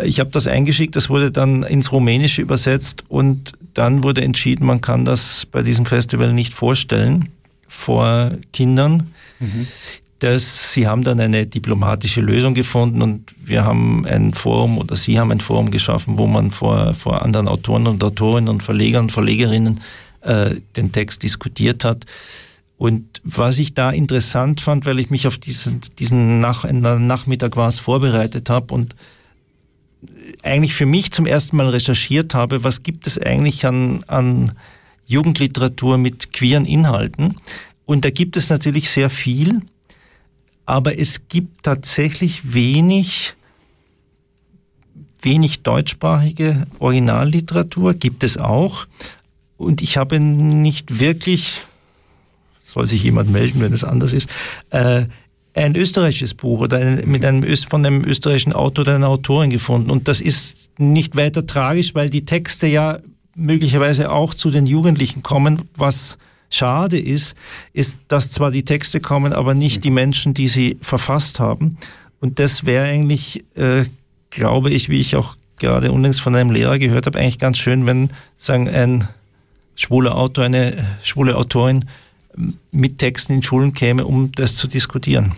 ich 0.03 0.19
habe 0.19 0.30
das 0.32 0.47
eingeschickt, 0.47 0.95
das 0.95 1.09
wurde 1.09 1.32
dann 1.32 1.63
ins 1.63 1.91
Rumänische 1.91 2.41
übersetzt 2.41 3.03
und 3.07 3.53
dann 3.74 4.03
wurde 4.03 4.22
entschieden, 4.22 4.65
man 4.65 4.82
kann 4.82 5.05
das 5.05 5.45
bei 5.45 5.61
diesem 5.61 5.86
Festival 5.86 6.34
nicht 6.34 6.53
vorstellen 6.53 7.30
vor 7.67 8.32
Kindern. 8.51 9.11
Mhm. 9.39 9.67
Das, 10.19 10.74
sie 10.74 10.88
haben 10.88 11.03
dann 11.03 11.19
eine 11.19 11.47
diplomatische 11.47 12.22
Lösung 12.22 12.53
gefunden 12.53 13.01
und 13.01 13.34
wir 13.43 13.65
haben 13.65 14.05
ein 14.05 14.36
Forum 14.36 14.78
oder 14.78 14.95
Sie 14.95 15.17
haben 15.17 15.32
ein 15.32 15.39
Forum 15.39 15.72
geschaffen, 15.72 16.17
wo 16.19 16.28
man 16.28 16.51
vor, 16.51 16.93
vor 16.93 17.24
anderen 17.24 17.47
Autoren 17.47 17.88
und 17.88 18.03
Autorinnen 18.03 18.49
und 18.49 18.61
Verlegern 18.61 19.05
und 19.05 19.11
Verlegerinnen 19.11 19.80
äh, 20.22 20.57
den 20.76 20.91
Text 20.91 21.24
diskutiert 21.24 21.84
hat. 21.84 22.05
Und 22.78 23.22
was 23.24 23.57
ich 23.57 23.74
da 23.74 23.89
interessant 23.89 24.61
fand, 24.61 24.86
weil 24.86 24.99
ich 24.99 25.09
mich 25.09 25.28
auf 25.28 25.38
diesen, 25.38 25.82
diesen 25.97 26.39
Nach 26.39 26.63
Nachmittag 26.72 27.55
was 27.55 27.80
vorbereitet 27.80 28.49
habe 28.49 28.74
und 28.74 28.95
eigentlich 30.43 30.73
für 30.73 30.85
mich 30.85 31.11
zum 31.11 31.25
ersten 31.25 31.57
Mal 31.57 31.69
recherchiert 31.69 32.33
habe, 32.33 32.63
was 32.63 32.83
gibt 32.83 33.07
es 33.07 33.17
eigentlich 33.17 33.65
an, 33.65 34.03
an 34.07 34.53
Jugendliteratur 35.05 35.97
mit 35.97 36.33
queeren 36.33 36.65
Inhalten. 36.65 37.35
Und 37.85 38.05
da 38.05 38.09
gibt 38.09 38.37
es 38.37 38.49
natürlich 38.49 38.89
sehr 38.89 39.09
viel, 39.09 39.61
aber 40.65 40.97
es 40.97 41.27
gibt 41.27 41.63
tatsächlich 41.63 42.53
wenig, 42.53 43.35
wenig 45.21 45.63
deutschsprachige 45.63 46.67
Originalliteratur, 46.79 47.93
gibt 47.93 48.23
es 48.23 48.37
auch. 48.37 48.85
Und 49.57 49.81
ich 49.81 49.97
habe 49.97 50.19
nicht 50.19 50.99
wirklich 50.99 51.65
soll 52.61 52.87
sich 52.87 53.03
jemand 53.03 53.29
melden, 53.29 53.59
wenn 53.61 53.73
es 53.73 53.83
anders 53.83 54.13
ist, 54.13 54.29
äh, 54.69 55.05
ein 55.53 55.75
österreichisches 55.75 56.33
Buch 56.33 56.61
oder 56.61 56.77
ein, 56.77 57.03
mit 57.05 57.25
einem 57.25 57.43
von 57.57 57.85
einem 57.85 58.03
österreichischen 58.05 58.53
Autor 58.53 58.83
oder 58.83 58.95
einer 58.95 59.09
Autorin 59.09 59.49
gefunden. 59.49 59.91
Und 59.91 60.07
das 60.07 60.21
ist 60.21 60.69
nicht 60.77 61.15
weiter 61.15 61.45
tragisch, 61.45 61.93
weil 61.93 62.09
die 62.09 62.25
Texte 62.25 62.67
ja 62.67 62.99
möglicherweise 63.35 64.11
auch 64.11 64.33
zu 64.33 64.49
den 64.49 64.65
Jugendlichen 64.65 65.23
kommen. 65.23 65.63
Was 65.75 66.17
schade 66.49 66.99
ist, 66.99 67.35
ist, 67.73 67.99
dass 68.07 68.31
zwar 68.31 68.51
die 68.51 68.63
Texte 68.63 68.99
kommen, 68.99 69.33
aber 69.33 69.53
nicht 69.53 69.83
die 69.83 69.91
Menschen, 69.91 70.33
die 70.33 70.47
sie 70.47 70.77
verfasst 70.81 71.39
haben. 71.39 71.77
Und 72.19 72.39
das 72.39 72.65
wäre 72.65 72.85
eigentlich, 72.85 73.43
äh, 73.55 73.85
glaube 74.29 74.69
ich, 74.69 74.89
wie 74.89 74.99
ich 74.99 75.15
auch 75.15 75.35
gerade 75.59 75.91
unlängst 75.91 76.21
von 76.21 76.35
einem 76.35 76.51
Lehrer 76.51 76.79
gehört 76.79 77.05
habe, 77.05 77.19
eigentlich 77.19 77.39
ganz 77.39 77.57
schön, 77.57 77.85
wenn 77.85 78.09
sagen 78.35 78.67
ein 78.67 79.07
schwuler 79.75 80.15
Autor, 80.15 80.45
eine 80.45 80.85
schwule 81.03 81.35
Autorin 81.35 81.85
mit 82.71 82.97
Texten 82.97 83.34
in 83.34 83.43
Schulen 83.43 83.73
käme, 83.73 84.05
um 84.05 84.32
das 84.32 84.55
zu 84.55 84.67
diskutieren. 84.67 85.34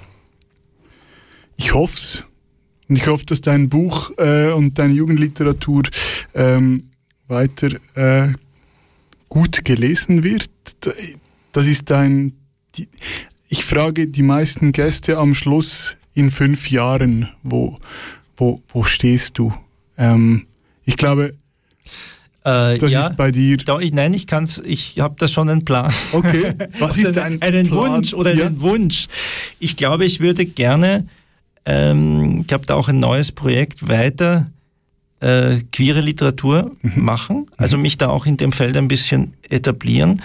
Ich 1.57 1.73
hoffe 1.73 1.95
es. 1.95 2.23
Und 2.89 2.97
ich 2.97 3.07
hoffe, 3.07 3.25
dass 3.25 3.41
dein 3.41 3.69
Buch 3.69 4.11
äh, 4.17 4.51
und 4.51 4.77
deine 4.77 4.93
Jugendliteratur 4.93 5.83
ähm, 6.33 6.89
weiter 7.27 7.69
äh, 7.95 8.33
gut 9.29 9.65
gelesen 9.65 10.23
wird. 10.23 10.49
Das 11.51 11.67
ist 11.67 11.89
dein. 11.89 12.33
Die, 12.75 12.87
ich 13.47 13.65
frage 13.65 14.07
die 14.07 14.23
meisten 14.23 14.71
Gäste 14.71 15.17
am 15.17 15.33
Schluss 15.33 15.95
in 16.13 16.31
fünf 16.31 16.69
Jahren, 16.69 17.29
wo, 17.43 17.77
wo, 18.35 18.61
wo 18.67 18.83
stehst 18.83 19.37
du? 19.37 19.53
Ähm, 19.97 20.47
ich 20.85 20.97
glaube, 20.97 21.31
äh, 22.45 22.77
das 22.77 22.91
ja, 22.91 23.07
ist 23.07 23.17
bei 23.17 23.31
dir. 23.31 23.57
Da, 23.57 23.79
ich, 23.79 23.93
nein, 23.93 24.13
ich 24.13 24.27
kann's, 24.27 24.61
ich 24.65 24.99
habe 24.99 25.15
da 25.17 25.27
schon 25.27 25.49
einen 25.49 25.63
Plan. 25.63 25.93
Okay. 26.11 26.53
Was 26.79 26.97
ist 26.97 27.15
dein 27.15 27.41
einen 27.41 27.67
Plan? 27.67 27.93
Wunsch 27.93 28.13
oder 28.13 28.33
ja. 28.33 28.47
einen 28.47 28.61
Wunsch? 28.61 29.07
Ich 29.59 29.77
glaube, 29.77 30.05
ich 30.05 30.19
würde 30.19 30.45
gerne, 30.45 31.07
ähm, 31.65 32.43
ich 32.45 32.53
habe 32.53 32.65
da 32.65 32.75
auch 32.75 32.89
ein 32.89 32.99
neues 32.99 33.31
Projekt 33.31 33.87
weiter 33.87 34.47
äh, 35.21 35.61
queere 35.71 36.01
Literatur 36.01 36.75
mhm. 36.81 37.03
machen, 37.03 37.45
also 37.55 37.77
mhm. 37.77 37.83
mich 37.83 37.97
da 37.97 38.09
auch 38.09 38.25
in 38.25 38.35
dem 38.35 38.51
Feld 38.51 38.75
ein 38.75 38.89
bisschen 38.89 39.33
etablieren. 39.49 40.21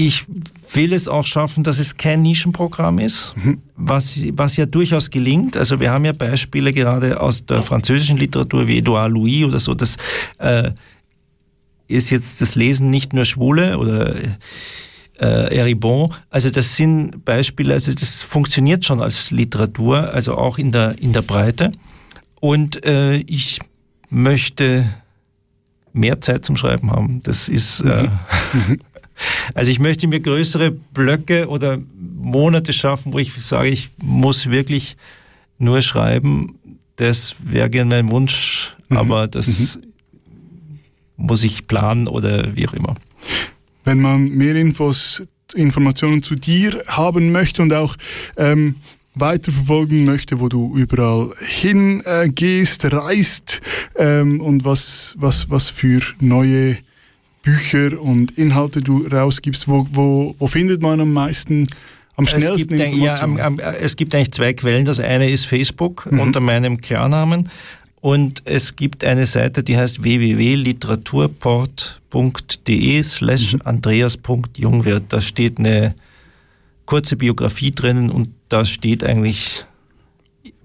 Ich 0.00 0.26
will 0.74 0.92
es 0.92 1.08
auch 1.08 1.26
schaffen, 1.26 1.64
dass 1.64 1.80
es 1.80 1.96
kein 1.96 2.22
Nischenprogramm 2.22 3.00
ist, 3.00 3.34
mhm. 3.34 3.60
was, 3.74 4.22
was 4.34 4.56
ja 4.56 4.64
durchaus 4.64 5.10
gelingt. 5.10 5.56
Also 5.56 5.80
wir 5.80 5.90
haben 5.90 6.04
ja 6.04 6.12
Beispiele 6.12 6.72
gerade 6.72 7.20
aus 7.20 7.44
der 7.44 7.64
französischen 7.64 8.16
Literatur 8.16 8.68
wie 8.68 8.78
Edouard 8.78 9.10
Louis 9.10 9.44
oder 9.44 9.58
so. 9.58 9.74
Das 9.74 9.96
äh, 10.38 10.70
ist 11.88 12.10
jetzt 12.10 12.40
das 12.40 12.54
Lesen 12.54 12.90
nicht 12.90 13.12
nur 13.12 13.24
Schwule 13.24 13.76
oder 13.76 14.14
äh, 15.18 15.58
Eribon. 15.58 16.14
Also 16.30 16.50
das 16.50 16.76
sind 16.76 17.24
Beispiele, 17.24 17.74
also 17.74 17.92
das 17.92 18.22
funktioniert 18.22 18.84
schon 18.84 19.02
als 19.02 19.32
Literatur, 19.32 20.14
also 20.14 20.38
auch 20.38 20.58
in 20.58 20.70
der, 20.70 20.96
in 21.00 21.12
der 21.12 21.22
Breite. 21.22 21.72
Und 22.38 22.86
äh, 22.86 23.16
ich 23.26 23.58
möchte 24.10 24.84
mehr 25.92 26.20
Zeit 26.20 26.44
zum 26.44 26.56
Schreiben 26.56 26.92
haben. 26.92 27.20
Das 27.24 27.48
ist... 27.48 27.80
Äh, 27.80 28.04
mhm. 28.52 28.78
Also 29.54 29.70
ich 29.70 29.78
möchte 29.78 30.06
mir 30.06 30.20
größere 30.20 30.70
Blöcke 30.70 31.48
oder 31.48 31.78
Monate 31.96 32.72
schaffen, 32.72 33.12
wo 33.12 33.18
ich 33.18 33.32
sage, 33.34 33.68
ich 33.68 33.90
muss 33.98 34.50
wirklich 34.50 34.96
nur 35.58 35.82
schreiben. 35.82 36.58
Das 36.96 37.36
wäre 37.38 37.70
gerne 37.70 37.90
mein 37.90 38.10
Wunsch, 38.10 38.76
mhm. 38.88 38.96
aber 38.96 39.28
das 39.28 39.76
mhm. 39.76 39.82
muss 41.16 41.44
ich 41.44 41.66
planen 41.66 42.08
oder 42.08 42.54
wie 42.56 42.68
auch 42.68 42.74
immer. 42.74 42.94
Wenn 43.84 44.00
man 44.00 44.28
mehr 44.28 44.54
Infos, 44.56 45.22
Informationen 45.54 46.22
zu 46.22 46.34
dir 46.34 46.82
haben 46.86 47.32
möchte 47.32 47.62
und 47.62 47.72
auch 47.72 47.96
ähm, 48.36 48.76
weiterverfolgen 49.14 50.04
möchte, 50.04 50.40
wo 50.40 50.48
du 50.48 50.76
überall 50.76 51.32
hingehst, 51.46 52.84
äh, 52.84 52.88
reist 52.88 53.60
ähm, 53.96 54.40
und 54.40 54.64
was, 54.64 55.14
was, 55.18 55.50
was 55.50 55.70
für 55.70 56.00
neue 56.20 56.76
Bücher 57.48 58.00
und 58.00 58.36
Inhalte 58.36 58.82
du 58.82 59.06
rausgibst, 59.06 59.68
wo, 59.68 59.86
wo, 59.92 60.34
wo 60.38 60.46
findet 60.46 60.82
man 60.82 61.00
am 61.00 61.12
meisten, 61.12 61.66
am 62.16 62.26
schnellsten 62.26 62.78
es 62.78 62.90
gibt, 62.90 63.02
ja, 63.02 63.22
am, 63.22 63.38
am, 63.38 63.58
es 63.58 63.96
gibt 63.96 64.14
eigentlich 64.14 64.32
zwei 64.32 64.52
Quellen. 64.52 64.84
Das 64.84 65.00
eine 65.00 65.30
ist 65.30 65.46
Facebook 65.46 66.06
mhm. 66.10 66.20
unter 66.20 66.40
meinem 66.40 66.78
Klarnamen 66.80 67.48
und 68.00 68.42
es 68.44 68.76
gibt 68.76 69.02
eine 69.02 69.26
Seite, 69.26 69.62
die 69.62 69.78
heißt 69.78 70.02
www.literaturport.de 70.02 73.02
slash 73.02 73.54
mhm. 73.54 73.62
andreas.jungwirth. 73.64 75.04
Da 75.08 75.20
steht 75.20 75.58
eine 75.58 75.94
kurze 76.84 77.16
Biografie 77.16 77.70
drinnen 77.70 78.10
und 78.10 78.28
da 78.48 78.64
steht 78.64 79.04
eigentlich 79.04 79.64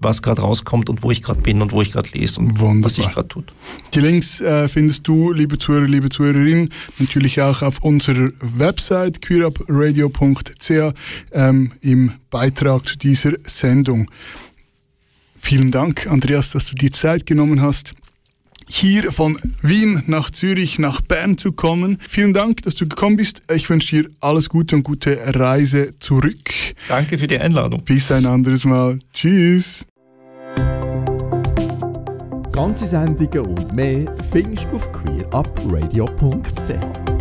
was 0.04 0.22
gerade 0.22 0.42
rauskommt 0.42 0.88
und 0.88 1.02
wo 1.02 1.10
ich 1.10 1.22
gerade 1.22 1.40
bin 1.40 1.62
und 1.62 1.72
wo 1.72 1.82
ich 1.82 1.92
gerade 1.92 2.08
lese 2.10 2.40
und 2.40 2.60
Wunderbar. 2.60 2.84
was 2.84 2.98
ich 2.98 3.08
gerade 3.08 3.28
tut. 3.28 3.52
Die 3.94 4.00
Links 4.00 4.40
äh, 4.40 4.68
findest 4.68 5.06
du, 5.08 5.32
liebe 5.32 5.58
Zuhörer, 5.58 5.86
liebe 5.86 6.08
Zuhörerinnen, 6.08 6.70
natürlich 6.98 7.40
auch 7.40 7.62
auf 7.62 7.78
unserer 7.82 8.30
Website 8.40 9.20
queerupradio.ch 9.22 10.70
ähm, 11.32 11.72
im 11.80 12.12
Beitrag 12.30 12.86
zu 12.86 12.98
dieser 12.98 13.32
Sendung. 13.44 14.10
Vielen 15.38 15.70
Dank, 15.70 16.06
Andreas, 16.06 16.50
dass 16.50 16.66
du 16.66 16.74
dir 16.74 16.92
Zeit 16.92 17.26
genommen 17.26 17.60
hast 17.60 17.92
hier 18.68 19.12
von 19.12 19.38
Wien 19.62 20.02
nach 20.06 20.30
Zürich, 20.30 20.78
nach 20.78 21.00
Bern 21.00 21.38
zu 21.38 21.52
kommen. 21.52 21.98
Vielen 22.08 22.32
Dank, 22.32 22.62
dass 22.62 22.74
du 22.74 22.88
gekommen 22.88 23.16
bist. 23.16 23.42
Ich 23.52 23.68
wünsche 23.68 24.02
dir 24.02 24.10
alles 24.20 24.48
Gute 24.48 24.76
und 24.76 24.82
gute 24.82 25.18
Reise 25.34 25.98
zurück. 25.98 26.50
Danke 26.88 27.18
für 27.18 27.26
die 27.26 27.38
Einladung. 27.38 27.82
Bis 27.84 28.10
ein 28.10 28.26
anderes 28.26 28.64
Mal. 28.64 28.98
Tschüss. 29.12 29.84
Ganze 32.52 32.86
Sendungen 32.86 33.46
und 33.46 33.74
mehr 33.74 34.04
findest 34.30 34.66
du 34.70 34.76
auf 34.76 34.92
queerupradio.ch. 34.92 37.13